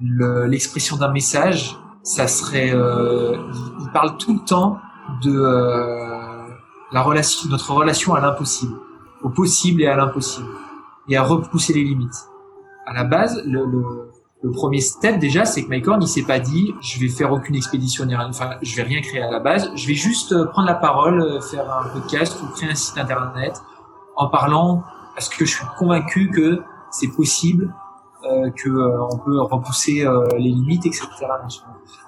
l'expression 0.00 0.96
d'un 0.96 1.12
message, 1.12 1.76
ça 2.02 2.26
serait, 2.26 2.72
euh, 2.74 3.36
il 3.80 3.90
parle 3.92 4.16
tout 4.16 4.34
le 4.34 4.44
temps 4.44 4.78
de 5.22 5.30
euh, 5.30 6.48
la 6.92 7.02
relation, 7.02 7.48
notre 7.50 7.72
relation 7.72 8.14
à 8.14 8.20
l'impossible, 8.20 8.74
au 9.22 9.28
possible 9.28 9.82
et 9.82 9.86
à 9.86 9.96
l'impossible, 9.96 10.48
et 11.08 11.16
à 11.16 11.22
repousser 11.22 11.72
les 11.72 11.84
limites. 11.84 12.26
À 12.86 12.94
la 12.94 13.04
base, 13.04 13.42
le, 13.44 13.66
le, 13.66 14.10
le 14.42 14.50
premier 14.50 14.80
step 14.80 15.18
déjà, 15.18 15.44
c'est 15.44 15.64
que 15.64 15.68
Mike 15.68 15.86
Horn, 15.86 16.02
il 16.02 16.08
s'est 16.08 16.22
pas 16.22 16.38
dit, 16.38 16.74
je 16.80 16.98
vais 16.98 17.08
faire 17.08 17.30
aucune 17.32 17.54
expédition, 17.54 18.06
enfin, 18.28 18.52
je 18.62 18.74
vais 18.76 18.82
rien 18.82 19.02
créer 19.02 19.22
à 19.22 19.30
la 19.30 19.40
base, 19.40 19.70
je 19.74 19.86
vais 19.86 19.94
juste 19.94 20.32
euh, 20.32 20.46
prendre 20.46 20.68
la 20.68 20.74
parole, 20.74 21.20
euh, 21.20 21.40
faire 21.40 21.70
un 21.70 21.88
podcast 21.88 22.38
ou 22.42 22.46
créer 22.54 22.70
un 22.70 22.74
site 22.74 22.96
internet 22.96 23.60
en 24.16 24.28
parlant 24.28 24.82
parce 25.14 25.28
que 25.28 25.44
je 25.44 25.50
suis 25.50 25.66
convaincu 25.78 26.30
que 26.30 26.62
c'est 26.90 27.08
possible 27.08 27.74
euh, 28.24 28.50
que 28.50 28.68
euh, 28.68 29.06
on 29.10 29.18
peut 29.18 29.40
repousser 29.40 30.04
euh, 30.04 30.26
les 30.36 30.50
limites, 30.50 30.86
etc. 30.86 31.06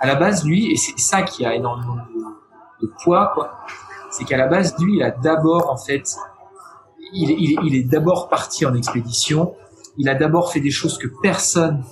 À 0.01 0.07
la 0.07 0.15
base, 0.15 0.45
lui, 0.45 0.71
et 0.73 0.77
c'est 0.77 0.99
ça 0.99 1.23
qui 1.23 1.45
a 1.45 1.55
énormément 1.55 1.97
de, 1.97 2.87
de 2.87 2.93
poids, 3.03 3.33
quoi, 3.35 3.59
c'est 4.11 4.25
qu'à 4.25 4.37
la 4.37 4.47
base, 4.47 4.77
lui, 4.79 4.97
il 4.97 5.03
a 5.03 5.11
d'abord, 5.11 5.71
en 5.71 5.77
fait, 5.77 6.17
il, 7.15 7.31
il, 7.31 7.59
il 7.65 7.75
est 7.75 7.85
d'abord 7.85 8.29
parti 8.29 8.67
en 8.67 8.75
expédition. 8.75 9.55
Il 9.97 10.09
a 10.09 10.15
d'abord 10.15 10.53
fait 10.53 10.61
des 10.61 10.71
choses 10.71 10.99
que 10.99 11.09
personne 11.23 11.83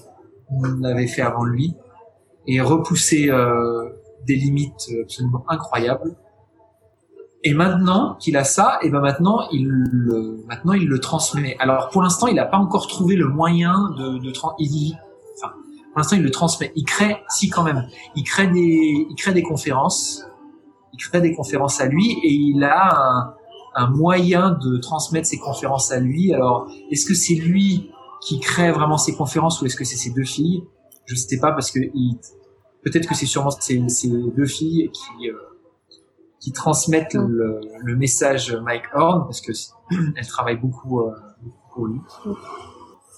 n'avait 0.50 1.06
fait 1.06 1.22
avant 1.22 1.44
lui 1.44 1.74
et 2.46 2.60
repoussé 2.60 3.30
euh, 3.30 3.88
des 4.26 4.34
limites 4.34 4.90
absolument 5.02 5.44
incroyables. 5.48 6.16
Et 7.42 7.54
maintenant 7.54 8.16
qu'il 8.20 8.36
a 8.36 8.44
ça, 8.44 8.78
et 8.82 8.90
ben 8.90 9.00
maintenant 9.00 9.48
il 9.50 9.66
le, 9.66 10.44
maintenant 10.46 10.74
il 10.74 10.86
le 10.86 10.98
transmet. 10.98 11.56
Alors 11.58 11.88
pour 11.88 12.02
l'instant, 12.02 12.26
il 12.26 12.34
n'a 12.34 12.44
pas 12.44 12.58
encore 12.58 12.86
trouvé 12.86 13.16
le 13.16 13.28
moyen 13.28 13.90
de, 13.96 14.18
de 14.18 14.32
il, 14.58 14.94
enfin, 15.36 15.54
pour 15.90 15.98
l'instant 15.98 16.16
il 16.16 16.22
le 16.22 16.30
transmet. 16.30 16.70
Il 16.76 16.84
crée, 16.84 17.16
si 17.30 17.48
quand 17.48 17.62
même, 17.62 17.86
il 18.14 18.24
crée 18.24 18.46
des, 18.46 19.06
il 19.08 19.14
crée 19.16 19.32
des 19.32 19.42
conférences, 19.42 20.26
il 20.92 20.98
crée 20.98 21.22
des 21.22 21.34
conférences 21.34 21.80
à 21.80 21.86
lui 21.86 22.12
et 22.22 22.30
il 22.30 22.62
a 22.62 22.94
un, 22.94 23.34
un 23.74 23.88
moyen 23.88 24.50
de 24.50 24.76
transmettre 24.76 25.26
ses 25.26 25.38
conférences 25.38 25.92
à 25.92 25.98
lui. 25.98 26.34
Alors 26.34 26.70
est-ce 26.90 27.06
que 27.06 27.14
c'est 27.14 27.36
lui 27.36 27.90
qui 28.20 28.38
crée 28.38 28.70
vraiment 28.70 28.98
ses 28.98 29.14
conférences 29.14 29.62
ou 29.62 29.66
est-ce 29.66 29.76
que 29.76 29.84
c'est 29.84 29.96
ses 29.96 30.10
deux 30.10 30.24
filles? 30.24 30.62
Je 31.06 31.14
sais 31.14 31.38
pas 31.40 31.52
parce 31.52 31.70
que 31.70 31.80
peut-être 32.84 33.08
que 33.08 33.14
c'est 33.14 33.24
sûrement 33.24 33.50
ses, 33.50 33.88
ses 33.88 34.10
deux 34.10 34.44
filles 34.44 34.90
qui 34.92 35.30
euh, 35.30 35.34
qui 36.40 36.52
transmettent 36.52 37.14
mm. 37.14 37.28
le, 37.28 37.60
le, 37.78 37.96
message 37.96 38.56
Mike 38.64 38.84
Horn 38.94 39.24
parce 39.24 39.40
que 39.40 39.52
elle 40.16 40.26
travaille 40.26 40.56
beaucoup, 40.56 41.00
euh, 41.00 41.14
pour 41.72 41.86
lui. 41.86 42.00
Mm. 42.24 42.32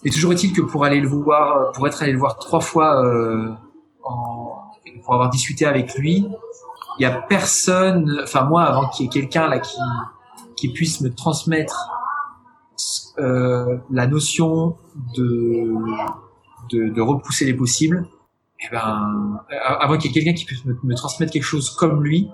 Et 0.04 0.10
toujours 0.10 0.32
est-il 0.32 0.52
que 0.52 0.62
pour 0.62 0.84
aller 0.84 1.00
le 1.00 1.08
voir, 1.08 1.72
pour 1.72 1.86
être 1.86 2.02
allé 2.02 2.12
le 2.12 2.18
voir 2.18 2.36
trois 2.36 2.60
fois, 2.60 3.04
euh, 3.04 3.52
en, 4.02 4.58
pour 5.04 5.14
avoir 5.14 5.30
discuté 5.30 5.64
avec 5.64 5.94
lui, 5.94 6.26
il 6.98 7.02
y 7.02 7.06
a 7.06 7.12
personne, 7.12 8.20
enfin 8.22 8.44
moi, 8.44 8.64
avant 8.64 8.88
qu'il 8.88 9.06
y 9.06 9.08
ait 9.08 9.12
quelqu'un 9.12 9.48
là 9.48 9.58
qui 9.60 9.78
qui 10.56 10.68
puisse 10.68 11.00
me 11.00 11.12
transmettre 11.12 11.90
euh, 13.18 13.78
la 13.90 14.06
notion 14.06 14.76
de, 15.16 15.74
de, 16.70 16.88
de 16.88 17.00
repousser 17.00 17.44
les 17.44 17.54
possibles, 17.54 18.06
eh 18.60 18.68
ben, 18.70 19.40
avant 19.80 19.98
qu'il 19.98 20.10
y 20.10 20.10
ait 20.10 20.22
quelqu'un 20.22 20.34
qui 20.34 20.44
puisse 20.44 20.64
me, 20.64 20.78
me, 20.84 20.94
transmettre 20.94 21.32
quelque 21.32 21.42
chose 21.42 21.70
comme 21.70 22.04
lui, 22.04 22.30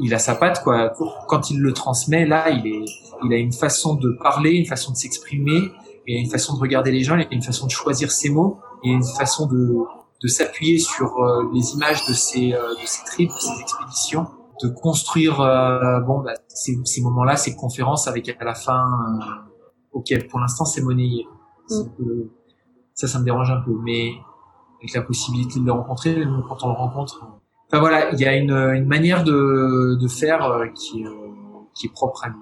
il 0.00 0.14
a 0.14 0.18
sa 0.18 0.34
patte 0.34 0.62
quoi. 0.62 0.92
Quand 1.28 1.50
il 1.50 1.60
le 1.60 1.72
transmet, 1.72 2.26
là, 2.26 2.50
il 2.50 2.66
est, 2.66 2.84
il 3.24 3.32
a 3.32 3.36
une 3.36 3.52
façon 3.52 3.94
de 3.94 4.10
parler, 4.22 4.52
une 4.52 4.66
façon 4.66 4.92
de 4.92 4.96
s'exprimer, 4.96 5.70
et 6.06 6.18
une 6.18 6.30
façon 6.30 6.56
de 6.56 6.60
regarder 6.60 6.90
les 6.90 7.02
gens, 7.02 7.18
et 7.18 7.26
une 7.30 7.42
façon 7.42 7.66
de 7.66 7.70
choisir 7.70 8.10
ses 8.10 8.30
mots, 8.30 8.58
et 8.84 8.90
une 8.90 9.04
façon 9.04 9.46
de, 9.46 9.78
de 10.22 10.28
s'appuyer 10.28 10.78
sur 10.78 11.18
euh, 11.18 11.44
les 11.52 11.72
images 11.72 12.06
de 12.06 12.12
ses, 12.12 12.52
euh, 12.52 12.74
de 12.80 12.86
ses 12.86 13.04
trips, 13.04 13.30
de 13.30 13.40
ses 13.40 13.60
expéditions, 13.60 14.26
de 14.62 14.68
construire 14.68 15.40
euh, 15.40 16.00
bon 16.00 16.20
bah, 16.20 16.34
ces, 16.48 16.78
ces 16.84 17.02
moments-là, 17.02 17.36
ces 17.36 17.56
conférences 17.56 18.06
avec 18.08 18.28
à 18.28 18.44
la 18.44 18.54
fin, 18.54 18.84
ok, 19.92 20.28
pour 20.28 20.40
l'instant 20.40 20.64
c'est 20.64 20.82
monnayé. 20.82 21.26
Mm. 21.70 21.82
Ça, 22.94 23.08
ça 23.08 23.18
me 23.18 23.24
dérange 23.24 23.50
un 23.50 23.60
peu, 23.62 23.74
mais 23.82 24.12
avec 24.78 24.94
la 24.94 25.02
possibilité 25.02 25.60
de 25.60 25.64
le 25.64 25.72
rencontrer, 25.72 26.22
quand 26.48 26.62
on 26.62 26.68
le 26.68 26.74
rencontre, 26.74 27.24
enfin 27.72 27.80
voilà, 27.80 28.10
il 28.12 28.20
y 28.20 28.26
a 28.26 28.36
une, 28.36 28.52
une 28.52 28.86
manière 28.86 29.24
de, 29.24 29.96
de 30.00 30.08
faire 30.08 30.60
qui, 30.74 31.04
qui 31.74 31.86
est 31.86 31.92
propre 31.92 32.24
à 32.24 32.28
lui. 32.28 32.36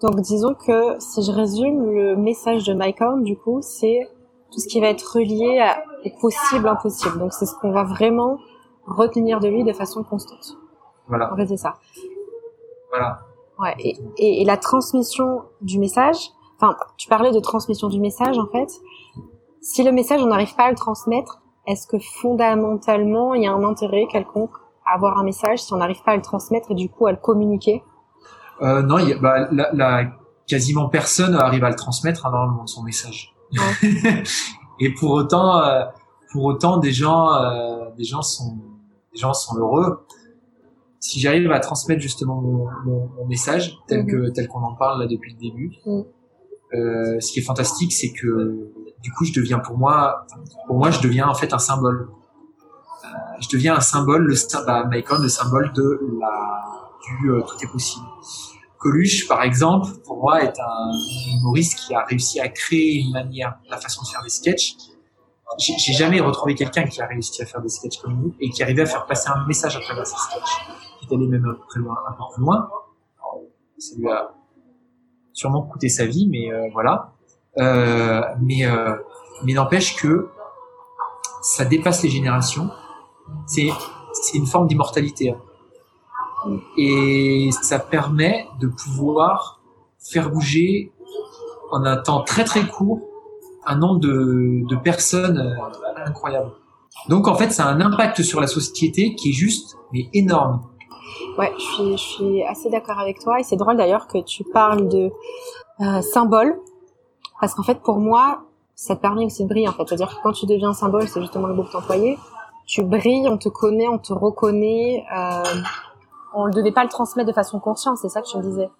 Donc 0.00 0.20
disons 0.20 0.54
que 0.54 0.98
si 1.00 1.22
je 1.22 1.32
résume, 1.32 1.90
le 1.92 2.16
message 2.16 2.64
de 2.64 2.74
Mike 2.74 3.00
Horn, 3.00 3.22
du 3.24 3.36
coup, 3.36 3.60
c'est 3.62 4.08
tout 4.52 4.60
ce 4.60 4.68
qui 4.68 4.80
va 4.80 4.88
être 4.88 5.02
relié 5.02 5.58
à, 5.58 5.82
au 6.04 6.20
possible 6.20 6.68
impossible. 6.68 7.18
Donc 7.18 7.32
c'est 7.32 7.46
ce 7.46 7.54
qu'on 7.60 7.72
va 7.72 7.84
vraiment 7.84 8.38
retenir 8.86 9.40
de 9.40 9.48
lui 9.48 9.64
de 9.64 9.72
façon 9.72 10.04
constante. 10.04 10.56
Voilà. 11.08 11.32
En 11.32 11.36
fait, 11.36 11.46
c'est 11.46 11.56
ça. 11.56 11.74
Voilà. 12.90 13.20
Ouais. 13.58 13.74
Et, 13.80 13.98
et, 14.18 14.42
et, 14.42 14.44
la 14.44 14.56
transmission 14.56 15.42
du 15.60 15.78
message. 15.78 16.30
Enfin, 16.60 16.76
tu 16.96 17.08
parlais 17.08 17.32
de 17.32 17.40
transmission 17.40 17.88
du 17.88 18.00
message 18.00 18.38
en 18.38 18.46
fait. 18.46 18.70
Si 19.60 19.82
le 19.82 19.90
message 19.90 20.22
on 20.22 20.26
n'arrive 20.26 20.54
pas 20.54 20.64
à 20.64 20.70
le 20.70 20.76
transmettre, 20.76 21.40
est-ce 21.68 21.86
que 21.86 21.98
fondamentalement 21.98 23.34
il 23.34 23.42
y 23.42 23.46
a 23.46 23.52
un 23.52 23.62
intérêt 23.62 24.06
quelconque 24.10 24.56
à 24.86 24.94
avoir 24.94 25.18
un 25.18 25.22
message 25.24 25.58
si 25.60 25.72
on 25.72 25.76
n'arrive 25.76 26.02
pas 26.02 26.12
à 26.12 26.16
le 26.16 26.22
transmettre 26.22 26.70
et 26.70 26.74
du 26.74 26.88
coup 26.88 27.06
à 27.06 27.12
le 27.12 27.18
communiquer 27.18 27.82
euh, 28.62 28.82
Non, 28.82 28.98
y 28.98 29.12
a, 29.12 29.18
bah, 29.18 29.48
la, 29.52 29.70
la, 29.72 30.04
quasiment 30.46 30.88
personne 30.88 31.34
arrive 31.34 31.62
à 31.64 31.68
le 31.68 31.76
transmettre 31.76 32.26
hein, 32.26 32.56
dans 32.56 32.66
son 32.66 32.82
message. 32.82 33.34
et 34.80 34.94
pour 34.94 35.10
autant, 35.12 35.62
euh, 35.62 35.84
pour 36.32 36.44
autant, 36.44 36.78
des 36.78 36.92
gens, 36.92 37.34
euh, 37.34 37.90
des 37.96 38.04
gens 38.04 38.22
sont, 38.22 38.56
des 39.12 39.18
gens 39.18 39.34
sont 39.34 39.56
heureux. 39.58 40.06
Si 41.00 41.20
j'arrive 41.20 41.50
à 41.52 41.60
transmettre 41.60 42.00
justement 42.00 42.40
mon, 42.40 42.66
mon, 42.84 43.08
mon 43.16 43.26
message 43.26 43.78
tel 43.86 44.06
que 44.06 44.16
Mhm. 44.16 44.32
tel 44.32 44.48
qu'on 44.48 44.62
en 44.62 44.74
parle 44.74 45.00
là 45.00 45.06
depuis 45.06 45.32
le 45.34 45.38
début, 45.38 45.72
Mhm. 45.86 46.04
Euh, 46.74 47.20
ce 47.20 47.32
qui 47.32 47.40
est 47.40 47.42
fantastique, 47.42 47.92
c'est 47.92 48.12
que 48.12 48.70
du 49.02 49.12
coup, 49.12 49.24
je 49.24 49.32
deviens 49.32 49.58
pour 49.58 49.78
moi, 49.78 50.26
pour 50.66 50.76
moi, 50.76 50.90
je 50.90 51.00
deviens 51.00 51.28
en 51.28 51.34
fait 51.34 51.52
un 51.52 51.58
symbole. 51.58 52.08
Euh, 53.04 53.08
je 53.40 53.48
deviens 53.48 53.76
un 53.76 53.80
symbole, 53.80 54.24
le 54.24 54.34
bah, 54.66 54.84
le 54.90 55.28
symbole 55.28 55.72
de 55.72 56.00
la 56.20 56.64
du 57.06 57.30
euh, 57.30 57.40
tout 57.42 57.56
est 57.62 57.70
possible. 57.70 58.06
Coluche, 58.78 59.26
par 59.26 59.42
exemple, 59.42 59.90
pour 60.04 60.20
moi, 60.20 60.42
est 60.42 60.58
un 60.60 60.92
humoriste 61.32 61.78
qui 61.78 61.94
a 61.94 62.04
réussi 62.04 62.38
à 62.40 62.48
créer 62.48 63.00
une 63.00 63.12
manière, 63.12 63.58
la 63.70 63.78
façon 63.78 64.02
de 64.02 64.08
faire 64.08 64.22
des 64.22 64.28
sketchs. 64.28 64.76
J'ai 65.58 65.94
jamais 65.94 66.20
retrouvé 66.20 66.54
quelqu'un 66.54 66.84
qui 66.84 67.00
a 67.00 67.06
réussi 67.06 67.40
à 67.42 67.46
faire 67.46 67.62
des 67.62 67.70
sketchs 67.70 67.98
comme 67.98 68.22
lui 68.22 68.34
et 68.40 68.50
qui 68.50 68.62
arrivait 68.62 68.82
à 68.82 68.86
faire 68.86 69.06
passer 69.06 69.30
un 69.30 69.46
message 69.46 69.76
à 69.76 69.80
travers 69.80 70.06
ses 70.06 70.16
sketchs, 70.16 70.66
qui 71.00 71.06
est 71.06 71.16
allé 71.16 71.26
même 71.26 71.44
un 71.46 71.54
peu 71.54 71.64
plus 71.70 71.80
loin. 71.80 71.96
Un 72.06 72.12
peu 72.12 72.34
plus 72.34 72.42
loin. 72.42 72.68
Ça 73.78 73.96
lui 73.96 74.08
a 74.10 74.37
sûrement 75.38 75.62
coûté 75.62 75.88
sa 75.88 76.04
vie, 76.04 76.28
mais 76.28 76.52
euh, 76.52 76.68
voilà. 76.72 77.12
Euh, 77.58 78.20
mais 78.42 78.66
euh, 78.66 78.96
mais 79.44 79.52
n'empêche 79.52 79.96
que 79.96 80.28
ça 81.42 81.64
dépasse 81.64 82.02
les 82.02 82.10
générations. 82.10 82.70
C'est 83.46 83.68
une 84.34 84.46
forme 84.46 84.66
d'immortalité. 84.66 85.30
hein. 85.30 86.58
Et 86.76 87.50
ça 87.62 87.78
permet 87.78 88.46
de 88.60 88.66
pouvoir 88.66 89.60
faire 90.00 90.30
bouger 90.30 90.92
en 91.70 91.84
un 91.84 91.96
temps 91.96 92.22
très 92.22 92.44
très 92.44 92.66
court 92.66 93.00
un 93.66 93.76
nombre 93.76 94.00
de, 94.00 94.66
de 94.66 94.76
personnes 94.76 95.56
incroyables. 96.04 96.50
Donc 97.08 97.28
en 97.28 97.36
fait, 97.36 97.50
ça 97.50 97.66
a 97.66 97.68
un 97.68 97.80
impact 97.80 98.22
sur 98.22 98.40
la 98.40 98.46
société 98.46 99.14
qui 99.14 99.30
est 99.30 99.38
juste 99.44 99.76
mais 99.92 100.08
énorme. 100.14 100.62
Ouais, 101.38 101.52
je 101.56 101.62
suis, 101.62 101.92
je 101.92 102.02
suis 102.02 102.42
assez 102.44 102.70
d'accord 102.70 102.98
avec 102.98 103.20
toi 103.20 103.40
et 103.40 103.42
c'est 103.42 103.56
drôle 103.56 103.76
d'ailleurs 103.76 104.06
que 104.06 104.18
tu 104.18 104.44
parles 104.44 104.88
de 104.88 105.10
euh, 105.80 106.02
symbole 106.02 106.58
parce 107.40 107.54
qu'en 107.54 107.62
fait 107.62 107.80
pour 107.80 107.98
moi 107.98 108.44
ça 108.78 108.94
te 108.94 109.00
permet 109.00 109.24
aussi 109.24 109.42
de 109.42 109.48
briller 109.48 109.68
en 109.68 109.72
fait. 109.72 109.82
C'est-à-dire 109.88 110.08
que 110.08 110.22
quand 110.22 110.32
tu 110.32 110.46
deviens 110.46 110.70
un 110.70 110.74
symbole, 110.74 111.08
c'est 111.08 111.20
justement 111.20 111.48
le 111.48 111.54
mot 111.54 111.64
que 111.64 111.70
tu 111.70 111.76
employais, 111.76 112.16
tu 112.64 112.84
brilles, 112.84 113.28
on 113.28 113.36
te 113.36 113.48
connaît, 113.48 113.88
on 113.88 113.98
te 113.98 114.12
reconnaît. 114.12 115.04
Euh, 115.16 115.42
on 116.32 116.46
ne 116.46 116.52
devait 116.52 116.70
pas 116.70 116.84
le 116.84 116.88
transmettre 116.88 117.26
de 117.26 117.34
façon 117.34 117.58
consciente, 117.58 117.98
c'est 117.98 118.08
ça 118.08 118.22
que 118.22 118.28
tu 118.28 118.36
me 118.36 118.42
disais. 118.42 118.70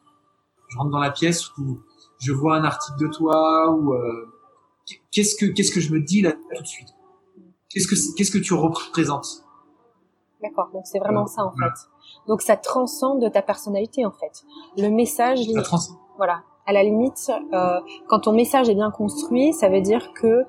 Je 0.69 0.79
rentre 0.79 0.91
dans 0.91 1.01
la 1.01 1.11
pièce 1.11 1.49
où 1.59 1.81
je 2.21 2.33
vois 2.33 2.57
un 2.57 2.65
article 2.65 2.99
de 3.01 3.09
toi 3.09 3.71
ou 3.73 3.95
euh, 3.95 4.29
qu'est-ce 5.11 5.35
que 5.35 5.47
qu'est-ce 5.47 5.73
que 5.73 5.81
je 5.81 5.93
me 5.93 6.01
dis 6.01 6.23
là 6.23 6.33
tout 6.33 6.63
de 6.63 6.67
suite? 6.69 6.89
Qu'est-ce 7.69 7.89
que 7.89 8.17
qu'est-ce 8.17 8.31
que 8.31 8.39
tu 8.39 8.55
représentes? 8.55 9.45
D'accord, 10.41 10.71
donc 10.73 10.87
c'est 10.87 11.01
vraiment 11.01 11.27
ça 11.27 11.45
en 11.45 11.51
fait. 11.51 11.89
Donc 12.29 12.43
ça 12.43 12.57
transcende 12.57 13.21
de 13.21 13.29
ta 13.29 13.43
personnalité 13.43 14.07
en 14.07 14.13
fait. 14.13 14.45
Le 14.77 14.91
message, 14.91 15.41
Ça 15.41 15.63
trans 15.63 15.79
voilà, 16.17 16.43
à 16.67 16.73
la 16.73 16.83
limite, 16.83 17.33
euh, 17.53 17.81
quand 18.07 18.21
ton 18.21 18.33
message 18.33 18.69
est 18.69 18.75
bien 18.75 18.91
construit, 18.91 19.53
ça 19.53 19.69
veut 19.69 19.81
dire 19.81 20.13
que 20.13 20.45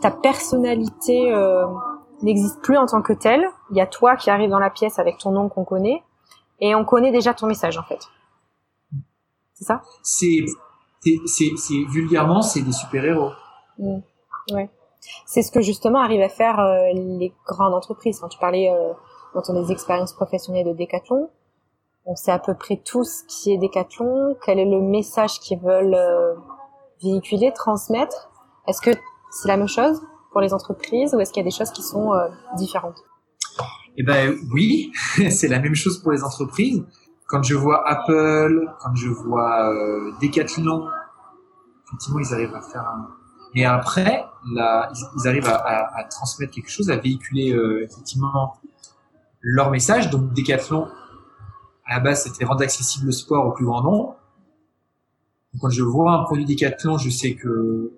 ta 0.00 0.10
personnalité 0.10 1.32
euh, 1.32 1.66
n'existe 2.22 2.60
plus 2.62 2.78
en 2.78 2.86
tant 2.86 3.02
que 3.02 3.12
telle. 3.12 3.44
Il 3.70 3.76
y 3.76 3.80
a 3.80 3.86
toi 3.86 4.16
qui 4.16 4.30
arrive 4.30 4.48
dans 4.48 4.58
la 4.58 4.70
pièce 4.70 4.98
avec 4.98 5.18
ton 5.18 5.30
nom 5.30 5.48
qu'on 5.48 5.64
connaît, 5.64 6.02
et 6.60 6.74
on 6.74 6.84
connaît 6.84 7.12
déjà 7.12 7.34
ton 7.34 7.46
message 7.46 7.76
en 7.78 7.82
fait. 7.82 8.00
C'est 9.54 9.64
ça? 9.64 9.82
C'est 10.02 10.44
c'est 11.26 11.84
vulgairement 11.90 12.42
c'est 12.42 12.62
des 12.62 12.72
super-héros. 12.72 13.30
Mm. 13.78 13.98
Ouais. 14.52 14.70
C'est 15.26 15.42
ce 15.42 15.50
que 15.50 15.60
justement 15.60 16.00
arrivent 16.00 16.22
à 16.22 16.28
faire 16.28 16.58
euh, 16.58 16.92
les 16.94 17.32
grandes 17.46 17.74
entreprises. 17.74 18.18
Quand 18.20 18.28
tu 18.28 18.38
parlais 18.38 18.70
euh, 18.70 18.92
dans 19.38 19.54
ton 19.54 19.62
des 19.62 19.70
expériences 19.70 20.12
professionnelles 20.12 20.66
de 20.66 20.72
Decathlon, 20.72 21.30
on 22.06 22.16
sait 22.16 22.32
à 22.32 22.38
peu 22.38 22.54
près 22.54 22.80
tout 22.84 23.04
ce 23.04 23.22
qui 23.28 23.52
est 23.52 23.58
Decathlon, 23.58 24.36
quel 24.44 24.58
est 24.58 24.68
le 24.68 24.80
message 24.80 25.38
qu'ils 25.40 25.60
veulent 25.60 25.94
euh, 25.94 26.34
véhiculer, 27.02 27.52
transmettre. 27.52 28.30
Est-ce 28.66 28.80
que 28.80 28.90
c'est 29.30 29.46
la 29.46 29.56
même 29.56 29.68
chose 29.68 30.02
pour 30.32 30.40
les 30.40 30.52
entreprises 30.52 31.14
ou 31.14 31.20
est-ce 31.20 31.32
qu'il 31.32 31.42
y 31.42 31.46
a 31.46 31.50
des 31.50 31.56
choses 31.56 31.70
qui 31.70 31.82
sont 31.82 32.12
euh, 32.14 32.28
différentes? 32.56 32.98
Eh 33.96 34.02
ben 34.02 34.34
oui, 34.52 34.90
c'est 35.30 35.48
la 35.48 35.60
même 35.60 35.74
chose 35.74 36.02
pour 36.02 36.10
les 36.10 36.24
entreprises. 36.24 36.84
Quand 37.28 37.42
je 37.42 37.54
vois 37.54 37.88
Apple, 37.88 38.74
quand 38.80 38.94
je 38.96 39.08
vois 39.08 39.72
euh, 39.72 40.12
Decathlon, 40.20 40.88
effectivement, 41.86 42.18
ils 42.18 42.34
arrivent 42.34 42.54
à 42.56 42.62
faire 42.62 42.82
un. 42.82 43.08
Mais 43.54 43.64
après, 43.64 44.24
ils, 44.46 44.58
arrivent 45.26 45.48
à, 45.48 46.04
transmettre 46.10 46.52
quelque 46.52 46.70
chose, 46.70 46.90
à 46.90 46.96
véhiculer 46.96 47.56
effectivement 47.82 48.54
leur 49.40 49.70
message. 49.70 50.10
Donc 50.10 50.32
Decathlon, 50.34 50.88
à 51.86 51.94
la 51.94 52.00
base, 52.00 52.24
c'était 52.24 52.44
rendre 52.44 52.62
accessible 52.62 53.06
le 53.06 53.12
sport 53.12 53.46
au 53.46 53.52
plus 53.52 53.64
grand 53.64 53.82
nombre. 53.82 54.16
Quand 55.60 55.70
je 55.70 55.82
vois 55.82 56.12
un 56.12 56.24
produit 56.24 56.44
Decathlon, 56.44 56.98
je 56.98 57.10
sais 57.10 57.34
que 57.34 57.92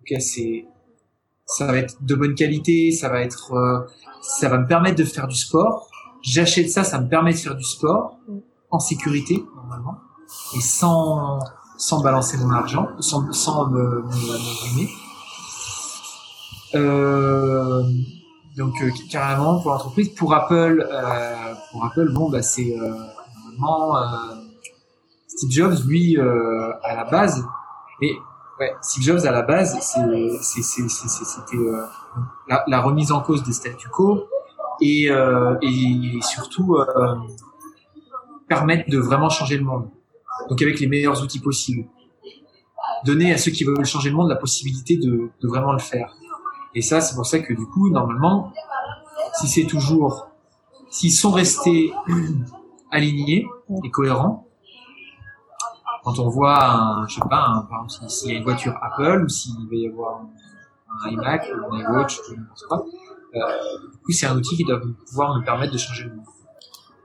ok, 0.00 0.20
c'est 0.20 0.66
ça 1.46 1.66
va 1.66 1.76
être 1.76 2.02
de 2.02 2.14
bonne 2.14 2.34
qualité, 2.34 2.92
ça 2.92 3.08
va 3.08 3.22
être 3.22 3.52
euh, 3.54 3.80
ça 4.20 4.48
va 4.48 4.58
me 4.58 4.66
permettre 4.66 4.96
de 4.96 5.04
faire 5.04 5.26
du 5.26 5.36
sport. 5.36 5.88
J'achète 6.22 6.70
ça, 6.70 6.84
ça 6.84 7.00
me 7.00 7.08
permet 7.08 7.32
de 7.32 7.38
faire 7.38 7.56
du 7.56 7.64
sport 7.64 8.18
en 8.70 8.78
sécurité 8.78 9.44
normalement 9.56 9.98
et 10.56 10.60
sans 10.60 11.38
sans 11.78 12.02
balancer 12.02 12.36
mon 12.36 12.50
argent, 12.50 12.88
sans 13.00 13.32
sans 13.32 13.68
me, 13.68 14.02
me, 14.02 14.02
me 14.02 14.62
ruiner. 14.64 14.90
Euh, 16.74 17.82
donc 18.60 18.74
euh, 18.82 18.90
carrément 19.10 19.58
pour 19.58 19.70
l'entreprise, 19.70 20.10
pour 20.10 20.34
Apple, 20.34 20.86
euh, 20.86 21.54
pour 21.72 21.82
Apple, 21.82 22.12
bon 22.12 22.28
bah 22.28 22.42
c'est 22.42 22.78
euh, 22.78 22.92
normalement 23.58 23.96
Steve 25.26 25.50
Jobs, 25.50 25.78
lui 25.86 26.18
à 26.18 26.94
la 26.94 27.04
base, 27.04 27.42
et 28.02 28.18
ouais 28.60 28.74
Steve 28.82 29.02
Jobs 29.02 29.24
à 29.24 29.30
la 29.30 29.40
base, 29.40 29.78
c'était 29.80 31.56
la, 32.66 32.80
remise 32.80 33.12
en 33.12 33.22
cause 33.22 33.42
des 33.44 33.52
statu 33.52 33.88
quo 33.88 34.26
et 34.82 35.08
surtout 36.20 36.76
permettre 38.46 38.90
de 38.90 38.98
vraiment 38.98 39.30
changer 39.30 39.56
le 39.56 39.64
monde. 39.64 39.88
Donc 40.50 40.60
avec 40.60 40.80
les 40.80 40.86
meilleurs 40.86 41.22
outils 41.22 41.40
possibles. 41.40 41.86
Donner 43.06 43.32
à 43.32 43.38
ceux 43.38 43.52
qui 43.52 43.64
veulent 43.64 43.86
changer 43.86 44.10
le 44.10 44.16
monde 44.16 44.28
la 44.28 44.36
possibilité 44.36 44.98
de 44.98 45.30
vraiment 45.48 45.72
le 45.72 45.78
faire. 45.78 46.14
Et 46.74 46.82
ça, 46.82 47.00
c'est 47.00 47.14
pour 47.14 47.26
ça 47.26 47.40
que 47.40 47.52
du 47.52 47.66
coup, 47.66 47.90
normalement, 47.90 48.52
si 49.34 49.48
c'est 49.48 49.66
toujours 49.66 50.28
s'ils 50.90 51.12
sont 51.12 51.30
restés 51.30 51.92
alignés 52.90 53.46
et 53.84 53.90
cohérents, 53.90 54.46
quand 56.02 56.18
on 56.18 56.28
voit, 56.28 56.64
un, 56.64 57.06
je 57.06 57.14
sais 57.16 57.20
pas, 57.20 57.66
par 57.68 57.84
exemple, 57.84 58.10
s'il 58.10 58.32
y 58.32 58.34
a 58.34 58.38
une 58.38 58.44
voiture 58.44 58.74
Apple 58.82 59.24
ou 59.24 59.28
s'il 59.28 59.54
va 59.68 59.76
y 59.76 59.86
avoir 59.86 60.22
un, 61.04 61.10
iMac 61.10 61.48
ou 61.54 61.74
un 61.74 61.80
iWatch, 61.80 62.20
je 62.28 62.34
ne 62.34 62.40
sais 62.54 62.66
pas, 62.68 62.82
euh, 63.34 63.88
du 63.92 63.98
coup, 63.98 64.12
c'est 64.12 64.26
un 64.26 64.36
outil 64.36 64.56
qui 64.56 64.64
doit 64.64 64.80
pouvoir 65.06 65.36
nous 65.36 65.44
permettre 65.44 65.72
de 65.72 65.78
changer 65.78 66.04
le 66.04 66.16
monde. 66.16 66.24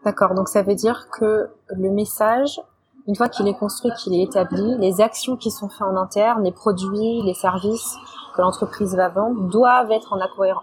D'accord, 0.03 0.33
donc 0.33 0.49
ça 0.49 0.61
veut 0.61 0.75
dire 0.75 1.09
que 1.09 1.49
le 1.69 1.91
message, 1.91 2.61
une 3.07 3.15
fois 3.15 3.29
qu'il 3.29 3.47
est 3.47 3.57
construit, 3.57 3.91
qu'il 4.01 4.13
est 4.15 4.23
établi, 4.23 4.77
les 4.79 5.01
actions 5.01 5.35
qui 5.37 5.51
sont 5.51 5.69
faites 5.69 5.81
en 5.81 5.95
interne, 5.95 6.43
les 6.43 6.51
produits, 6.51 7.21
les 7.23 7.33
services 7.33 7.95
que 8.35 8.41
l'entreprise 8.41 8.95
va 8.95 9.09
vendre 9.09 9.49
doivent 9.49 9.91
être 9.91 10.13
en, 10.13 10.19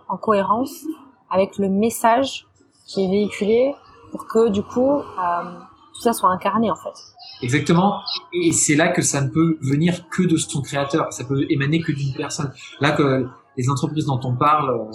en 0.09 0.17
cohérence 0.17 0.73
avec 1.31 1.59
le 1.59 1.69
message 1.69 2.47
qui 2.87 3.05
est 3.05 3.09
véhiculé 3.09 3.75
pour 4.11 4.27
que 4.27 4.51
du 4.51 4.63
coup 4.63 4.99
euh, 4.99 5.03
tout 5.95 6.01
ça 6.03 6.13
soit 6.13 6.31
incarné 6.31 6.71
en 6.71 6.77
fait. 6.77 6.93
Exactement. 7.43 8.01
Et 8.33 8.53
c'est 8.53 8.77
là 8.77 8.89
que 8.89 9.03
ça 9.03 9.21
ne 9.21 9.29
peut 9.29 9.59
venir 9.61 10.09
que 10.11 10.23
de 10.23 10.37
son 10.37 10.63
créateur. 10.63 11.13
Ça 11.13 11.25
peut 11.25 11.45
émaner 11.51 11.81
que 11.81 11.93
d'une 11.93 12.15
personne. 12.15 12.53
Là 12.81 12.93
que 12.93 13.27
les 13.57 13.69
entreprises 13.69 14.07
dont 14.07 14.21
on 14.25 14.37
parle, 14.37 14.71
euh, 14.71 14.93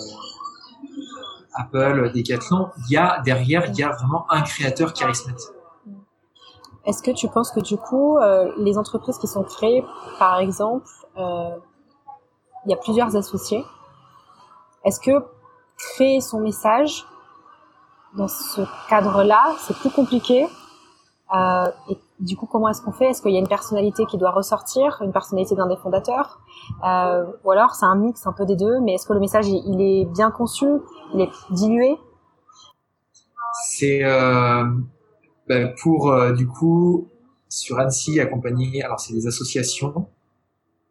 Apple, 1.55 2.11
Decathlon, 2.13 2.69
il 2.87 2.93
y 2.93 2.97
a 2.97 3.21
derrière, 3.25 3.65
il 3.67 3.77
y 3.77 3.83
a 3.83 3.89
vraiment 3.89 4.25
un 4.29 4.41
créateur 4.41 4.93
charismatique. 4.93 5.56
Est-ce 6.87 7.03
que 7.03 7.11
tu 7.11 7.27
penses 7.27 7.51
que 7.51 7.59
du 7.59 7.75
coup, 7.77 8.17
euh, 8.17 8.49
les 8.57 8.77
entreprises 8.77 9.17
qui 9.17 9.27
sont 9.27 9.43
créées, 9.43 9.83
par 10.19 10.39
exemple, 10.39 10.87
euh, 11.17 11.49
il 12.65 12.71
y 12.71 12.73
a 12.73 12.77
plusieurs 12.77 13.13
associés, 13.17 13.63
est-ce 14.85 15.01
que 15.01 15.11
créer 15.77 16.21
son 16.21 16.39
message 16.39 17.05
dans 18.15 18.29
ce 18.29 18.61
cadre-là, 18.89 19.53
c'est 19.59 19.75
plus 19.75 19.89
compliqué 19.89 20.47
euh, 21.35 21.71
Et 21.89 21.97
du 22.21 22.37
coup, 22.37 22.45
comment 22.45 22.69
est-ce 22.69 22.81
qu'on 22.81 22.93
fait? 22.93 23.07
Est-ce 23.07 23.21
qu'il 23.21 23.31
y 23.31 23.35
a 23.35 23.39
une 23.39 23.49
personnalité 23.49 24.05
qui 24.05 24.17
doit 24.17 24.31
ressortir, 24.31 24.97
une 25.01 25.11
personnalité 25.11 25.55
d'un 25.55 25.67
des 25.67 25.75
fondateurs 25.75 26.39
Ou 27.43 27.51
alors 27.51 27.75
c'est 27.75 27.85
un 27.85 27.95
mix 27.95 28.25
un 28.25 28.31
peu 28.31 28.45
des 28.45 28.55
deux, 28.55 28.79
mais 28.79 28.93
est-ce 28.93 29.05
que 29.05 29.13
le 29.13 29.19
message, 29.19 29.49
il, 29.49 29.81
est 29.81 30.05
bien 30.05 30.31
conçu 30.31 30.65
Il 31.13 31.19
est 31.19 31.31
dilué? 31.51 31.99
C'est... 33.65 34.03
ben, 35.47 35.73
pour 35.81 36.11
euh, 36.11 36.33
du 36.33 36.45
coup 36.45 37.07
sur 37.47 37.79
Annecy 37.79 38.19
accompagner 38.19 38.83
alors 38.83 38.99
c'est 38.99 39.13
des 39.13 39.27
associations 39.27 40.09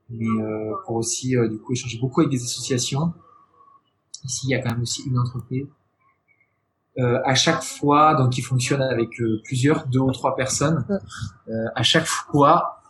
mais 0.09 0.25
euh, 0.25 0.73
pour 0.87 0.97
aussi 0.97 1.37
euh, 1.37 1.49
du 1.49 1.59
coup 1.59 1.73
échanger 1.73 1.99
beaucoup 1.99 2.21
avec 2.21 2.31
des 2.31 2.43
associations. 2.43 3.13
Ici 4.25 4.47
il 4.47 4.51
y 4.51 4.55
a 4.55 4.63
quand 4.63 4.71
même 4.71 4.83
aussi 4.83 5.03
une 5.07 5.19
entreprise. 5.19 5.67
À 6.99 7.35
chaque 7.35 7.63
fois 7.63 8.15
donc 8.15 8.39
il 8.39 8.43
fonctionne 8.43 8.81
avec 8.81 9.11
plusieurs 9.45 9.87
deux 9.87 9.99
ou 9.99 10.13
trois 10.13 10.35
personnes 10.35 10.87
à 11.75 11.83
chaque 11.83 12.07
fois 12.07 12.81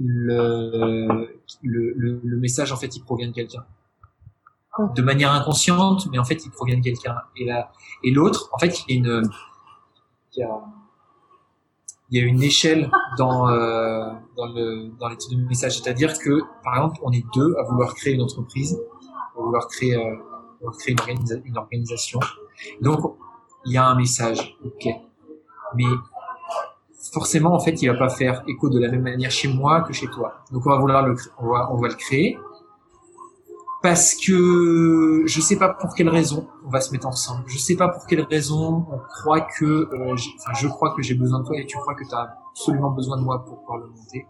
le, 0.00 1.28
le, 1.62 2.20
le, 2.24 2.36
message 2.38 2.72
en 2.72 2.76
fait 2.78 2.96
il 2.96 3.02
provient 3.02 3.28
de 3.28 3.34
quelqu'un. 3.34 3.66
De 4.94 5.02
manière 5.02 5.30
inconsciente 5.32 6.06
mais 6.10 6.18
en 6.18 6.24
fait 6.24 6.46
il 6.46 6.50
provient 6.50 6.78
de 6.78 6.82
quelqu'un. 6.82 7.16
Et 7.36 7.44
là 7.44 7.70
et 8.02 8.10
l'autre 8.10 8.48
en 8.54 8.58
fait 8.58 8.80
il 8.88 8.94
y 8.94 8.96
a 8.96 8.98
une 8.98 9.30
il 10.34 10.40
y 10.40 10.42
a 10.42 10.62
il 12.10 12.18
y 12.18 12.24
a 12.24 12.26
une 12.26 12.42
échelle 12.42 12.90
dans 13.18 13.48
euh, 13.48 14.10
dans 14.36 14.46
le 14.46 14.90
dans 14.98 15.08
l'étude 15.08 15.38
de 15.38 15.46
message, 15.46 15.78
c'est-à-dire 15.78 16.18
que 16.18 16.40
par 16.64 16.76
exemple 16.76 17.00
on 17.02 17.12
est 17.12 17.24
deux 17.34 17.54
à 17.58 17.64
vouloir 17.64 17.94
créer 17.94 18.14
une 18.14 18.22
entreprise, 18.22 18.80
à 19.36 19.40
vouloir 19.40 19.68
créer 19.68 19.94
euh, 19.94 20.16
vouloir 20.60 20.76
créer 20.78 20.94
une, 20.94 21.42
une 21.44 21.58
organisation. 21.58 22.20
Donc 22.80 23.00
il 23.66 23.72
y 23.72 23.76
a 23.76 23.86
un 23.86 23.94
message, 23.94 24.56
ok, 24.64 24.88
mais 25.74 25.84
forcément 27.12 27.54
en 27.54 27.60
fait 27.60 27.82
il 27.82 27.88
va 27.88 27.98
pas 27.98 28.08
faire 28.08 28.42
écho 28.48 28.70
de 28.70 28.78
la 28.78 28.88
même 28.88 29.02
manière 29.02 29.30
chez 29.30 29.48
moi 29.48 29.82
que 29.82 29.92
chez 29.92 30.06
toi. 30.06 30.44
Donc 30.50 30.66
on 30.66 30.70
va 30.70 30.78
vouloir 30.78 31.06
le 31.06 31.14
on 31.38 31.48
va 31.48 31.70
on 31.72 31.76
va 31.76 31.88
le 31.88 31.94
créer, 31.94 32.38
parce 33.82 34.14
que 34.14 35.22
je 35.26 35.40
sais 35.40 35.56
pas 35.56 35.68
pour 35.68 35.94
quelle 35.94 36.08
raison 36.08 36.48
on 36.66 36.70
va 36.70 36.80
se 36.80 36.90
mettre 36.92 37.06
ensemble. 37.06 37.44
Je 37.46 37.58
sais 37.58 37.76
pas 37.76 37.88
pour 37.88 38.06
quelle 38.06 38.22
raison 38.22 38.86
on 38.90 38.98
croit 38.98 39.42
que, 39.42 39.64
euh, 39.64 40.14
enfin, 40.14 40.52
je 40.54 40.66
crois 40.66 40.94
que 40.94 41.02
j'ai 41.02 41.14
besoin 41.14 41.40
de 41.40 41.46
toi 41.46 41.56
et 41.56 41.66
tu 41.66 41.76
crois 41.78 41.94
que 41.94 42.04
tu 42.04 42.14
as 42.14 42.36
absolument 42.50 42.90
besoin 42.90 43.16
de 43.18 43.22
moi 43.22 43.44
pour 43.44 43.60
pouvoir 43.60 43.78
le 43.78 43.86
monter. 43.86 44.26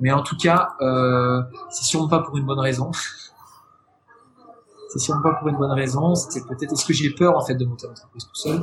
Mais 0.00 0.12
en 0.12 0.22
tout 0.22 0.36
cas, 0.36 0.74
euh, 0.80 1.42
c'est 1.70 1.84
sûrement 1.84 2.08
pas 2.08 2.20
pour 2.20 2.36
une 2.36 2.44
bonne 2.44 2.58
raison. 2.58 2.90
c'est 4.90 4.98
sûrement 4.98 5.22
pas 5.22 5.34
pour 5.34 5.48
une 5.48 5.56
bonne 5.56 5.72
raison. 5.72 6.14
C'est 6.14 6.46
peut-être 6.46 6.72
est-ce 6.72 6.84
que 6.84 6.92
j'ai 6.92 7.10
peur 7.10 7.36
en 7.36 7.44
fait 7.44 7.54
de 7.54 7.64
monter 7.64 7.86
l'entreprise 7.86 8.24
tout 8.24 8.34
seul, 8.34 8.60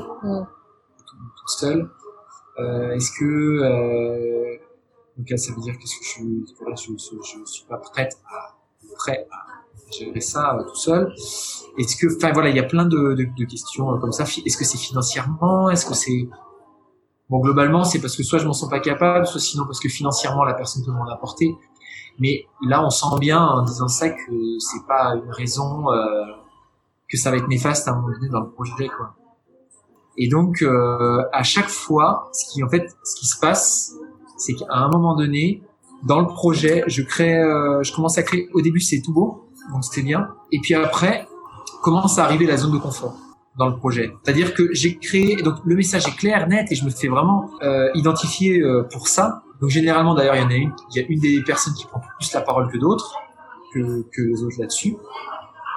tout, 1.07 1.47
seul. 1.47 1.89
Euh, 2.59 2.91
est-ce 2.91 3.11
que 3.17 3.25
euh, 3.25 4.57
donc 5.17 5.29
là, 5.29 5.37
ça 5.37 5.53
veut 5.53 5.61
dire 5.61 5.73
que 5.73 5.85
je 5.85 6.23
voilà, 6.59 6.75
je, 6.75 6.91
je, 6.91 7.15
je 7.23 7.45
suis 7.45 7.65
pas 7.65 7.77
prête 7.77 8.17
à 8.29 8.58
prêt 8.99 9.27
à 9.31 9.49
gérer 9.91 10.21
ça 10.21 10.55
euh, 10.55 10.63
tout 10.63 10.75
seul 10.75 11.13
Est-ce 11.77 11.95
que, 11.95 12.15
enfin 12.15 12.31
voilà, 12.33 12.49
il 12.49 12.55
y 12.55 12.59
a 12.59 12.63
plein 12.63 12.85
de, 12.85 13.15
questions 13.45 13.91
euh, 13.91 13.97
comme 13.97 14.11
ça. 14.11 14.23
Est-ce 14.23 14.57
que 14.57 14.65
c'est 14.65 14.77
financièrement? 14.77 15.69
Est-ce 15.69 15.85
que 15.85 15.95
c'est 15.95 16.27
bon 17.29 17.39
globalement 17.39 17.83
c'est 17.83 18.01
parce 18.01 18.15
que 18.15 18.23
soit 18.23 18.39
je 18.39 18.47
m'en 18.47 18.53
sens 18.53 18.69
pas 18.69 18.79
capable, 18.79 19.25
soit 19.27 19.39
sinon 19.39 19.65
parce 19.65 19.79
que 19.79 19.87
financièrement 19.87 20.43
la 20.43 20.53
personne 20.53 20.83
peut 20.85 20.91
m'en 20.91 21.07
apporter. 21.07 21.55
Mais 22.19 22.45
là 22.67 22.83
on 22.83 22.89
sent 22.89 23.19
bien 23.19 23.39
en 23.39 23.63
disant 23.63 23.87
ça 23.87 24.09
que 24.09 24.59
c'est 24.59 24.85
pas 24.87 25.15
une 25.15 25.31
raison 25.31 25.91
euh, 25.91 26.25
que 27.07 27.17
ça 27.17 27.31
va 27.31 27.37
être 27.37 27.47
néfaste 27.47 27.87
à 27.87 27.91
un 27.91 27.95
moment 27.95 28.13
donné 28.13 28.29
dans 28.29 28.41
le 28.41 28.49
projet. 28.49 28.89
Et 30.17 30.27
donc 30.27 30.63
à 31.31 31.43
chaque 31.43 31.69
fois, 31.69 32.29
ce 32.33 32.51
qui 32.51 32.63
en 32.63 32.69
fait, 32.69 32.89
ce 33.03 33.15
qui 33.15 33.25
se 33.25 33.39
passe, 33.39 33.93
c'est 34.37 34.53
qu'à 34.53 34.65
un 34.69 34.89
moment 34.89 35.15
donné, 35.15 35.61
dans 36.03 36.19
le 36.19 36.27
projet, 36.27 36.83
je 36.87 37.01
crée, 37.01 37.37
euh, 37.37 37.83
je 37.83 37.93
commence 37.93 38.17
à 38.17 38.23
créer. 38.23 38.49
Au 38.53 38.61
début, 38.61 38.79
c'est 38.79 39.01
tout 39.01 39.13
beau, 39.13 39.49
donc 39.73 39.83
c'était 39.83 40.01
bien. 40.01 40.29
Et 40.51 40.59
puis 40.59 40.73
après, 40.73 41.27
commence 41.81 42.17
à 42.19 42.25
arriver 42.25 42.45
la 42.45 42.57
zone 42.57 42.71
de 42.71 42.77
confort 42.77 43.15
dans 43.57 43.67
le 43.67 43.75
projet. 43.75 44.11
C'est-à-dire 44.23 44.53
que 44.53 44.73
j'ai 44.73 44.97
créé, 44.97 45.35
donc 45.37 45.55
le 45.65 45.75
message 45.75 46.07
est 46.07 46.15
clair, 46.15 46.47
net, 46.47 46.71
et 46.71 46.75
je 46.75 46.85
me 46.85 46.89
fais 46.89 47.07
vraiment 47.07 47.49
euh, 47.61 47.89
identifier 47.93 48.61
euh, 48.61 48.83
pour 48.91 49.07
ça. 49.07 49.43
Donc 49.59 49.69
généralement, 49.69 50.13
d'ailleurs, 50.13 50.35
il 50.35 50.41
y 50.41 50.45
en 50.45 50.49
a 50.49 50.55
une, 50.55 50.73
il 50.93 51.01
y 51.01 51.03
a 51.03 51.05
une 51.09 51.19
des 51.19 51.43
personnes 51.43 51.73
qui 51.73 51.85
prend 51.85 52.01
plus 52.17 52.31
la 52.33 52.41
parole 52.41 52.71
que 52.71 52.77
d'autres, 52.77 53.13
que, 53.73 54.05
que 54.13 54.21
les 54.21 54.43
autres 54.43 54.55
là-dessus. 54.59 54.95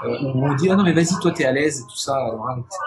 Euh, 0.04 0.32
où 0.34 0.44
on 0.44 0.54
dit 0.54 0.68
ah 0.70 0.74
non 0.74 0.82
mais 0.82 0.92
vas-y 0.92 1.14
toi 1.20 1.30
t'es 1.30 1.44
à 1.44 1.52
l'aise 1.52 1.80
et 1.80 1.82
tout 1.84 1.96
ça, 1.96 2.16
etc. 2.58 2.78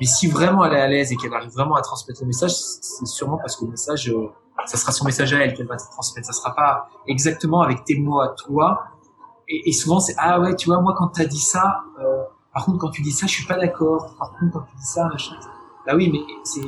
Mais 0.00 0.06
si 0.06 0.28
vraiment 0.28 0.64
elle 0.64 0.74
est 0.74 0.80
à 0.80 0.86
l'aise 0.86 1.12
et 1.12 1.16
qu'elle 1.16 1.34
arrive 1.34 1.50
vraiment 1.50 1.74
à 1.74 1.82
transmettre 1.82 2.20
le 2.20 2.28
message, 2.28 2.52
c'est 2.52 3.06
sûrement 3.06 3.38
parce 3.38 3.56
que 3.56 3.64
le 3.64 3.72
message 3.72 4.08
euh, 4.10 4.28
ça 4.66 4.76
sera 4.76 4.92
son 4.92 5.04
message 5.04 5.32
à 5.32 5.38
elle 5.38 5.54
qu'elle 5.54 5.66
va 5.66 5.76
te 5.76 5.90
transmettre. 5.90 6.26
Ça 6.26 6.32
sera 6.32 6.54
pas 6.54 6.88
exactement 7.08 7.62
avec 7.62 7.84
tes 7.84 7.98
mots 7.98 8.20
à 8.20 8.28
toi. 8.28 8.84
Et, 9.48 9.72
souvent 9.72 9.98
c'est 9.98 10.14
ah 10.18 10.40
ouais 10.40 10.54
tu 10.54 10.68
vois 10.68 10.80
moi 10.80 10.94
quand 10.96 11.08
t'as 11.08 11.24
dit 11.24 11.40
ça, 11.40 11.82
euh, 12.00 12.22
par 12.54 12.64
contre 12.64 12.78
quand 12.78 12.90
tu 12.90 13.02
dis 13.02 13.12
ça 13.12 13.26
je 13.26 13.32
suis 13.32 13.46
pas 13.46 13.58
d'accord. 13.58 14.14
Par 14.18 14.32
contre 14.38 14.52
quand 14.52 14.66
tu 14.70 14.76
dis 14.76 14.86
ça 14.86 15.08
machin. 15.08 15.34
Bah 15.86 15.94
oui 15.96 16.10
mais 16.12 16.20
c'est 16.44 16.60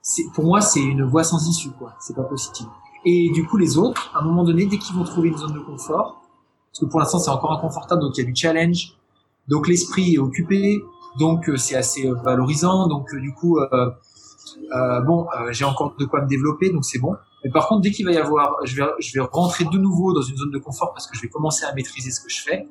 c'est 0.00 0.24
pour 0.32 0.44
moi 0.44 0.60
c'est 0.60 0.80
une 0.80 1.04
voie 1.04 1.24
sans 1.24 1.46
issue 1.46 1.72
quoi. 1.72 1.92
C'est 2.00 2.16
pas 2.16 2.22
possible. 2.22 2.70
Et 3.04 3.30
du 3.30 3.46
coup 3.46 3.58
les 3.58 3.76
autres 3.76 4.10
à 4.14 4.20
un 4.20 4.22
moment 4.22 4.44
donné 4.44 4.64
dès 4.64 4.78
qu'ils 4.78 4.96
vont 4.96 5.04
trouver 5.04 5.28
une 5.28 5.36
zone 5.36 5.52
de 5.52 5.60
confort, 5.60 6.23
parce 6.74 6.80
que 6.80 6.86
pour 6.86 6.98
l'instant 6.98 7.20
c'est 7.20 7.30
encore 7.30 7.52
inconfortable 7.52 8.02
donc 8.02 8.18
il 8.18 8.20
y 8.20 8.24
a 8.24 8.26
du 8.26 8.34
challenge, 8.34 8.96
donc 9.48 9.68
l'esprit 9.68 10.14
est 10.14 10.18
occupé, 10.18 10.82
donc 11.20 11.48
euh, 11.48 11.56
c'est 11.56 11.76
assez 11.76 12.06
euh, 12.06 12.14
valorisant, 12.24 12.88
donc 12.88 13.14
euh, 13.14 13.20
du 13.20 13.32
coup 13.32 13.58
euh, 14.72 15.00
bon, 15.02 15.26
j'ai 15.50 15.64
encore 15.64 15.94
de 15.98 16.04
quoi 16.04 16.22
me 16.22 16.28
développer, 16.28 16.70
donc 16.70 16.84
c'est 16.84 16.98
bon. 16.98 17.14
Mais 17.44 17.50
par 17.50 17.68
contre, 17.68 17.82
dès 17.82 17.90
qu'il 17.90 18.06
va 18.06 18.12
y 18.12 18.16
avoir, 18.16 18.56
je 18.64 18.76
vais, 18.76 18.88
je 18.98 19.12
vais 19.18 19.26
rentrer 19.30 19.64
de 19.64 19.78
nouveau 19.78 20.12
dans 20.12 20.22
une 20.22 20.36
zone 20.36 20.50
de 20.50 20.58
confort 20.58 20.92
parce 20.92 21.06
que 21.06 21.16
je 21.16 21.22
vais 21.22 21.28
commencer 21.28 21.64
à 21.64 21.74
maîtriser 21.74 22.10
ce 22.10 22.20
que 22.20 22.28
je 22.28 22.42
fais. 22.42 22.66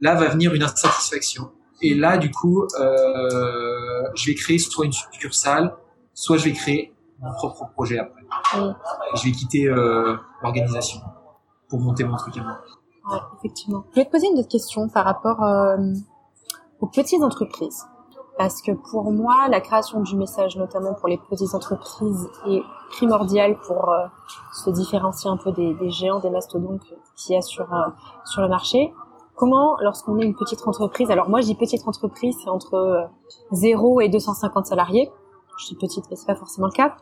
Là 0.00 0.14
va 0.14 0.28
venir 0.28 0.52
une 0.54 0.62
insatisfaction. 0.62 1.50
Et 1.82 1.94
là, 1.94 2.18
du 2.18 2.30
coup, 2.30 2.64
euh, 2.78 4.02
je 4.14 4.26
vais 4.26 4.34
créer 4.34 4.58
soit 4.58 4.84
une 4.84 4.92
succursale, 4.92 5.74
soit 6.12 6.36
je 6.36 6.44
vais 6.44 6.52
créer 6.52 6.92
mon 7.20 7.32
propre 7.32 7.70
projet 7.72 7.98
après. 7.98 8.22
Je 9.14 9.24
vais 9.24 9.32
quitter 9.32 9.66
euh, 9.66 10.16
l'organisation 10.42 11.00
pour 11.68 11.80
monter 11.80 12.04
mon 12.04 12.16
truc 12.16 12.36
à 12.36 12.42
moi. 12.42 12.60
Ouais, 13.10 13.18
effectivement. 13.38 13.84
Je 13.90 13.96
vais 13.96 14.06
te 14.06 14.10
poser 14.10 14.28
une 14.28 14.38
autre 14.38 14.48
question 14.48 14.88
par 14.88 15.04
rapport 15.04 15.42
euh, 15.42 15.76
aux 16.80 16.86
petites 16.86 17.22
entreprises 17.22 17.84
parce 18.40 18.62
que 18.62 18.72
pour 18.72 19.12
moi, 19.12 19.48
la 19.50 19.60
création 19.60 20.00
du 20.00 20.16
message, 20.16 20.56
notamment 20.56 20.94
pour 20.94 21.10
les 21.10 21.18
petites 21.18 21.54
entreprises, 21.54 22.26
est 22.48 22.62
primordiale 22.88 23.58
pour 23.66 23.90
euh, 23.90 24.06
se 24.54 24.70
différencier 24.70 25.28
un 25.28 25.36
peu 25.36 25.52
des, 25.52 25.90
géants, 25.90 26.20
des 26.20 26.30
mastodontes 26.30 26.80
qu'il 27.16 27.34
y 27.34 27.38
a 27.38 27.42
sur 27.42 27.70
euh, 27.70 27.88
sur 28.24 28.40
le 28.40 28.48
marché. 28.48 28.94
Comment, 29.34 29.76
lorsqu'on 29.82 30.18
est 30.18 30.24
une 30.24 30.34
petite 30.34 30.66
entreprise, 30.66 31.10
alors 31.10 31.28
moi 31.28 31.42
je 31.42 31.48
dis 31.48 31.54
petite 31.54 31.86
entreprise, 31.86 32.34
c'est 32.42 32.48
entre 32.48 33.10
0 33.52 33.98
euh, 33.98 34.04
et 34.04 34.08
250 34.08 34.64
salariés. 34.64 35.10
Je 35.58 35.66
dis 35.66 35.74
petite, 35.74 36.06
mais 36.08 36.16
c'est 36.16 36.26
pas 36.26 36.34
forcément 36.34 36.68
le 36.68 36.72
cas, 36.72 36.96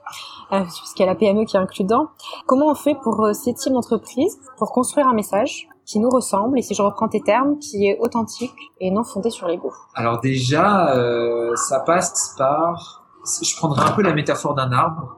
puisqu'il 0.51 1.03
y 1.03 1.05
a 1.05 1.07
la 1.07 1.15
PME 1.15 1.45
qui 1.45 1.57
est 1.57 1.61
inclus 1.61 1.85
dedans. 1.85 2.09
Comment 2.47 2.67
on 2.67 2.75
fait 2.75 2.97
pour 2.97 3.29
ces 3.33 3.55
types 3.55 3.73
d'entreprises 3.73 4.41
pour 4.57 4.73
construire 4.73 5.07
un 5.07 5.15
message 5.15 5.69
qui 5.89 5.99
nous 5.99 6.11
ressemble 6.11 6.59
et 6.59 6.63
si 6.63 6.75
je 6.75 6.83
reprends 6.83 7.09
tes 7.09 7.23
termes, 7.23 7.59
qui 7.59 7.87
est 7.89 7.99
authentique 7.99 8.55
et 8.79 8.91
non 8.91 9.05
fondé 9.05 9.31
sur 9.31 9.49
l'ego. 9.49 9.73
Alors 9.95 10.21
déjà, 10.21 10.95
euh, 10.95 11.57
ça 11.57 11.81
passe 11.81 12.35
par, 12.37 13.07
je 13.25 13.57
prendrai 13.57 13.89
un 13.89 13.93
peu 13.93 14.03
la 14.03 14.13
métaphore 14.13 14.55
d'un 14.55 14.71
arbre, 14.71 15.17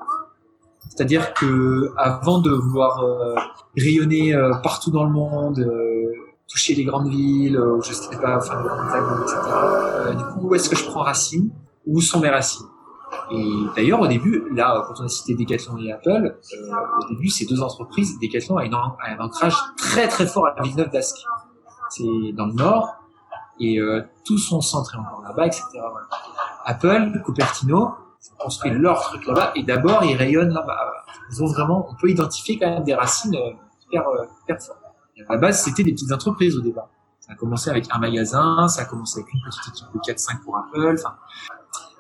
c'est-à-dire 0.89 1.35
que 1.35 1.93
avant 1.97 2.39
de 2.39 2.53
vouloir 2.53 3.03
euh, 3.03 3.35
rayonner 3.77 4.33
euh, 4.33 4.55
partout 4.63 4.93
dans 4.93 5.05
le 5.05 5.11
monde, 5.11 5.59
euh, 5.59 6.13
toucher 6.49 6.75
les 6.75 6.85
grandes 6.85 7.09
villes, 7.09 7.57
euh, 7.57 7.81
je 7.83 7.93
sais 7.93 8.17
pas, 8.17 8.39
grandes 8.39 9.23
etc. 9.23 9.39
Euh, 9.45 10.15
du 10.15 10.25
coup, 10.25 10.49
où 10.49 10.55
est-ce 10.55 10.71
que 10.71 10.77
je 10.77 10.85
prends 10.87 11.03
racine? 11.03 11.51
Où 11.87 12.01
sont 12.01 12.21
mes 12.21 12.29
racines? 12.29 12.67
Et 13.33 13.53
d'ailleurs, 13.77 14.01
au 14.01 14.07
début, 14.07 14.45
là, 14.53 14.85
quand 14.87 14.95
on 15.01 15.05
a 15.05 15.09
cité 15.09 15.35
Decathlon 15.35 15.79
et 15.79 15.93
Apple, 15.93 16.37
euh, 16.55 16.75
au 17.01 17.09
début, 17.09 17.29
ces 17.29 17.47
deux 17.47 17.63
entreprises, 17.63 18.19
Decathlon 18.21 18.59
a, 18.59 18.65
un 18.65 19.19
ancrage 19.21 19.57
très 19.77 20.09
très 20.09 20.27
fort 20.27 20.47
à 20.47 20.63
Villeneuve 20.63 20.91
d'Ascq. 20.91 21.19
C'est 21.91 22.33
dans 22.35 22.47
le 22.47 22.55
nord, 22.55 23.01
et 23.61 23.79
euh, 23.79 24.03
tous 24.25 24.39
sont 24.39 24.61
centrés 24.61 24.99
encore 24.99 25.23
là-bas, 25.23 25.47
etc. 25.47 25.65
Voilà. 25.75 26.09
Apple, 26.65 27.23
Cupertino, 27.25 27.95
construit 28.39 28.71
leur 28.71 29.01
truc 29.03 29.27
là-bas, 29.27 29.53
et 29.55 29.63
d'abord, 29.63 30.03
ils 30.05 30.17
rayonnent 30.17 30.53
là-bas. 30.53 30.93
Ils 31.31 31.43
ont 31.43 31.47
vraiment, 31.47 31.87
on 31.91 31.95
peut 31.95 32.09
identifier 32.09 32.59
quand 32.59 32.71
même 32.71 32.85
des 32.85 32.95
racines 32.95 33.37
euh, 33.37 33.53
hyper, 33.87 34.09
euh, 34.09 34.25
hyper 34.43 34.61
fortes. 34.61 34.79
À 35.29 35.35
la 35.35 35.39
base, 35.39 35.63
c'était 35.63 35.83
des 35.83 35.93
petites 35.93 36.11
entreprises 36.13 36.57
au 36.57 36.63
départ. 36.63 36.89
Ça 37.21 37.33
a 37.33 37.35
commencé 37.37 37.69
avec 37.69 37.87
un 37.91 37.99
magasin, 37.99 38.67
ça 38.69 38.83
a 38.83 38.85
commencé 38.87 39.21
avec 39.21 39.33
une 39.35 39.41
petite 39.43 39.69
équipe 39.69 39.87
de 39.93 39.99
4-5 39.99 40.43
pour 40.43 40.57
Apple. 40.57 40.97
Enfin, 40.99 41.15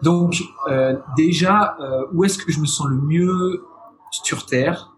donc 0.02 0.42
euh, 0.68 0.96
déjà, 1.16 1.76
euh, 1.80 2.04
où 2.12 2.24
est-ce 2.24 2.38
que 2.38 2.50
je 2.52 2.60
me 2.60 2.66
sens 2.66 2.86
le 2.88 2.96
mieux 2.96 3.64
sur 4.10 4.46
Terre 4.46 4.94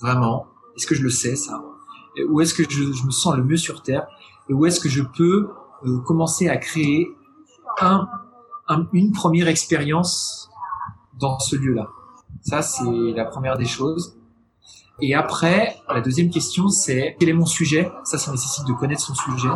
Vraiment? 0.00 0.46
Est-ce 0.76 0.86
que 0.86 0.94
je 0.94 1.02
le 1.02 1.10
sais 1.10 1.36
ça? 1.36 1.62
Où 2.28 2.40
est-ce 2.40 2.54
que 2.54 2.62
je, 2.68 2.92
je 2.92 3.04
me 3.06 3.10
sens 3.10 3.34
le 3.36 3.42
mieux 3.44 3.56
sur 3.56 3.82
Terre? 3.82 4.06
Et 4.48 4.52
où 4.52 4.66
est-ce 4.66 4.80
que 4.80 4.88
je 4.88 5.02
peux 5.02 5.48
euh, 5.84 5.98
commencer 6.00 6.48
à 6.48 6.56
créer 6.56 7.08
un- 7.80 8.08
une 8.92 9.12
première 9.12 9.48
expérience 9.48 10.50
dans 11.20 11.38
ce 11.38 11.56
lieu-là? 11.56 11.88
Ça, 12.42 12.62
c'est 12.62 13.12
la 13.14 13.24
première 13.24 13.56
des 13.56 13.64
choses. 13.64 14.16
Et 15.00 15.14
après, 15.14 15.76
la 15.88 16.00
deuxième 16.00 16.30
question, 16.30 16.68
c'est 16.68 17.16
quel 17.18 17.28
est 17.30 17.32
mon 17.34 17.46
sujet? 17.46 17.90
Ça, 18.04 18.16
ça 18.18 18.30
nécessite 18.30 18.66
de 18.66 18.72
connaître 18.74 19.00
son 19.00 19.14
sujet. 19.14 19.48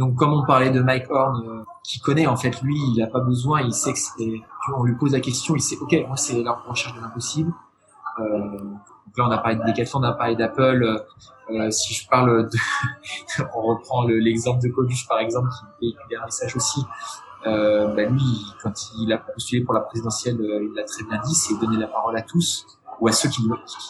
Donc, 0.00 0.16
comme 0.16 0.32
on 0.32 0.46
parlait 0.46 0.70
de 0.70 0.80
Mike 0.80 1.10
Horn, 1.10 1.46
euh, 1.46 1.62
qui 1.84 2.00
connaît 2.00 2.26
en 2.26 2.34
fait, 2.36 2.62
lui, 2.62 2.74
il 2.74 3.00
n'a 3.00 3.06
pas 3.06 3.20
besoin, 3.20 3.60
il 3.60 3.74
sait 3.74 3.92
que 3.92 3.98
c'est. 3.98 4.40
On 4.74 4.82
lui 4.82 4.94
pose 4.96 5.12
la 5.12 5.20
question, 5.20 5.54
il 5.54 5.60
sait, 5.60 5.76
ok, 5.78 5.94
moi 6.08 6.16
c'est 6.16 6.42
la 6.42 6.52
recherche 6.52 6.96
de 6.96 7.02
l'impossible. 7.02 7.52
Euh, 8.18 8.24
donc 8.58 9.18
là, 9.18 9.26
on 9.28 9.30
a 9.30 9.36
parlé 9.36 9.56
de 9.56 9.62
Decathlon, 9.62 10.00
on 10.00 10.04
a 10.04 10.12
parlé 10.12 10.36
d'Apple. 10.36 11.04
Euh, 11.50 11.70
si 11.70 11.92
je 11.92 12.08
parle 12.08 12.48
de, 12.48 12.58
on 13.54 13.60
reprend 13.60 14.06
le- 14.06 14.18
l'exemple 14.18 14.62
de 14.62 14.68
Coluche 14.72 15.06
par 15.06 15.18
exemple, 15.18 15.48
qui 15.50 15.86
véhicule 15.86 16.18
un 16.22 16.24
message 16.24 16.56
aussi. 16.56 16.80
Euh, 17.46 17.94
bah 17.94 18.04
lui, 18.04 18.46
quand 18.62 18.72
il 18.98 19.12
a 19.12 19.18
postulé 19.18 19.62
pour 19.64 19.74
la 19.74 19.80
présidentielle, 19.80 20.40
euh, 20.40 20.64
il 20.64 20.74
l'a 20.74 20.84
très 20.84 21.04
bien 21.04 21.20
dit, 21.26 21.34
c'est 21.34 21.58
donner 21.60 21.76
la 21.76 21.88
parole 21.88 22.16
à 22.16 22.22
tous 22.22 22.66
ou 23.00 23.08
à 23.08 23.12
ceux 23.12 23.28
qui, 23.28 23.42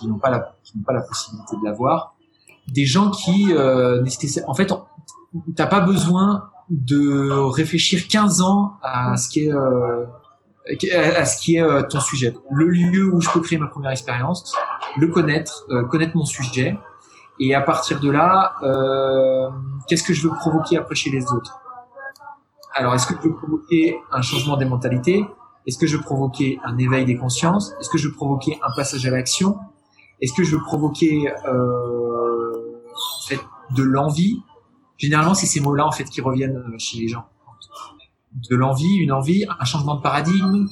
n'ont 0.08 0.18
pas 0.18 0.30
la 0.30 0.52
la 0.88 1.02
possibilité 1.02 1.56
de 1.56 1.64
l'avoir. 1.64 2.14
Des 2.68 2.84
gens 2.84 3.10
qui 3.10 3.52
euh, 3.52 4.04
en 4.46 4.54
fait, 4.54 4.72
t'as 5.56 5.66
pas 5.66 5.80
besoin 5.80 6.50
de 6.68 7.30
réfléchir 7.50 8.06
15 8.08 8.42
ans 8.42 8.78
à 8.82 9.16
ce 9.16 9.28
qui 9.28 9.46
est 9.46 9.52
euh, 9.52 10.06
à 11.16 11.24
ce 11.24 11.40
qui 11.40 11.56
est 11.56 11.62
euh, 11.62 11.82
ton 11.82 12.00
sujet. 12.00 12.34
Le 12.50 12.66
lieu 12.66 13.12
où 13.12 13.20
je 13.20 13.30
peux 13.30 13.40
créer 13.40 13.58
ma 13.58 13.66
première 13.66 13.90
expérience, 13.90 14.54
le 14.98 15.08
connaître, 15.08 15.66
euh, 15.70 15.84
connaître 15.84 16.16
mon 16.16 16.24
sujet, 16.24 16.78
et 17.40 17.54
à 17.54 17.62
partir 17.62 18.00
de 18.00 18.10
là, 18.10 18.54
euh, 18.62 19.48
qu'est-ce 19.88 20.04
que 20.04 20.12
je 20.12 20.28
veux 20.28 20.34
provoquer 20.34 20.76
après 20.76 20.94
chez 20.94 21.10
les 21.10 21.24
autres? 21.32 21.58
Alors, 22.74 22.94
est-ce 22.94 23.06
que 23.06 23.14
je 23.16 23.28
veux 23.28 23.34
provoquer 23.34 23.98
un 24.12 24.22
changement 24.22 24.56
des 24.56 24.66
mentalités? 24.66 25.24
Est-ce 25.66 25.78
que 25.78 25.86
je 25.86 25.96
veux 25.96 26.02
provoquer 26.02 26.60
un 26.64 26.76
éveil 26.78 27.04
des 27.04 27.16
consciences? 27.16 27.72
Est-ce 27.80 27.88
que 27.88 27.98
je 27.98 28.08
veux 28.08 28.14
provoquer 28.14 28.58
un 28.62 28.70
passage 28.76 29.06
à 29.06 29.10
l'action? 29.10 29.58
Est-ce 30.20 30.34
que 30.34 30.44
je 30.44 30.54
veux 30.54 30.62
provoquer 30.62 31.32
euh, 31.46 32.52
de 33.74 33.82
l'envie? 33.82 34.42
Généralement, 35.00 35.32
c'est 35.32 35.46
ces 35.46 35.60
mots-là 35.60 35.86
en 35.86 35.92
fait 35.92 36.04
qui 36.04 36.20
reviennent 36.20 36.58
euh, 36.58 36.78
chez 36.78 36.98
les 36.98 37.08
gens. 37.08 37.24
De 38.50 38.54
l'envie, 38.54 38.96
une 38.96 39.12
envie, 39.12 39.46
un 39.58 39.64
changement 39.64 39.96
de 39.96 40.02
paradigme. 40.02 40.68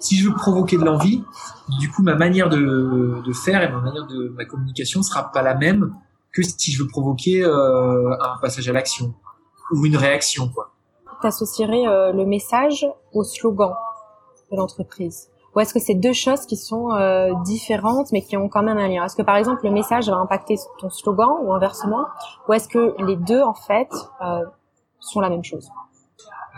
Si 0.00 0.16
je 0.16 0.28
veux 0.28 0.34
provoquer 0.34 0.76
de 0.76 0.84
l'envie, 0.84 1.22
du 1.78 1.90
coup, 1.90 2.02
ma 2.02 2.16
manière 2.16 2.48
de, 2.48 3.22
de 3.24 3.32
faire 3.32 3.62
et 3.62 3.70
ma 3.70 3.80
manière 3.80 4.06
de 4.06 4.28
ma 4.36 4.44
communication 4.44 5.02
sera 5.02 5.30
pas 5.30 5.42
la 5.42 5.54
même 5.54 5.94
que 6.32 6.42
si 6.42 6.72
je 6.72 6.82
veux 6.82 6.88
provoquer 6.88 7.44
euh, 7.44 8.12
un 8.20 8.38
passage 8.40 8.68
à 8.68 8.72
l'action 8.72 9.14
ou 9.72 9.86
une 9.86 9.96
réaction, 9.96 10.48
quoi. 10.48 10.72
T'associerais 11.22 11.86
euh, 11.86 12.12
le 12.12 12.26
message 12.26 12.86
au 13.12 13.22
slogan 13.24 13.74
de 14.50 14.56
l'entreprise 14.56 15.29
Ou 15.54 15.60
est-ce 15.60 15.74
que 15.74 15.80
c'est 15.80 15.94
deux 15.94 16.12
choses 16.12 16.46
qui 16.46 16.56
sont 16.56 16.92
euh, 16.92 17.30
différentes 17.44 18.12
mais 18.12 18.22
qui 18.22 18.36
ont 18.36 18.48
quand 18.48 18.62
même 18.62 18.78
un 18.78 18.88
lien? 18.88 19.04
Est-ce 19.04 19.16
que 19.16 19.22
par 19.22 19.36
exemple 19.36 19.60
le 19.64 19.72
message 19.72 20.08
va 20.08 20.16
impacter 20.16 20.56
ton 20.78 20.90
slogan 20.90 21.28
ou 21.42 21.52
inversement? 21.52 22.04
Ou 22.48 22.52
est-ce 22.52 22.68
que 22.68 22.94
les 23.04 23.16
deux 23.16 23.42
en 23.42 23.54
fait 23.54 23.88
euh, 24.24 24.44
sont 25.00 25.20
la 25.20 25.28
même 25.28 25.42
chose? 25.44 25.68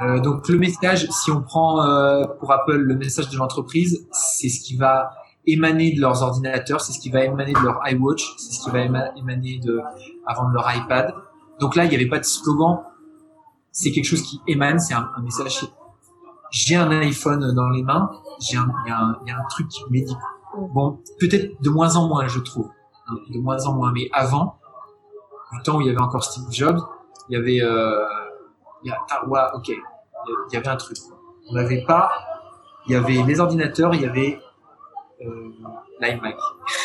Euh, 0.03 0.21
donc 0.21 0.49
le 0.49 0.59
message, 0.59 1.07
si 1.11 1.31
on 1.31 1.43
prend 1.43 1.83
euh, 1.83 2.27
pour 2.39 2.53
Apple 2.53 2.77
le 2.77 2.97
message 2.97 3.29
de 3.29 3.37
l'entreprise, 3.37 4.07
c'est 4.11 4.49
ce 4.49 4.61
qui 4.61 4.77
va 4.77 5.11
émaner 5.47 5.93
de 5.93 6.01
leurs 6.01 6.23
ordinateurs, 6.23 6.81
c'est 6.81 6.93
ce 6.93 7.01
qui 7.01 7.11
va 7.11 7.25
émaner 7.25 7.53
de 7.53 7.59
leur 7.61 7.81
iWatch, 7.91 8.35
c'est 8.39 8.53
ce 8.53 8.65
qui 8.65 8.71
va 8.71 8.79
éma- 8.81 9.13
émaner 9.17 9.59
de 9.59 9.81
avant 10.27 10.49
de 10.49 10.55
leur 10.55 10.67
iPad. 10.75 11.15
Donc 11.61 11.77
là, 11.77 11.85
il 11.85 11.91
n'y 11.91 11.97
avait 11.97 12.09
pas 12.09 12.19
de 12.19 12.25
slogan. 12.25 12.81
C'est 13.71 13.91
quelque 13.91 14.05
chose 14.05 14.23
qui 14.23 14.41
émane, 14.47 14.79
c'est 14.79 14.95
un, 14.95 15.11
un 15.17 15.23
message. 15.23 15.67
J'ai 16.53 16.77
un 16.77 16.91
iPhone 16.91 17.55
dans 17.55 17.71
les 17.71 17.83
mains, 17.83 18.11
j'ai 18.41 18.59
un, 18.59 18.71
y, 18.87 18.91
a 18.91 18.99
un- 18.99 19.19
y 19.27 19.31
a 19.31 19.37
un 19.39 19.45
truc 19.49 19.67
dit. 19.91 20.17
Bon, 20.75 21.01
peut-être 21.19 21.61
de 21.63 21.71
moins 21.71 21.97
en 21.97 22.07
moins, 22.09 22.29
je 22.29 22.39
trouve, 22.41 22.69
hein, 23.09 23.15
de 23.31 23.39
moins 23.41 23.65
en 23.67 23.73
moins. 23.73 23.91
Mais 23.93 24.09
avant, 24.13 24.59
du 25.53 25.63
temps 25.63 25.79
où 25.79 25.81
il 25.81 25.87
y 25.87 25.91
avait 25.91 26.01
encore 26.01 26.23
Steve 26.23 26.45
Jobs, 26.51 26.79
il 27.31 27.39
y 27.39 27.41
avait, 27.41 27.61
euh, 27.63 28.05
y 28.85 28.91
a, 28.91 28.99
ah, 29.11 29.27
ouais, 29.27 29.41
ok, 29.55 29.69
il 29.69 30.53
y 30.53 30.57
avait 30.59 30.69
un 30.69 30.77
truc. 30.77 30.99
On 31.51 31.55
n'avait 31.55 31.85
pas, 31.87 32.11
il 32.87 32.93
y 32.93 32.97
avait 32.97 33.23
les 33.23 33.41
ordinateurs, 33.41 33.95
il 33.95 34.03
y 34.03 34.07
avait 34.07 34.39
euh, 35.23 35.53
l'iMac. 36.01 36.37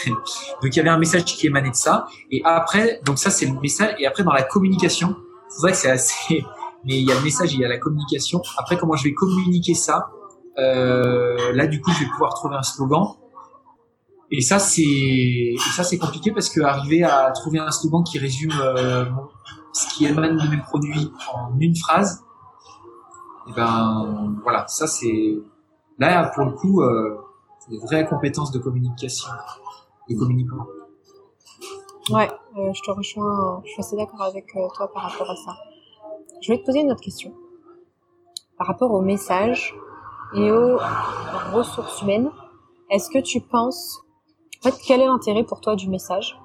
donc 0.07 0.63
il 0.63 0.76
y 0.78 0.80
avait 0.80 0.89
un 0.89 0.97
message 0.97 1.26
qui 1.26 1.47
émanait 1.47 1.72
de 1.72 1.76
ça. 1.76 2.07
Et 2.32 2.41
après, 2.45 3.01
donc 3.03 3.18
ça 3.18 3.30
c'est 3.30 3.47
le 3.47 3.59
message. 3.59 3.95
Et 3.99 4.07
après 4.07 4.24
dans 4.24 4.32
la 4.32 4.43
communication, 4.43 5.15
c'est 5.49 5.61
vrai 5.61 5.72
que 5.72 5.78
c'est 5.78 5.91
assez, 5.91 6.45
mais 6.88 7.00
il 7.00 7.06
y 7.06 7.12
a 7.12 7.16
le 7.16 7.22
message, 7.22 7.54
il 7.54 7.60
y 7.60 7.66
a 7.66 7.68
la 7.68 7.78
communication. 7.78 8.42
Après 8.58 8.78
comment 8.78 8.96
je 8.96 9.04
vais 9.04 9.14
communiquer 9.14 9.74
ça 9.74 10.10
euh, 10.58 11.52
Là 11.54 11.68
du 11.68 11.82
coup 11.82 11.92
je 11.92 12.06
vais 12.06 12.10
pouvoir 12.10 12.34
trouver 12.34 12.56
un 12.56 12.64
slogan. 12.64 13.06
Et 14.32 14.42
ça 14.42 14.58
c'est, 14.58 15.56
ça 15.76 15.84
c'est 15.84 15.98
compliqué 15.98 16.32
parce 16.32 16.50
que 16.50 16.62
arriver 16.62 17.04
à 17.04 17.32
trouver 17.32 17.60
un 17.60 17.72
slogan 17.72 18.04
qui 18.04 18.20
résume 18.20 18.54
euh, 18.60 19.06
ce 19.74 19.88
qui 19.94 20.06
émane 20.06 20.38
de 20.38 20.50
mes 20.50 20.62
produits 20.62 21.12
en 21.34 21.58
une 21.60 21.76
phrase, 21.76 22.24
et 23.48 23.54
ben 23.54 24.36
voilà, 24.44 24.66
ça 24.68 24.88
c'est 24.88 25.38
là 26.00 26.32
pour 26.34 26.46
le 26.46 26.52
coup 26.52 26.82
euh, 26.82 27.18
des 27.70 27.78
vraies 27.78 28.06
compétences 28.06 28.52
de 28.52 28.60
communication, 28.60 29.30
de 30.10 30.16
communicant. 30.16 30.66
Ouais, 32.10 32.30
euh, 32.58 32.72
je 32.74 32.82
te 32.82 32.92
rejoins, 32.92 33.62
je 33.66 33.72
suis 33.72 33.80
assez 33.80 33.96
d'accord 33.96 34.22
avec 34.22 34.48
toi 34.48 34.92
par 34.94 35.04
rapport 35.04 35.30
à 35.30 35.36
ça. 35.36 35.54
Je 36.42 36.52
vais 36.52 36.60
te 36.60 36.66
poser 36.66 36.82
une 36.82 36.92
autre 36.92 37.02
question. 37.02 37.34
Par 38.58 38.68
rapport 38.68 38.92
au 38.92 39.02
message 39.02 39.76
et 40.36 40.52
aux 40.52 40.78
ressources 41.54 42.02
humaines, 42.02 42.30
est-ce 42.90 43.10
que 43.10 43.20
tu 43.20 43.42
penses, 43.42 44.02
en 44.60 44.70
fait, 44.70 44.76
quel 44.86 45.02
est 45.02 45.06
l'intérêt 45.06 45.44
pour 45.44 45.62
toi 45.62 45.76
du 45.76 45.90
message 45.90 46.40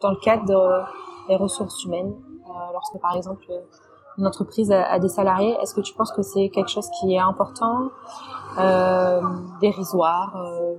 dans 0.00 0.10
le 0.10 0.16
cadre 0.16 0.44
de- 0.44 1.28
des 1.28 1.36
ressources 1.36 1.84
humaines, 1.84 2.14
euh, 2.46 2.72
lorsque 2.72 2.98
par 3.00 3.16
exemple 3.16 3.44
une 4.18 4.26
entreprise 4.26 4.70
a, 4.70 4.98
des 4.98 5.08
salariés, 5.08 5.56
est-ce 5.62 5.74
que 5.74 5.80
tu 5.80 5.94
penses 5.94 6.12
que 6.12 6.22
c'est 6.22 6.50
quelque 6.50 6.68
chose 6.68 6.88
qui 7.00 7.14
est 7.14 7.18
important, 7.18 7.88
euh, 8.58 9.20
dérisoire 9.60 10.36
euh, 10.36 10.74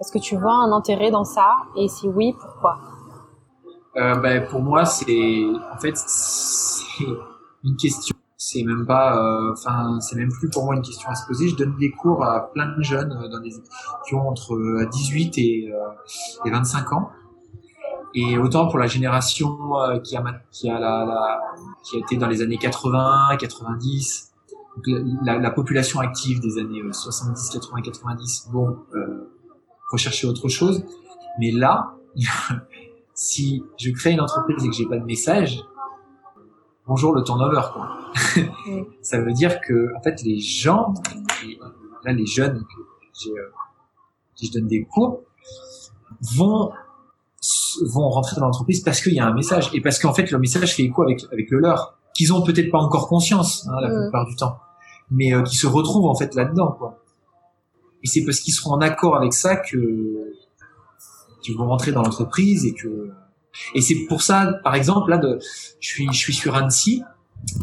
Est-ce 0.00 0.12
que 0.12 0.18
tu 0.18 0.36
vois 0.36 0.52
un 0.54 0.72
intérêt 0.72 1.10
dans 1.10 1.24
ça? 1.24 1.58
Et 1.76 1.88
si 1.88 2.08
oui, 2.08 2.34
pourquoi? 2.38 2.78
Ben, 3.94 4.46
pour 4.50 4.60
moi 4.60 4.84
c'est 4.84 5.44
en 5.72 5.78
fait 5.78 5.96
une 7.64 7.76
question. 7.76 8.16
C'est 8.36 8.64
même 8.64 8.86
pas, 8.86 9.16
euh, 9.18 9.52
enfin 9.52 10.00
c'est 10.00 10.16
même 10.16 10.30
plus 10.30 10.50
pour 10.50 10.64
moi 10.64 10.74
une 10.74 10.82
question 10.82 11.08
à 11.08 11.14
se 11.14 11.24
poser. 11.28 11.48
Je 11.48 11.54
donne 11.56 11.76
des 11.78 11.92
cours 11.92 12.24
à 12.24 12.52
plein 12.52 12.76
de 12.76 12.82
jeunes 12.82 13.12
euh, 13.12 13.28
dans 13.28 13.38
des 13.40 13.50
qui 14.06 14.14
ont 14.16 14.28
entre 14.28 14.54
euh, 14.54 14.88
18 14.90 15.38
et, 15.38 15.72
euh, 15.72 16.44
et 16.44 16.50
25 16.50 16.92
ans. 16.92 17.10
Et 18.14 18.36
autant 18.36 18.68
pour 18.68 18.78
la 18.78 18.88
génération 18.88 19.56
qui 20.04 20.16
a 20.16 20.24
qui 20.50 20.68
a 20.68 20.78
la, 20.80 21.04
la 21.06 21.40
qui 21.84 21.96
a 21.96 22.00
été 22.00 22.16
dans 22.16 22.26
les 22.26 22.42
années 22.42 22.58
80, 22.58 23.36
90, 23.38 24.32
donc 24.76 24.84
la, 25.24 25.34
la- 25.34 25.38
la 25.38 25.50
population 25.52 26.00
active 26.00 26.40
des 26.40 26.58
années 26.58 26.82
euh, 26.82 26.92
70, 26.92 27.48
80, 27.50 27.80
90, 27.82 28.48
bon, 28.52 28.76
euh, 28.94 29.30
rechercher 29.90 30.26
autre 30.26 30.48
chose. 30.48 30.84
Mais 31.38 31.52
là, 31.52 31.94
si 33.14 33.62
je 33.78 33.90
crée 33.92 34.12
une 34.12 34.20
entreprise 34.20 34.64
et 34.64 34.68
que 34.68 34.74
j'ai 34.74 34.86
pas 34.86 34.98
de 34.98 35.04
message, 35.04 35.62
bonjour 36.86 37.14
le 37.14 37.22
turnover 37.22 37.62
quoi. 37.72 37.88
Mm. 38.36 38.82
ça 39.02 39.20
veut 39.20 39.32
dire 39.32 39.60
que 39.60 39.88
en 39.96 40.02
fait 40.02 40.22
les 40.22 40.38
gens, 40.38 40.94
là 42.04 42.12
les 42.12 42.26
jeunes 42.26 42.64
qui 43.14 43.30
euh, 43.30 43.50
je 44.42 44.50
donne 44.50 44.66
des 44.66 44.84
cours, 44.84 45.20
vont 46.36 46.72
vont 47.86 48.08
rentrer 48.10 48.36
dans 48.36 48.46
l'entreprise 48.46 48.80
parce 48.80 49.00
qu'il 49.00 49.14
y 49.14 49.20
a 49.20 49.26
un 49.26 49.34
message 49.34 49.70
et 49.72 49.80
parce 49.80 49.98
qu'en 49.98 50.14
fait 50.14 50.30
le 50.30 50.38
message 50.38 50.76
fait 50.76 50.84
écho 50.84 51.02
avec 51.02 51.24
avec 51.32 51.50
le 51.50 51.58
leur 51.58 51.98
qu'ils 52.14 52.32
ont 52.32 52.42
peut-être 52.42 52.70
pas 52.70 52.78
encore 52.78 53.08
conscience 53.08 53.66
hein, 53.68 53.80
la 53.80 53.88
mm. 53.88 54.02
plupart 54.02 54.26
du 54.26 54.36
temps 54.36 54.58
mais 55.10 55.34
euh, 55.34 55.42
qui 55.42 55.56
se 55.56 55.66
retrouvent 55.66 56.06
en 56.06 56.14
fait 56.14 56.34
là-dedans 56.34 56.72
quoi 56.72 56.98
et 58.02 58.06
c'est 58.06 58.24
parce 58.24 58.40
qu'ils 58.40 58.52
seront 58.52 58.72
en 58.72 58.80
accord 58.80 59.16
avec 59.16 59.32
ça 59.32 59.56
que 59.56 60.32
qu'ils 61.40 61.56
vont 61.56 61.66
rentrer 61.66 61.92
dans 61.92 62.02
l'entreprise 62.02 62.64
et 62.64 62.74
que 62.74 63.10
et 63.74 63.80
c'est 63.80 64.06
pour 64.08 64.22
ça 64.22 64.54
par 64.64 64.74
exemple 64.74 65.10
là 65.10 65.20
je 65.80 65.86
suis 65.86 66.06
je 66.12 66.18
suis 66.18 66.32
sur 66.32 66.54
Annecy 66.54 67.02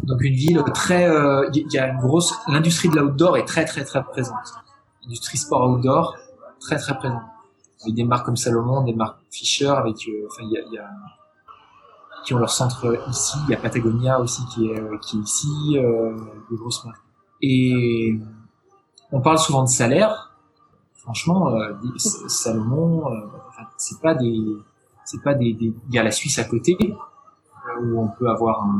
donc 0.03 0.21
une 0.21 0.35
ville 0.35 0.63
très 0.73 1.09
euh, 1.09 1.49
il 1.53 1.71
y 1.71 1.77
a 1.77 1.87
une 1.87 1.99
grosse 1.99 2.33
l'industrie 2.47 2.89
de 2.89 2.95
l'outdoor 2.99 3.37
est 3.37 3.45
très 3.45 3.65
très 3.65 3.83
très 3.83 4.03
présente. 4.03 4.35
L'industrie 5.03 5.37
sport 5.37 5.69
outdoor 5.69 6.17
très 6.59 6.77
très 6.77 6.95
présente. 6.97 7.21
Avec 7.81 7.95
des 7.95 8.03
marques 8.03 8.25
comme 8.25 8.35
Salomon 8.35 8.83
des 8.83 8.93
marques 8.93 9.19
Fisher 9.31 9.69
avec 9.69 9.95
euh, 10.07 10.27
enfin 10.27 10.43
il 10.43 10.51
y 10.51 10.57
a, 10.57 10.61
y 10.73 10.77
a 10.77 10.89
qui 12.23 12.33
ont 12.33 12.37
leur 12.37 12.49
centre 12.49 12.99
ici. 13.09 13.37
Il 13.47 13.51
y 13.51 13.53
a 13.53 13.57
Patagonia 13.57 14.19
aussi 14.19 14.45
qui 14.53 14.69
est 14.69 14.79
euh, 14.79 14.97
qui 14.97 15.17
est 15.17 15.21
ici 15.21 15.77
euh, 15.77 16.15
des 16.49 16.57
grosses 16.57 16.83
marques. 16.85 17.01
Et 17.41 18.19
on 19.11 19.21
parle 19.21 19.39
souvent 19.39 19.63
de 19.63 19.69
salaire. 19.69 20.31
Franchement, 20.95 21.51
Salomon, 22.27 23.11
euh, 23.11 23.27
c'est 23.77 23.99
pas 23.99 24.13
des, 24.13 24.43
c'est 25.09 25.23
pas 25.23 25.33
des, 25.33 25.57
il 25.59 25.73
y 25.89 25.97
a 25.97 26.03
la 26.03 26.11
Suisse 26.11 26.37
à 26.37 26.43
côté 26.43 26.77
euh, 26.79 27.81
où 27.81 27.99
on 27.99 28.09
peut 28.09 28.29
avoir 28.29 28.63
un, 28.63 28.79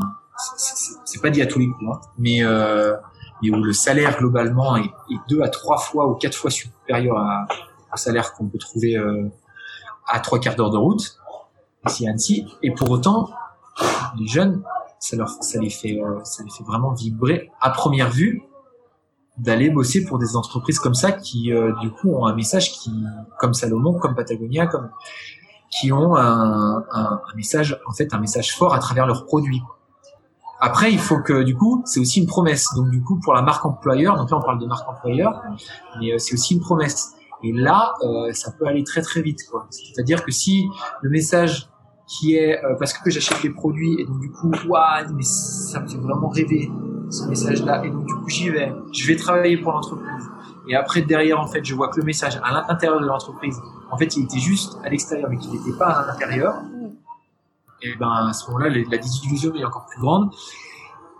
c'est 1.06 1.22
pas 1.22 1.32
dit 1.32 1.42
à 1.42 1.48
tous 1.48 1.58
les 1.58 1.68
coups, 1.68 1.90
hein, 1.92 2.00
mais 2.20 2.44
euh, 2.44 2.96
mais 3.42 3.50
où 3.50 3.56
le 3.56 3.74
salaire 3.74 4.18
globalement 4.18 4.78
est, 4.78 4.92
deux 5.28 5.42
à 5.42 5.50
trois 5.50 5.78
fois 5.78 6.08
ou 6.08 6.14
quatre 6.14 6.36
fois 6.36 6.52
supérieur 6.52 7.18
au 7.92 7.98
salaire 7.98 8.34
qu'on 8.34 8.48
peut 8.48 8.60
trouver 8.60 8.96
euh, 8.96 9.28
à 10.08 10.20
trois 10.20 10.40
quarts 10.40 10.56
d'heure 10.56 10.70
de 10.70 10.78
route 10.78 11.18
ici 11.88 12.06
à 12.06 12.12
Annecy. 12.12 12.46
Et 12.62 12.72
pour 12.72 12.92
autant, 12.92 13.30
les 14.18 14.28
jeunes, 14.28 14.62
ça 15.00 15.16
leur, 15.16 15.30
ça 15.30 15.60
les 15.60 15.70
fait, 15.70 16.00
ça 16.24 16.44
les 16.44 16.52
fait 16.52 16.64
vraiment 16.64 16.94
vibrer 16.94 17.50
à 17.60 17.70
première 17.70 18.12
vue 18.12 18.44
d'aller 19.38 19.70
bosser 19.70 20.06
pour 20.06 20.20
des 20.20 20.36
entreprises 20.36 20.80
comme 20.80 20.96
ça 20.96 21.14
qui 21.14 21.52
du 21.82 21.90
coup 21.90 22.12
ont 22.12 22.26
un 22.26 22.36
message 22.36 22.74
qui 22.74 22.92
comme 23.40 23.54
Salomon 23.54 23.98
comme 23.98 24.16
Patagonia 24.16 24.68
comme 24.68 24.90
qui 25.70 25.92
ont 25.92 26.16
un, 26.16 26.84
message 27.36 27.80
en 27.88 27.94
fait 27.94 28.14
un 28.14 28.20
message 28.20 28.56
fort 28.56 28.74
à 28.74 28.80
travers 28.80 29.06
leurs 29.06 29.26
produits 29.26 29.62
après 30.60 30.92
il 30.92 31.00
faut 31.00 31.20
que 31.20 31.44
du 31.44 31.56
coup 31.56 31.84
c'est 31.86 32.00
aussi 32.00 32.20
une 32.20 32.28
promesse 32.28 32.68
donc 32.76 32.90
du 32.90 33.02
coup 33.02 33.20
pour 33.20 33.34
la 33.34 33.42
marque 33.42 33.66
employeur 33.66 34.18
donc 34.18 34.32
là 34.32 34.38
on 34.38 34.42
parle 34.42 34.60
de 34.60 34.66
marque 34.66 34.88
employeur 34.90 35.42
mais 36.00 36.14
euh, 36.14 36.18
c'est 36.18 36.34
aussi 36.34 36.56
une 36.56 36.62
promesse 36.62 37.14
et 37.44 37.54
là 37.54 37.94
euh, 38.02 38.34
ça 38.34 38.52
peut 38.52 38.68
aller 38.68 38.84
très 38.84 39.02
très 39.02 39.22
vite 39.22 39.40
quoi 39.50 39.68
c'est 39.70 40.00
à 40.00 40.04
dire 40.04 40.26
que 40.26 40.32
si 40.32 40.68
le 41.02 41.10
message 41.10 41.70
qui 42.08 42.36
est 42.36 42.60
parce 42.80 42.94
que 42.94 43.12
j'achète 43.12 43.44
les 43.44 43.52
produits 43.52 43.96
et 44.00 44.06
donc 44.06 44.20
du 44.20 44.32
coup 44.32 44.52
waouh 44.68 45.14
mais 45.14 45.24
ça 45.24 45.80
me 45.80 45.88
fait 45.88 45.98
vraiment 45.98 46.30
rêver 46.30 46.72
ce 47.10 47.28
message-là. 47.28 47.86
Et 47.86 47.90
donc, 47.90 48.06
du 48.06 48.14
coup, 48.14 48.30
j'y 48.30 48.50
vais. 48.50 48.72
Je 48.94 49.08
vais 49.08 49.16
travailler 49.16 49.58
pour 49.58 49.72
l'entreprise. 49.72 50.30
Et 50.70 50.76
après, 50.76 51.02
derrière, 51.02 51.40
en 51.40 51.48
fait, 51.48 51.66
je 51.66 51.74
vois 51.74 51.90
que 51.90 52.00
le 52.00 52.06
message 52.06 52.40
à 52.44 52.52
l'intérieur 52.52 53.02
de 53.02 53.06
l'entreprise, 53.06 53.60
en 53.92 53.98
fait, 53.98 54.16
il 54.16 54.24
était 54.24 54.40
juste 54.40 54.78
à 54.84 54.90
l'extérieur, 54.90 55.30
mais 55.30 55.38
qu'il 55.38 55.52
n'était 55.52 55.78
pas 55.78 55.88
à 55.88 56.08
l'intérieur. 56.08 56.62
Et 57.82 57.96
ben, 57.96 58.28
à 58.30 58.34
ce 58.34 58.48
moment-là, 58.48 58.70
la 58.70 58.98
désillusion 58.98 59.56
est 59.56 59.66
encore 59.66 59.88
plus 59.88 60.00
grande. 60.00 60.32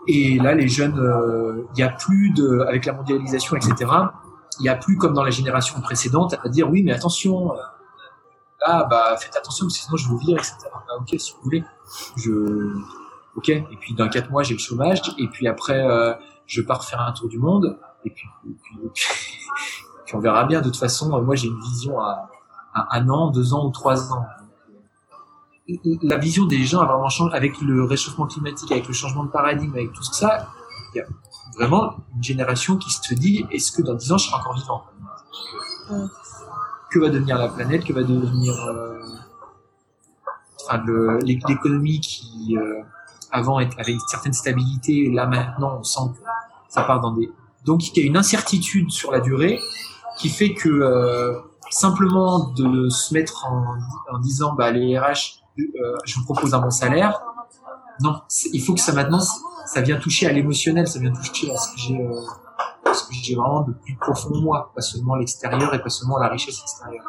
Et 0.06 0.38
là, 0.38 0.54
les 0.54 0.68
jeunes, 0.68 0.98
euh, 0.98 1.66
il 1.74 1.76
n'y 1.76 1.82
a 1.82 1.90
plus 1.90 2.30
de, 2.30 2.60
avec 2.60 2.86
la 2.86 2.92
mondialisation, 2.92 3.56
etc., 3.56 3.90
il 4.58 4.64
n'y 4.64 4.68
a 4.68 4.76
plus 4.76 4.96
comme 4.96 5.14
dans 5.14 5.24
la 5.24 5.30
génération 5.30 5.80
précédente 5.80 6.36
à 6.44 6.48
dire 6.48 6.70
oui, 6.70 6.82
mais 6.82 6.92
attention, 6.92 7.52
euh, 7.52 7.56
là, 8.66 8.86
bah, 8.88 9.16
faites 9.18 9.36
attention, 9.36 9.66
parce 9.66 9.78
que 9.78 9.84
sinon 9.84 9.96
je 9.96 10.06
vous 10.08 10.18
vire, 10.18 10.38
etc. 10.38 10.56
Bah, 10.64 10.94
ok, 11.00 11.18
si 11.18 11.32
vous 11.32 11.42
voulez. 11.42 11.64
Je, 12.16 12.74
ok. 13.36 13.48
Et 13.48 13.78
puis 13.80 13.94
dans 13.94 14.08
quatre 14.08 14.30
mois 14.30 14.42
j'ai 14.42 14.54
le 14.54 14.60
chômage 14.60 15.00
et 15.18 15.28
puis 15.28 15.48
après 15.48 15.80
euh, 15.80 16.12
je 16.46 16.60
pars 16.60 16.84
faire 16.84 17.00
un 17.00 17.12
tour 17.12 17.28
du 17.28 17.38
monde 17.38 17.78
et 18.04 18.10
puis, 18.10 18.28
puis, 20.06 20.14
on 20.14 20.20
verra 20.20 20.44
bien. 20.44 20.60
De 20.60 20.66
toute 20.66 20.76
façon, 20.78 21.22
moi 21.22 21.34
j'ai 21.34 21.48
une 21.48 21.60
vision 21.60 21.98
à, 22.00 22.28
à, 22.74 22.98
un 22.98 23.08
an, 23.08 23.30
deux 23.30 23.54
ans 23.54 23.66
ou 23.66 23.70
trois 23.70 24.12
ans. 24.12 24.24
La 26.02 26.16
vision 26.16 26.46
des 26.46 26.64
gens 26.64 26.80
a 26.80 26.86
vraiment 26.86 27.08
changé 27.08 27.34
avec 27.34 27.60
le 27.60 27.84
réchauffement 27.84 28.26
climatique, 28.26 28.72
avec 28.72 28.88
le 28.88 28.92
changement 28.92 29.24
de 29.24 29.30
paradigme, 29.30 29.72
avec 29.74 29.92
tout 29.92 30.02
ça. 30.02 30.48
Il 30.94 30.98
y 30.98 31.00
a 31.00 31.04
vraiment 31.56 31.94
une 32.16 32.22
génération 32.22 32.76
qui 32.76 32.90
se 32.90 33.14
dit 33.14 33.46
est-ce 33.50 33.70
que 33.70 33.82
dans 33.82 33.94
dix 33.94 34.10
ans 34.12 34.18
je 34.18 34.28
serai 34.28 34.40
encore 34.40 34.54
vivant? 34.54 34.84
Que 36.90 36.98
va 36.98 37.08
devenir 37.08 37.38
la 37.38 37.48
planète? 37.48 37.84
Que 37.84 37.92
va 37.92 38.02
devenir 38.02 38.52
euh, 38.66 39.00
enfin, 40.66 40.82
l'économie 41.22 42.00
qui 42.00 42.56
euh, 42.56 42.82
avant 43.30 43.58
avait 43.58 43.92
une 43.92 44.00
certaine 44.08 44.32
stabilité, 44.32 45.10
là 45.10 45.26
maintenant 45.26 45.78
on 45.78 45.82
sent 45.84 46.00
que 46.14 46.24
ça 46.68 46.82
part 46.82 47.00
dans 47.00 47.12
des... 47.12 47.30
Donc 47.64 47.88
il 47.88 48.00
y 48.00 48.02
a 48.02 48.06
une 48.06 48.16
incertitude 48.16 48.90
sur 48.90 49.10
la 49.10 49.20
durée 49.20 49.58
qui 50.18 50.28
fait 50.28 50.54
que 50.54 50.68
euh, 50.68 51.38
simplement 51.70 52.48
de 52.50 52.88
se 52.88 53.14
mettre 53.14 53.46
en, 53.46 54.18
disant 54.18 54.54
bah 54.54 54.70
les 54.70 54.98
RH, 54.98 55.42
euh, 55.58 55.96
je 56.04 56.18
vous 56.18 56.24
propose 56.24 56.54
un 56.54 56.60
bon 56.60 56.70
salaire, 56.70 57.22
non, 58.00 58.20
il 58.52 58.60
faut 58.60 58.74
que 58.74 58.80
ça 58.80 58.92
maintenant 58.92 59.20
ça 59.66 59.80
vient 59.82 59.98
toucher 59.98 60.26
à 60.26 60.32
l'émotionnel, 60.32 60.88
ça 60.88 60.98
vient 60.98 61.12
toucher 61.12 61.50
à 61.52 61.56
ce 61.56 61.72
que 61.72 61.78
j'ai 61.78 63.36
euh, 63.36 63.40
vraiment 63.40 63.62
de 63.62 63.72
plus 63.72 63.96
profond 63.96 64.40
moi, 64.40 64.72
pas 64.74 64.80
seulement 64.80 65.14
l'extérieur 65.16 65.72
et 65.74 65.82
pas 65.82 65.90
seulement 65.90 66.18
la 66.18 66.28
richesse 66.28 66.60
extérieure. 66.60 67.04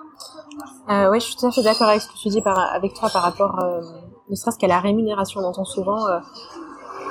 Euh, 0.90 1.10
ouais, 1.10 1.20
je 1.20 1.26
suis 1.26 1.36
tout 1.36 1.48
à 1.48 1.52
fait 1.52 1.64
d'accord 1.64 1.88
avec 1.88 2.02
ce 2.02 2.08
que 2.08 2.18
tu 2.22 2.30
dis 2.30 2.42
avec 2.46 2.94
toi 2.94 3.10
par 3.10 3.24
rapport 3.24 3.58
ne 4.30 4.36
serait-ce 4.36 4.58
qu'à 4.58 4.68
la 4.68 4.80
rémunération. 4.80 5.42
On 5.42 5.46
entend 5.46 5.66
souvent 5.66 6.06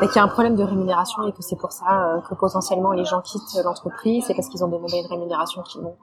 euh, 0.02 0.06
qu'il 0.06 0.16
y 0.16 0.18
a 0.18 0.24
un 0.24 0.28
problème 0.28 0.56
de 0.56 0.62
rémunération 0.62 1.26
et 1.26 1.32
que 1.32 1.42
c'est 1.42 1.56
pour 1.56 1.72
ça 1.72 2.16
euh, 2.16 2.20
que 2.20 2.34
potentiellement 2.34 2.92
les 2.92 3.04
gens 3.04 3.20
quittent 3.20 3.62
l'entreprise, 3.64 4.24
c'est 4.26 4.34
parce 4.34 4.48
qu'ils 4.48 4.64
ont 4.64 4.68
demandé 4.68 4.98
une 4.98 5.06
rémunération 5.06 5.62
qu'ils 5.62 5.82
n'ont 5.82 5.96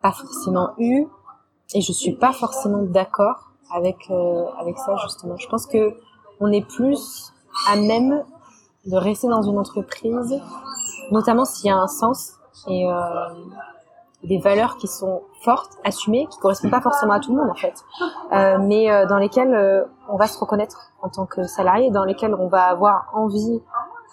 pas 0.00 0.12
forcément 0.12 0.70
eue. 0.78 1.06
Et 1.74 1.80
je 1.80 1.92
suis 1.92 2.12
pas 2.12 2.32
forcément 2.32 2.82
d'accord 2.82 3.50
avec 3.72 4.10
euh, 4.10 4.44
avec 4.58 4.78
ça 4.78 4.96
justement. 5.02 5.36
Je 5.36 5.48
pense 5.48 5.66
que 5.66 5.94
on 6.40 6.50
est 6.50 6.66
plus 6.66 7.32
à 7.68 7.76
même 7.76 8.24
de 8.86 8.96
rester 8.96 9.28
dans 9.28 9.42
une 9.42 9.58
entreprise, 9.58 10.40
notamment 11.10 11.44
s'il 11.44 11.66
y 11.66 11.70
a 11.70 11.76
un 11.76 11.86
sens 11.86 12.32
et 12.66 12.90
euh, 12.90 12.92
des 14.24 14.38
valeurs 14.38 14.76
qui 14.76 14.86
sont 14.86 15.22
fortes, 15.42 15.78
assumées, 15.84 16.26
qui 16.30 16.38
correspondent 16.38 16.70
pas 16.70 16.80
forcément 16.80 17.14
à 17.14 17.20
tout 17.20 17.34
le 17.34 17.40
monde 17.40 17.50
en 17.50 17.54
fait, 17.54 17.84
euh, 18.32 18.58
mais 18.60 18.90
euh, 18.90 19.06
dans 19.06 19.16
lesquelles 19.16 19.54
euh, 19.54 19.84
on 20.08 20.16
va 20.16 20.26
se 20.26 20.38
reconnaître 20.38 20.92
en 21.00 21.08
tant 21.08 21.24
que 21.24 21.44
salarié, 21.44 21.90
dans 21.90 22.04
lesquelles 22.04 22.34
on 22.34 22.48
va 22.48 22.64
avoir 22.64 23.10
envie 23.14 23.62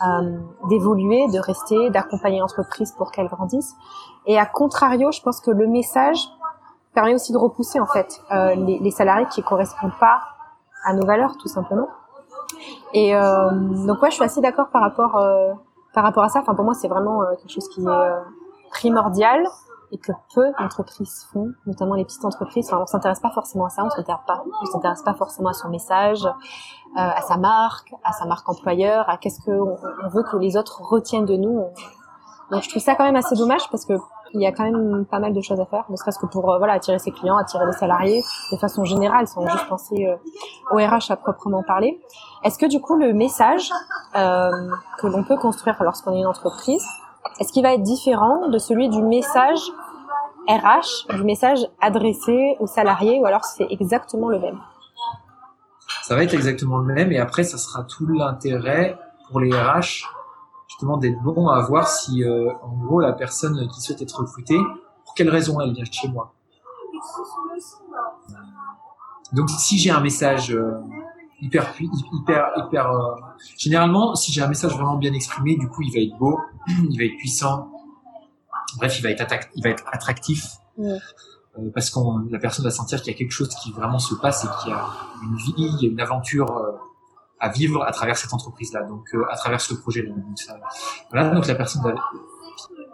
euh, 0.07 0.37
d'évoluer, 0.69 1.27
de 1.33 1.39
rester, 1.39 1.89
d'accompagner 1.89 2.39
l'entreprise 2.39 2.93
pour 2.93 3.11
qu'elle 3.11 3.27
grandisse. 3.27 3.75
Et 4.25 4.39
à 4.39 4.45
contrario, 4.45 5.11
je 5.11 5.21
pense 5.21 5.41
que 5.41 5.51
le 5.51 5.67
message 5.67 6.19
permet 6.93 7.13
aussi 7.13 7.33
de 7.33 7.37
repousser 7.37 7.79
en 7.79 7.85
fait 7.85 8.21
les, 8.31 8.79
les, 8.79 8.91
salariés 8.91 9.27
qui 9.27 9.43
correspondent 9.43 9.97
pas 9.99 10.19
à 10.83 10.93
nos 10.93 11.05
valeurs 11.05 11.37
tout 11.37 11.47
simplement. 11.47 11.87
Et 12.93 13.13
donc 13.13 14.01
ouais, 14.01 14.09
je 14.09 14.15
suis 14.15 14.23
assez 14.23 14.41
d'accord 14.41 14.69
par 14.69 14.81
rapport 14.81 15.21
par 15.93 16.03
rapport 16.03 16.23
à 16.23 16.29
ça. 16.29 16.39
Enfin 16.39 16.55
pour 16.55 16.65
moi, 16.65 16.73
c'est 16.73 16.87
vraiment 16.87 17.21
quelque 17.39 17.51
chose 17.51 17.69
qui 17.69 17.81
est 17.81 18.69
primordial 18.71 19.47
et 19.91 19.97
que 19.97 20.11
peu 20.33 20.51
d'entreprises 20.59 21.27
font, 21.31 21.53
notamment 21.65 21.95
les 21.95 22.05
petites 22.05 22.25
entreprises. 22.25 22.67
Enfin, 22.67 22.81
on 22.81 22.85
s'intéresse 22.85 23.19
pas 23.19 23.31
forcément 23.31 23.65
à 23.65 23.69
ça, 23.69 23.83
on 23.85 23.89
s'intéresse 23.89 24.21
pas, 24.27 24.43
on 24.61 24.65
s'intéresse 24.65 25.01
pas 25.03 25.13
forcément 25.13 25.49
à 25.49 25.53
son 25.53 25.69
message, 25.69 26.25
euh, 26.25 26.31
à 26.95 27.21
sa 27.21 27.37
marque, 27.37 27.93
à 28.03 28.11
sa 28.13 28.25
marque 28.25 28.47
employeur, 28.49 29.09
à 29.09 29.17
qu'est-ce 29.17 29.41
qu'on 29.41 29.77
on 30.03 30.09
veut 30.09 30.23
que 30.23 30.37
les 30.37 30.57
autres 30.57 30.81
retiennent 30.81 31.25
de 31.25 31.35
nous. 31.35 31.63
Donc 32.51 32.63
je 32.63 32.69
trouve 32.69 32.81
ça 32.81 32.95
quand 32.95 33.03
même 33.03 33.15
assez 33.15 33.35
dommage 33.35 33.69
parce 33.69 33.85
que 33.85 33.93
il 34.33 34.41
y 34.41 34.45
a 34.45 34.51
quand 34.51 34.63
même 34.63 35.05
pas 35.05 35.19
mal 35.19 35.33
de 35.33 35.41
choses 35.41 35.59
à 35.59 35.65
faire, 35.65 35.85
ne 35.89 35.95
serait-ce 35.95 36.19
que 36.19 36.25
pour 36.25 36.51
euh, 36.51 36.57
voilà 36.57 36.73
attirer 36.73 36.99
ses 36.99 37.11
clients, 37.11 37.37
attirer 37.37 37.65
les 37.65 37.73
salariés 37.73 38.23
de 38.51 38.57
façon 38.57 38.83
générale, 38.83 39.27
sans 39.27 39.47
juste 39.47 39.67
penser 39.67 40.05
euh, 40.05 40.15
au 40.71 40.77
RH 40.77 41.11
à 41.11 41.15
proprement 41.15 41.63
parler. 41.63 42.01
Est-ce 42.43 42.57
que 42.57 42.65
du 42.65 42.81
coup 42.81 42.95
le 42.95 43.13
message 43.13 43.69
euh, 44.15 44.49
que 44.99 45.07
l'on 45.07 45.23
peut 45.23 45.37
construire 45.37 45.81
lorsqu'on 45.81 46.13
est 46.13 46.19
une 46.19 46.27
entreprise, 46.27 46.85
est-ce 47.39 47.51
qu'il 47.51 47.63
va 47.63 47.73
être 47.73 47.83
différent 47.83 48.49
de 48.49 48.57
celui 48.57 48.89
du 48.89 49.01
message 49.01 49.59
RH, 50.47 51.15
du 51.15 51.23
message 51.23 51.59
adressé 51.81 52.55
aux 52.59 52.67
salariés, 52.67 53.19
ou 53.19 53.25
alors 53.25 53.43
c'est 53.43 53.67
exactement 53.69 54.29
le 54.29 54.39
même? 54.39 54.59
Ça 56.03 56.15
va 56.15 56.23
être 56.23 56.33
exactement 56.33 56.77
le 56.77 56.93
même, 56.93 57.11
et 57.11 57.19
après, 57.19 57.43
ça 57.43 57.57
sera 57.57 57.83
tout 57.83 58.07
l'intérêt 58.07 58.97
pour 59.29 59.41
les 59.41 59.51
RH, 59.51 60.05
justement, 60.69 60.97
d'être 60.97 61.21
bon 61.21 61.47
à 61.49 61.61
voir 61.61 61.87
si, 61.87 62.23
euh, 62.23 62.49
en 62.63 62.85
gros, 62.85 62.99
la 63.01 63.11
personne 63.13 63.67
qui 63.67 63.81
souhaite 63.81 64.01
être 64.01 64.21
recrutée, 64.21 64.59
pour 65.05 65.13
quelle 65.15 65.29
raison 65.29 65.59
elle 65.59 65.73
vient 65.73 65.83
chez 65.83 66.07
moi. 66.07 66.33
Donc 69.33 69.49
si 69.49 69.77
j'ai 69.77 69.91
un 69.91 69.99
message 69.99 70.51
euh, 70.51 70.79
hyper 71.41 71.73
hyper 72.13 72.51
hyper 72.55 72.89
euh, 72.89 73.15
généralement 73.57 74.15
si 74.15 74.31
j'ai 74.31 74.41
un 74.41 74.47
message 74.47 74.73
vraiment 74.73 74.95
bien 74.95 75.13
exprimé, 75.13 75.57
du 75.57 75.67
coup 75.67 75.81
il 75.81 75.93
va 75.93 75.99
être 75.99 76.17
beau, 76.17 76.39
il 76.89 76.97
va 76.97 77.05
être 77.05 77.17
puissant. 77.17 77.71
Bref, 78.77 78.99
il 78.99 79.03
va 79.03 79.09
être 79.09 79.25
il 79.55 79.63
va 79.63 79.69
être 79.69 79.85
attractif. 79.91 80.45
Euh, 80.79 80.97
parce 81.73 81.89
qu'on 81.89 82.19
la 82.29 82.37
personne 82.37 82.65
va 82.65 82.71
sentir 82.71 83.01
qu'il 83.01 83.11
y 83.11 83.15
a 83.15 83.17
quelque 83.17 83.31
chose 83.31 83.49
qui 83.55 83.71
vraiment 83.71 83.99
se 83.99 84.13
passe 84.13 84.45
et 84.45 84.47
qu'il 84.61 84.71
y 84.71 84.75
a 84.75 84.85
une 85.23 85.35
vie, 85.37 85.53
il 85.57 85.83
y 85.83 85.87
a 85.87 85.91
une 85.91 85.99
aventure 85.99 86.45
à 87.39 87.49
vivre 87.49 87.83
à 87.83 87.91
travers 87.91 88.15
cette 88.17 88.33
entreprise 88.33 88.73
là 88.73 88.83
donc 88.83 89.07
à 89.29 89.35
travers 89.35 89.59
ce 89.59 89.73
projet 89.73 90.03
là. 90.03 90.09
Donc 90.09 90.37
ça, 90.37 90.55
voilà. 91.11 91.29
Donc 91.29 91.47
la 91.47 91.55
personne 91.55 91.81
va, 91.81 91.95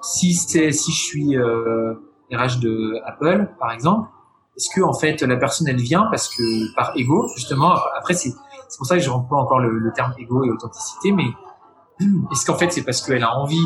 si 0.03 0.33
c'est 0.33 0.71
si 0.71 0.91
je 0.91 1.01
suis 1.01 1.37
euh, 1.37 1.93
RH 2.31 2.59
de 2.59 3.01
Apple 3.05 3.49
par 3.59 3.71
exemple 3.71 4.09
est-ce 4.55 4.69
que 4.75 4.81
en 4.81 4.93
fait 4.93 5.21
la 5.23 5.37
personne 5.37 5.67
elle 5.67 5.81
vient 5.81 6.07
parce 6.11 6.27
que 6.29 6.75
par 6.75 6.91
ego 6.95 7.27
justement? 7.35 7.73
Après 7.97 8.13
c'est 8.13 8.31
c'est 8.67 8.77
pour 8.77 8.85
ça 8.85 8.97
que 8.97 9.03
je 9.03 9.09
pas 9.09 9.15
encore 9.15 9.59
le, 9.59 9.77
le, 9.77 9.91
terme 9.93 10.13
ego 10.17 10.43
et 10.43 10.49
authenticité 10.49 11.11
mais 11.11 11.27
est-ce 12.31 12.45
qu'en 12.45 12.57
fait 12.57 12.71
c'est 12.71 12.83
parce 12.83 13.01
qu'elle 13.01 13.23
a 13.23 13.35
envie 13.35 13.65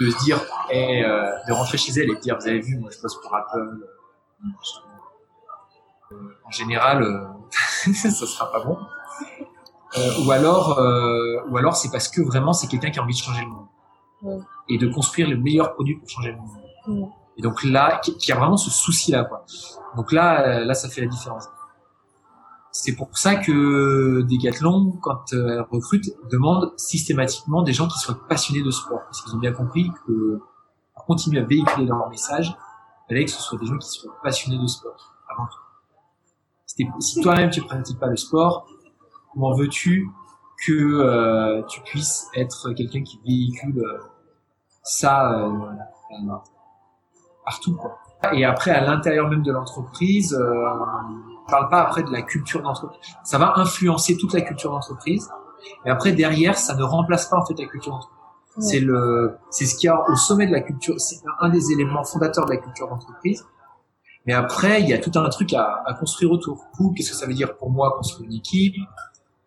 de 0.00 0.10
se 0.10 0.24
dire 0.24 0.40
et 0.70 1.04
euh, 1.04 1.30
de 1.46 1.52
rentrer 1.52 1.78
chez 1.78 1.92
elle 2.00 2.10
et 2.10 2.14
de 2.14 2.20
dire 2.20 2.36
vous 2.38 2.48
avez 2.48 2.60
vu 2.60 2.78
moi 2.78 2.90
je 2.90 3.00
bosse 3.00 3.20
pour 3.20 3.34
Apple 3.34 3.86
euh, 6.12 6.16
en 6.44 6.50
général 6.50 7.02
euh, 7.02 7.26
ça 7.94 8.10
sera 8.10 8.50
pas 8.50 8.64
bon. 8.64 8.78
Euh, 9.98 10.24
ou 10.24 10.30
alors 10.30 10.78
ou 11.50 11.56
alors 11.56 11.76
c'est 11.76 11.90
parce 11.90 12.08
que 12.08 12.22
vraiment 12.22 12.52
c'est 12.52 12.66
quelqu'un 12.66 12.90
qui 12.90 12.98
a 12.98 13.02
envie 13.02 13.14
de 13.14 13.18
changer 13.18 13.42
le 13.42 13.48
monde. 13.48 14.44
Et 14.68 14.78
de 14.78 14.86
construire 14.88 15.28
le 15.28 15.36
meilleur 15.36 15.74
produit 15.74 15.96
pour 15.96 16.08
changer 16.08 16.32
le 16.32 16.36
monde. 16.38 17.10
Et 17.36 17.42
donc 17.42 17.64
là, 17.64 18.00
qui 18.00 18.30
a 18.30 18.36
vraiment 18.36 18.56
ce 18.56 18.70
souci-là, 18.70 19.24
quoi. 19.24 19.44
Donc 19.96 20.12
là, 20.12 20.60
là, 20.60 20.74
ça 20.74 20.88
fait 20.88 21.00
la 21.00 21.08
différence. 21.08 21.48
C'est 22.74 22.96
pour 22.96 23.16
ça 23.18 23.36
que 23.36 24.22
Decathlon, 24.22 24.92
quand 25.02 25.34
euh, 25.34 25.48
elle 25.50 25.66
recrute, 25.70 26.06
demande 26.30 26.72
systématiquement 26.78 27.62
des 27.62 27.74
gens 27.74 27.86
qui 27.86 27.98
soient 27.98 28.18
passionnés 28.26 28.62
de 28.62 28.70
sport. 28.70 29.00
Parce 29.04 29.20
qu'ils 29.20 29.34
ont 29.34 29.38
bien 29.38 29.52
compris 29.52 29.90
que 30.06 30.40
pour 30.94 31.04
continuer 31.04 31.40
à 31.40 31.44
véhiculer 31.44 31.84
leur 31.84 32.08
message, 32.08 32.48
il 32.48 33.14
fallait 33.14 33.24
que 33.26 33.30
ce 33.30 33.42
soit 33.42 33.58
des 33.58 33.66
gens 33.66 33.76
qui 33.76 33.88
soient 33.88 34.14
passionnés 34.22 34.58
de 34.58 34.66
sport, 34.66 35.14
avant 35.28 35.46
tout. 35.46 37.00
Si 37.00 37.20
toi-même 37.20 37.50
tu 37.50 37.60
pratiques 37.60 37.98
pas 37.98 38.06
le 38.06 38.16
sport, 38.16 38.66
comment 39.34 39.54
veux-tu 39.54 40.08
que 40.66 40.72
euh, 40.72 41.62
tu 41.64 41.82
puisses 41.82 42.28
être 42.34 42.72
quelqu'un 42.72 43.02
qui 43.02 43.20
véhicule 43.22 43.84
ça 44.82 45.38
euh, 45.40 45.50
partout 47.44 47.76
quoi. 47.76 47.98
Et 48.32 48.46
après 48.46 48.70
à 48.70 48.82
l'intérieur 48.82 49.28
même 49.28 49.42
de 49.42 49.52
l'entreprise, 49.52 50.34
on 51.46 51.50
parle 51.50 51.68
pas 51.68 51.82
après 51.82 52.02
de 52.02 52.10
la 52.10 52.22
culture 52.22 52.62
d'entreprise. 52.62 53.00
Ça 53.24 53.38
va 53.38 53.54
influencer 53.56 54.16
toute 54.16 54.32
la 54.32 54.42
culture 54.42 54.70
d'entreprise. 54.70 55.30
Et 55.84 55.90
après 55.90 56.12
derrière, 56.12 56.56
ça 56.56 56.74
ne 56.74 56.82
remplace 56.82 57.26
pas 57.26 57.38
en 57.38 57.46
fait 57.46 57.58
la 57.58 57.66
culture 57.66 57.92
d'entreprise. 57.92 58.18
C'est 58.58 58.80
le, 58.80 59.38
c'est 59.50 59.64
ce 59.64 59.76
qu'il 59.76 59.86
y 59.86 59.90
a 59.90 59.98
au 60.10 60.14
sommet 60.14 60.46
de 60.46 60.52
la 60.52 60.60
culture. 60.60 61.00
C'est 61.00 61.20
un 61.40 61.48
des 61.48 61.72
éléments 61.72 62.04
fondateurs 62.04 62.44
de 62.44 62.50
la 62.50 62.58
culture 62.58 62.88
d'entreprise. 62.88 63.46
Mais 64.26 64.34
après, 64.34 64.82
il 64.82 64.88
y 64.88 64.92
a 64.92 64.98
tout 64.98 65.10
un 65.18 65.28
truc 65.30 65.52
à, 65.54 65.82
à 65.86 65.94
construire 65.94 66.30
autour. 66.30 66.66
Qu'est-ce 66.94 67.10
que 67.10 67.16
ça 67.16 67.26
veut 67.26 67.34
dire 67.34 67.56
pour 67.56 67.70
moi 67.70 67.92
construire 67.96 68.28
une 68.28 68.36
équipe, 68.36 68.76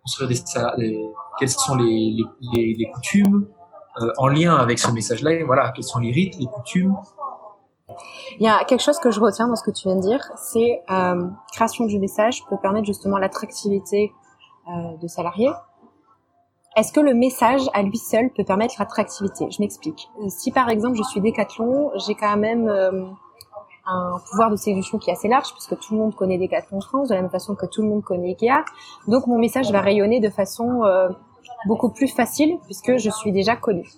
construire 0.02 0.30
des, 0.30 0.42
les, 0.78 1.10
quelles 1.40 1.50
sont 1.50 1.76
les, 1.76 2.18
les, 2.54 2.76
les, 2.78 2.92
coutumes 2.92 3.48
euh, 4.02 4.12
en 4.18 4.28
lien 4.28 4.56
avec 4.56 4.80
ce 4.80 4.92
message-là. 4.92 5.46
Voilà, 5.46 5.72
quels 5.72 5.84
sont 5.84 6.00
les 6.00 6.12
rites, 6.12 6.36
les 6.40 6.48
coutumes, 6.48 6.96
il 8.40 8.44
y 8.44 8.48
a 8.48 8.64
quelque 8.66 8.82
chose 8.82 9.00
que 9.00 9.12
je 9.12 9.20
retiens 9.20 9.48
dans 9.48 9.56
ce 9.56 9.64
que 9.64 9.72
tu 9.72 9.88
viens 9.88 9.96
de 9.96 10.02
dire, 10.02 10.20
c'est 10.38 10.82
euh, 10.90 11.28
création 11.54 11.86
du 11.86 12.00
message 12.00 12.44
peut 12.50 12.58
permettre 12.62 12.86
justement 12.86 13.18
l'attractivité 13.18 14.12
euh, 14.68 14.98
de 14.98 15.08
salariés. 15.08 15.52
Est-ce 16.76 16.92
que 16.92 17.00
le 17.00 17.14
message 17.14 17.62
à 17.74 17.84
lui 17.84 17.98
seul 17.98 18.32
peut 18.32 18.44
permettre 18.44 18.76
l'attractivité? 18.80 19.46
Je 19.50 19.62
m'explique. 19.62 20.10
Si 20.28 20.52
par 20.52 20.70
exemple 20.70 20.98
je 20.98 21.04
suis 21.04 21.22
Décathlon, 21.22 21.92
j'ai 22.06 22.16
quand 22.16 22.36
même 22.36 22.68
euh, 22.68 23.06
un 23.86 24.18
pouvoir 24.30 24.50
de 24.50 24.58
séduction 24.58 24.98
qui 24.98 25.10
est 25.10 25.14
assez 25.14 25.30
large 25.30 25.54
puisque 25.54 25.80
tout 25.80 25.94
le 25.94 26.00
monde 26.00 26.16
connaît 26.16 26.38
Décathlon 26.38 26.80
en 26.80 26.82
France 26.82 27.10
de 27.10 27.16
la 27.16 27.22
même 27.22 27.32
façon 27.32 27.56
que 27.56 27.66
tout 27.66 27.82
le 27.82 27.88
monde 27.88 28.04
connaît 28.04 28.30
Ikea. 28.30 28.66
Donc 29.08 29.28
mon 29.28 29.38
message 29.38 29.72
va 29.72 29.80
rayonner 29.80 30.20
de 30.20 30.30
façon 30.30 30.84
euh, 30.84 31.08
beaucoup 31.68 31.90
plus 31.90 32.10
facile 32.10 32.58
puisque 32.66 32.98
je 32.98 33.10
suis 33.10 33.32
déjà 33.32 33.56
connue. 33.56 33.90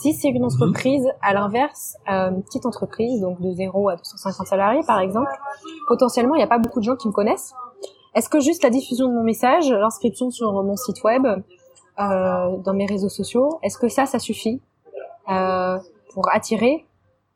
Si 0.00 0.14
c'est 0.14 0.28
une 0.28 0.44
entreprise, 0.44 1.06
à 1.22 1.34
l'inverse, 1.34 1.96
euh, 2.10 2.30
petite 2.30 2.66
entreprise, 2.66 3.20
donc 3.20 3.40
de 3.40 3.52
0 3.52 3.88
à 3.90 3.96
250 3.96 4.46
salariés 4.46 4.82
par 4.86 4.98
exemple, 5.00 5.30
potentiellement 5.88 6.34
il 6.34 6.38
n'y 6.38 6.44
a 6.44 6.48
pas 6.48 6.58
beaucoup 6.58 6.80
de 6.80 6.84
gens 6.84 6.96
qui 6.96 7.08
me 7.08 7.12
connaissent. 7.12 7.54
Est-ce 8.14 8.28
que 8.28 8.40
juste 8.40 8.62
la 8.62 8.70
diffusion 8.70 9.08
de 9.08 9.12
mon 9.12 9.24
message, 9.24 9.70
l'inscription 9.70 10.30
sur 10.30 10.52
mon 10.62 10.76
site 10.76 11.02
web, 11.02 11.26
euh, 11.26 12.56
dans 12.58 12.74
mes 12.74 12.86
réseaux 12.86 13.08
sociaux, 13.08 13.58
est-ce 13.62 13.78
que 13.78 13.88
ça, 13.88 14.06
ça 14.06 14.18
suffit 14.18 14.60
euh, 15.28 15.78
pour 16.12 16.28
attirer 16.32 16.86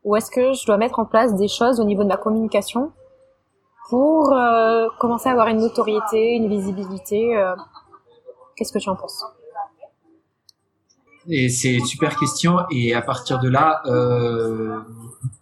Ou 0.04 0.16
est-ce 0.16 0.30
que 0.30 0.52
je 0.52 0.66
dois 0.66 0.76
mettre 0.76 0.98
en 0.98 1.04
place 1.04 1.34
des 1.34 1.48
choses 1.48 1.80
au 1.80 1.84
niveau 1.84 2.02
de 2.02 2.08
ma 2.08 2.16
communication 2.16 2.92
pour 3.88 4.32
euh, 4.32 4.88
commencer 4.98 5.28
à 5.28 5.32
avoir 5.32 5.48
une 5.48 5.60
notoriété, 5.60 6.34
une 6.34 6.48
visibilité 6.48 7.36
euh, 7.36 7.54
Qu'est-ce 8.56 8.72
que 8.72 8.78
tu 8.78 8.90
en 8.90 8.96
penses? 8.96 9.24
Et 11.26 11.48
c'est 11.48 11.74
une 11.74 11.84
super 11.84 12.16
question. 12.16 12.58
Et 12.70 12.94
à 12.94 13.02
partir 13.02 13.38
de 13.40 13.48
là, 13.48 13.82
euh, 13.86 14.78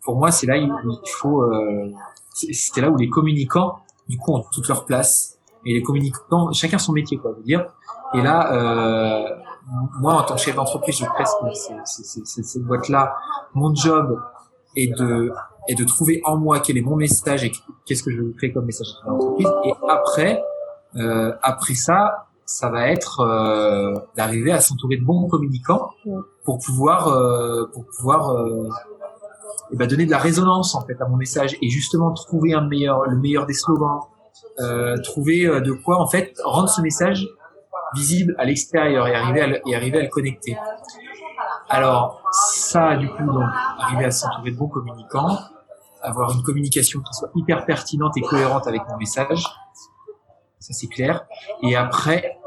pour 0.02 0.16
moi, 0.16 0.30
c'est 0.30 0.46
là 0.46 0.58
où 0.58 0.90
il 0.90 1.10
faut. 1.10 1.42
Euh, 1.42 1.90
C'était 2.32 2.80
là 2.80 2.90
où 2.90 2.96
les 2.96 3.08
communicants, 3.08 3.78
du 4.08 4.18
coup, 4.18 4.34
ont 4.34 4.44
toute 4.52 4.68
leur 4.68 4.84
place. 4.84 5.38
Et 5.64 5.74
les 5.74 5.82
communicants, 5.82 6.52
chacun 6.52 6.78
son 6.78 6.92
métier, 6.92 7.18
quoi, 7.18 7.32
veut 7.32 7.42
dire. 7.42 7.66
Et 8.14 8.22
là, 8.22 8.52
euh, 8.52 9.28
moi, 10.00 10.14
en 10.14 10.22
tant 10.22 10.34
que 10.34 10.40
chef 10.40 10.54
d'entreprise, 10.54 10.98
je 10.98 11.04
presse 11.06 11.34
cette 12.24 12.62
boîte-là. 12.62 13.16
Mon 13.54 13.74
job 13.74 14.20
est 14.76 14.96
de 14.96 15.32
est 15.68 15.74
de 15.74 15.84
trouver 15.84 16.20
en 16.24 16.36
moi 16.36 16.60
quel 16.60 16.78
est 16.78 16.82
mon 16.82 16.94
message 16.94 17.42
et 17.44 17.52
qu'est-ce 17.84 18.02
que 18.04 18.10
je 18.12 18.18
veux 18.18 18.32
créer 18.36 18.52
comme 18.52 18.66
message 18.66 18.86
à 19.04 19.10
l'entreprise. 19.10 19.48
Et 19.64 19.72
après, 19.88 20.40
euh, 20.96 21.32
après 21.42 21.74
ça, 21.74 22.25
ça 22.46 22.70
va 22.70 22.88
être 22.88 23.20
euh, 23.20 23.92
d'arriver 24.16 24.52
à 24.52 24.60
s'entourer 24.60 24.96
de 24.96 25.04
bons 25.04 25.26
communicants 25.26 25.90
pour 26.44 26.58
pouvoir 26.64 27.08
euh, 27.08 27.66
pour 27.72 27.84
pouvoir 27.86 28.30
euh, 28.30 28.68
et 29.72 29.76
ben 29.76 29.88
donner 29.88 30.06
de 30.06 30.12
la 30.12 30.18
résonance 30.18 30.76
en 30.76 30.80
fait 30.82 31.00
à 31.00 31.08
mon 31.08 31.16
message 31.16 31.56
et 31.60 31.68
justement 31.68 32.12
trouver 32.12 32.54
un 32.54 32.66
meilleur 32.66 33.04
le 33.04 33.16
meilleur 33.16 33.46
des 33.46 33.52
slogans 33.52 34.00
euh, 34.60 34.96
trouver 35.02 35.44
euh, 35.44 35.60
de 35.60 35.72
quoi 35.72 36.00
en 36.00 36.06
fait 36.06 36.34
rendre 36.44 36.68
ce 36.68 36.80
message 36.82 37.26
visible 37.94 38.36
à 38.38 38.44
l'extérieur 38.44 39.08
et 39.08 39.14
arriver 39.14 39.40
à 39.40 39.46
le, 39.48 39.60
et 39.68 39.74
arriver 39.74 39.98
à 39.98 40.02
le 40.02 40.08
connecter. 40.08 40.56
Alors 41.68 42.22
ça 42.30 42.96
du 42.96 43.08
coup 43.08 43.24
donc 43.24 43.42
arriver 43.78 44.04
à 44.04 44.10
s'entourer 44.12 44.52
de 44.52 44.56
bons 44.56 44.68
communicants 44.68 45.36
avoir 46.00 46.30
une 46.32 46.42
communication 46.42 47.00
qui 47.00 47.12
soit 47.12 47.30
hyper 47.34 47.64
pertinente 47.66 48.16
et 48.16 48.20
cohérente 48.20 48.68
avec 48.68 48.82
mon 48.88 48.96
message 48.98 49.44
ça 50.66 50.72
c'est 50.72 50.88
clair. 50.88 51.26
Et 51.62 51.76
après, 51.76 52.38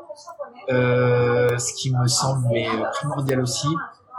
euh, 0.70 1.58
ce 1.58 1.74
qui 1.74 1.94
me 1.94 2.08
semble 2.08 2.48
mais 2.52 2.68
primordial 2.94 3.40
aussi, 3.40 3.70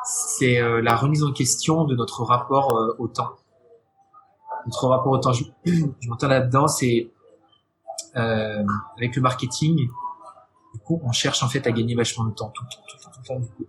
c'est 0.05 0.59
euh, 0.59 0.81
la 0.81 0.97
remise 0.97 1.23
en 1.23 1.33
question 1.33 1.85
de 1.85 1.95
notre 1.95 2.25
rapport 2.25 2.75
euh, 2.75 2.97
au 2.99 3.09
temps. 3.09 3.37
Notre 4.65 4.89
rapport 4.89 5.13
au 5.13 5.19
temps, 5.19 5.33
je, 5.65 6.09
m'entends 6.09 6.29
là-dedans, 6.29 6.67
c'est 6.67 7.11
euh, 8.17 8.65
avec 8.97 9.17
le 9.17 9.23
marketing. 9.23 9.77
Du 9.77 10.81
coup, 10.81 11.01
on 11.05 11.13
cherche 11.13 11.43
en 11.43 11.49
fait 11.49 11.67
à 11.67 11.73
gagner 11.73 11.95
vachement 11.95 12.25
de 12.25 12.33
temps, 12.33 12.53
tout, 12.55 12.65
tout, 12.65 12.79
tout, 12.89 13.11
tout, 13.11 13.35
tout, 13.39 13.41
tout 13.57 13.67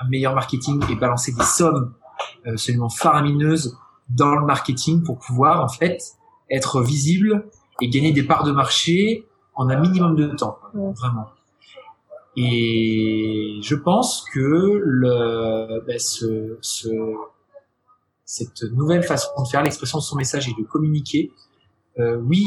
un 0.00 0.08
meilleur 0.08 0.32
marketing 0.34 0.80
et 0.90 0.94
balancer 0.94 1.32
des 1.32 1.42
sommes 1.42 1.94
absolument 2.46 2.88
faramineuses 2.88 3.76
dans 4.08 4.36
le 4.36 4.46
marketing 4.46 5.02
pour 5.02 5.18
pouvoir 5.18 5.64
en 5.64 5.68
fait 5.68 5.98
être 6.50 6.82
visible 6.82 7.48
et 7.80 7.88
gagner 7.88 8.12
des 8.12 8.22
parts 8.22 8.44
de 8.44 8.52
marché 8.52 9.26
en 9.58 9.68
un 9.68 9.80
minimum 9.80 10.14
de 10.14 10.28
temps, 10.28 10.58
vraiment. 10.72 11.26
Et 12.36 13.58
je 13.60 13.74
pense 13.74 14.24
que 14.32 14.80
le, 14.84 15.84
ben 15.84 15.98
ce, 15.98 16.56
ce, 16.60 16.88
cette 18.24 18.62
nouvelle 18.72 19.02
façon 19.02 19.42
de 19.42 19.48
faire 19.48 19.64
l'expression 19.64 19.98
de 19.98 20.04
son 20.04 20.14
message 20.14 20.48
et 20.48 20.54
de 20.56 20.64
communiquer, 20.64 21.32
euh, 21.98 22.16
oui, 22.18 22.46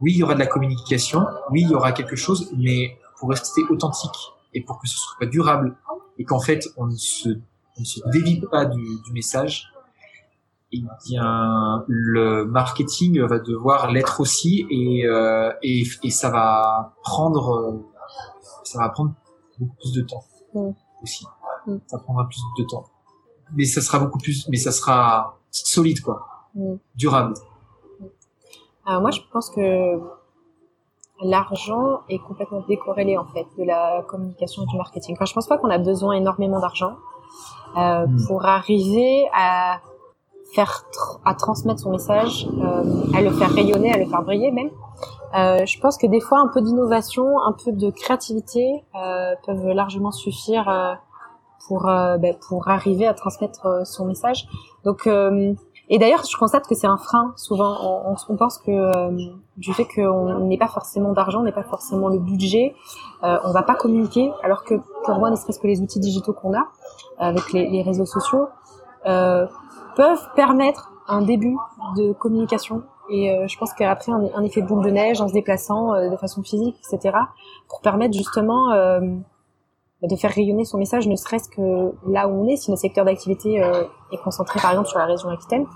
oui, 0.00 0.12
il 0.14 0.18
y 0.18 0.22
aura 0.24 0.34
de 0.34 0.40
la 0.40 0.48
communication, 0.48 1.24
oui, 1.50 1.62
il 1.62 1.70
y 1.70 1.74
aura 1.74 1.92
quelque 1.92 2.16
chose, 2.16 2.50
mais 2.58 2.98
pour 3.18 3.30
rester 3.30 3.62
authentique 3.70 4.18
et 4.52 4.60
pour 4.60 4.80
que 4.80 4.88
ce 4.88 4.96
soit 4.96 5.26
durable 5.26 5.76
et 6.18 6.24
qu'en 6.24 6.40
fait 6.40 6.66
on 6.76 6.86
ne 6.86 6.96
se, 6.96 7.28
on 7.28 7.80
ne 7.80 7.84
se 7.84 8.00
dévie 8.10 8.40
pas 8.50 8.64
du, 8.64 8.82
du 9.04 9.12
message, 9.12 9.72
eh 10.84 11.08
bien, 11.08 11.84
le 11.86 12.44
marketing 12.44 13.20
va 13.22 13.38
devoir 13.38 13.90
l'être 13.90 14.20
aussi 14.20 14.66
et, 14.70 15.06
euh, 15.06 15.52
et, 15.62 15.84
et, 16.02 16.10
ça 16.10 16.30
va 16.30 16.94
prendre, 17.02 17.82
ça 18.64 18.78
va 18.78 18.88
prendre 18.90 19.12
beaucoup 19.58 19.76
plus 19.76 19.92
de 19.92 20.02
temps 20.02 20.24
aussi. 21.02 21.26
Ça 21.86 21.98
prendra 21.98 22.26
plus 22.26 22.40
de 22.58 22.64
temps, 22.64 22.84
mais 23.54 23.64
ça 23.64 23.80
sera 23.80 23.98
beaucoup 23.98 24.18
plus, 24.18 24.48
mais 24.48 24.56
ça 24.56 24.72
sera 24.72 25.38
solide 25.50 26.00
quoi, 26.00 26.26
durable. 26.94 27.34
Alors 28.86 29.00
moi, 29.00 29.10
je 29.10 29.20
pense 29.32 29.50
que 29.50 29.98
l'argent 31.22 32.00
est 32.08 32.18
complètement 32.18 32.62
décorrélé 32.68 33.16
en 33.16 33.26
fait 33.26 33.46
de 33.58 33.64
la 33.64 34.02
communication 34.08 34.62
et 34.62 34.66
du 34.66 34.76
marketing. 34.76 35.14
Enfin, 35.16 35.24
je 35.24 35.34
pense 35.34 35.46
pas 35.46 35.58
qu'on 35.58 35.70
a 35.70 35.78
besoin 35.78 36.14
énormément 36.14 36.60
d'argent 36.60 36.96
euh, 37.76 38.06
hmm. 38.06 38.26
pour 38.26 38.44
arriver 38.44 39.26
à 39.34 39.80
à 41.24 41.34
transmettre 41.34 41.80
son 41.80 41.92
message, 41.92 42.48
euh, 42.60 43.16
à 43.16 43.20
le 43.20 43.30
faire 43.30 43.50
rayonner, 43.50 43.92
à 43.92 43.98
le 43.98 44.06
faire 44.06 44.22
briller 44.22 44.50
même. 44.50 44.70
Euh, 45.34 45.66
je 45.66 45.78
pense 45.80 45.98
que 45.98 46.06
des 46.06 46.20
fois 46.20 46.38
un 46.40 46.48
peu 46.48 46.60
d'innovation, 46.60 47.40
un 47.40 47.52
peu 47.52 47.72
de 47.72 47.90
créativité 47.90 48.84
euh, 48.94 49.34
peuvent 49.44 49.68
largement 49.68 50.12
suffire 50.12 50.98
pour 51.66 51.82
ben, 51.84 52.34
pour 52.48 52.68
arriver 52.68 53.06
à 53.06 53.14
transmettre 53.14 53.86
son 53.86 54.06
message. 54.06 54.46
Donc 54.84 55.08
et 55.88 55.98
d'ailleurs, 55.98 56.24
je 56.28 56.36
constate 56.36 56.66
que 56.66 56.74
c'est 56.74 56.86
un 56.86 56.96
frein 56.96 57.32
souvent. 57.36 58.16
On, 58.28 58.36
pense 58.36 58.58
que 58.58 59.10
du 59.56 59.72
fait 59.72 59.86
qu'on 59.86 60.40
n'ait 60.40 60.58
pas 60.58 60.68
forcément 60.68 61.12
d'argent, 61.12 61.40
on 61.40 61.44
n'est 61.44 61.52
pas 61.52 61.62
forcément 61.62 62.08
le 62.08 62.18
budget, 62.18 62.74
euh, 63.22 63.38
on 63.44 63.52
va 63.52 63.62
pas 63.62 63.74
communiquer. 63.74 64.32
Alors 64.42 64.64
que 64.64 64.74
pour 65.04 65.18
moi, 65.18 65.30
ne 65.30 65.36
serait-ce 65.36 65.60
que 65.60 65.66
les 65.66 65.80
outils 65.80 66.00
digitaux 66.00 66.32
qu'on 66.32 66.54
a 66.54 66.66
avec 67.18 67.52
les, 67.52 67.68
les 67.68 67.82
réseaux 67.82 68.04
sociaux 68.04 68.48
euh, 69.06 69.46
peuvent 69.96 70.28
permettre 70.36 70.92
un 71.08 71.22
début 71.22 71.56
de 71.96 72.12
communication. 72.12 72.82
Et 73.10 73.30
euh, 73.30 73.46
je 73.48 73.56
pense 73.58 73.72
qu'après 73.72 74.12
un, 74.12 74.20
un, 74.34 74.42
effet 74.42 74.62
boule 74.62 74.84
de 74.84 74.90
neige 74.90 75.20
en 75.20 75.28
se 75.28 75.32
déplaçant 75.32 75.94
euh, 75.94 76.10
de 76.10 76.16
façon 76.16 76.42
physique, 76.42 76.76
etc., 76.78 77.16
pour 77.68 77.80
permettre 77.80 78.14
justement 78.14 78.72
de 80.02 80.16
faire 80.16 80.30
rayonner 80.30 80.64
son 80.64 80.78
message, 80.78 81.06
ne 81.08 81.16
serait-ce 81.16 81.48
que 81.48 81.94
là 82.10 82.28
où 82.28 82.44
on 82.44 82.48
est, 82.48 82.56
si 82.56 82.70
notre 82.70 82.82
secteur 82.82 83.04
d'activité 83.04 83.62
euh, 83.62 83.84
est 84.12 84.18
concentré 84.18 84.60
par 84.60 84.70
exemple 84.70 84.88
sur 84.88 84.98
la 84.98 85.06
région 85.06 85.28
Aquitaine, 85.30 85.66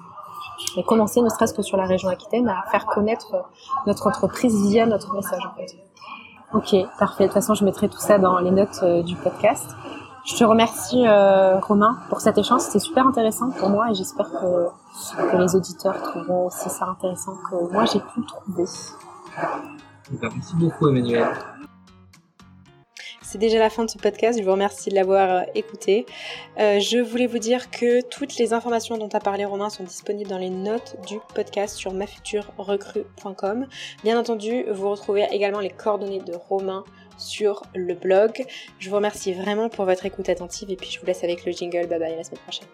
et 0.77 0.83
commencer 0.85 1.23
ne 1.23 1.29
serait-ce 1.29 1.55
que 1.55 1.63
sur 1.63 1.77
la 1.77 1.87
région 1.87 2.09
Aquitaine 2.09 2.49
à 2.49 2.63
faire 2.71 2.87
connaître 2.87 3.45
notre 3.87 4.07
entreprise 4.07 4.55
via 4.69 4.87
notre 4.87 5.15
message. 5.15 5.43
Ok, 6.53 6.75
parfait. 6.99 7.25
De 7.25 7.29
toute 7.29 7.35
façon, 7.35 7.55
je 7.55 7.65
mettrai 7.65 7.89
tout 7.89 8.01
ça 8.01 8.19
dans 8.19 8.39
les 8.41 8.51
notes 8.51 8.81
euh, 8.83 9.03
du 9.03 9.17
podcast. 9.17 9.71
Je 10.25 10.37
te 10.37 10.45
remercie 10.45 11.07
euh, 11.07 11.59
Romain 11.61 11.99
pour 12.09 12.21
cet 12.21 12.37
échange, 12.37 12.61
c'était 12.61 12.79
super 12.79 13.07
intéressant 13.07 13.51
pour 13.51 13.71
moi 13.71 13.91
et 13.91 13.95
j'espère 13.95 14.31
que, 14.31 15.31
que 15.31 15.37
les 15.37 15.57
auditeurs 15.57 16.01
trouveront 16.03 16.47
aussi 16.47 16.69
ça 16.69 16.87
intéressant 16.87 17.37
que 17.51 17.73
moi 17.73 17.85
j'ai 17.87 18.01
pu 18.01 18.25
trouver. 18.27 18.65
Merci 20.21 20.55
beaucoup 20.57 20.89
Emmanuel. 20.89 21.29
C'est 23.31 23.39
déjà 23.39 23.61
la 23.61 23.71
fin 23.71 23.85
de 23.85 23.91
ce 23.91 23.97
podcast. 23.97 24.41
Je 24.41 24.45
vous 24.45 24.51
remercie 24.51 24.91
de 24.91 24.97
l'avoir 24.97 25.31
euh, 25.31 25.43
écouté. 25.55 26.05
Euh, 26.59 26.81
je 26.81 26.99
voulais 26.99 27.29
vous 27.29 27.39
dire 27.39 27.71
que 27.71 28.03
toutes 28.09 28.37
les 28.39 28.53
informations 28.53 28.99
dont 28.99 29.09
a 29.13 29.21
parlé 29.21 29.45
Romain 29.45 29.71
sont 29.71 29.85
disponibles 29.85 30.29
dans 30.29 30.37
les 30.37 30.51
notes 30.51 30.97
du 31.07 31.21
podcast 31.33 31.77
sur 31.77 31.93
mafuturerecrue.com. 31.93 33.69
Bien 34.03 34.19
entendu, 34.19 34.65
vous 34.73 34.91
retrouvez 34.91 35.29
également 35.31 35.61
les 35.61 35.71
coordonnées 35.71 36.19
de 36.19 36.35
Romain 36.35 36.83
sur 37.21 37.63
le 37.75 37.95
blog. 37.95 38.45
Je 38.79 38.91
vous 38.91 38.97
remercie 38.97 39.33
vraiment 39.33 39.69
pour 39.69 39.85
votre 39.85 40.07
écoute 40.07 40.29
attentive 40.29 40.71
et 40.71 40.77
puis 40.77 40.91
je 40.91 41.01
vous 41.01 41.07
laisse 41.07 41.25
avec 41.25 41.45
le 41.45 41.53
jingle. 41.53 41.87
Bye 41.87 41.99
bye, 41.99 42.13
à 42.13 42.17
la 42.17 42.25
semaine 42.25 42.41
prochaine. 42.41 42.69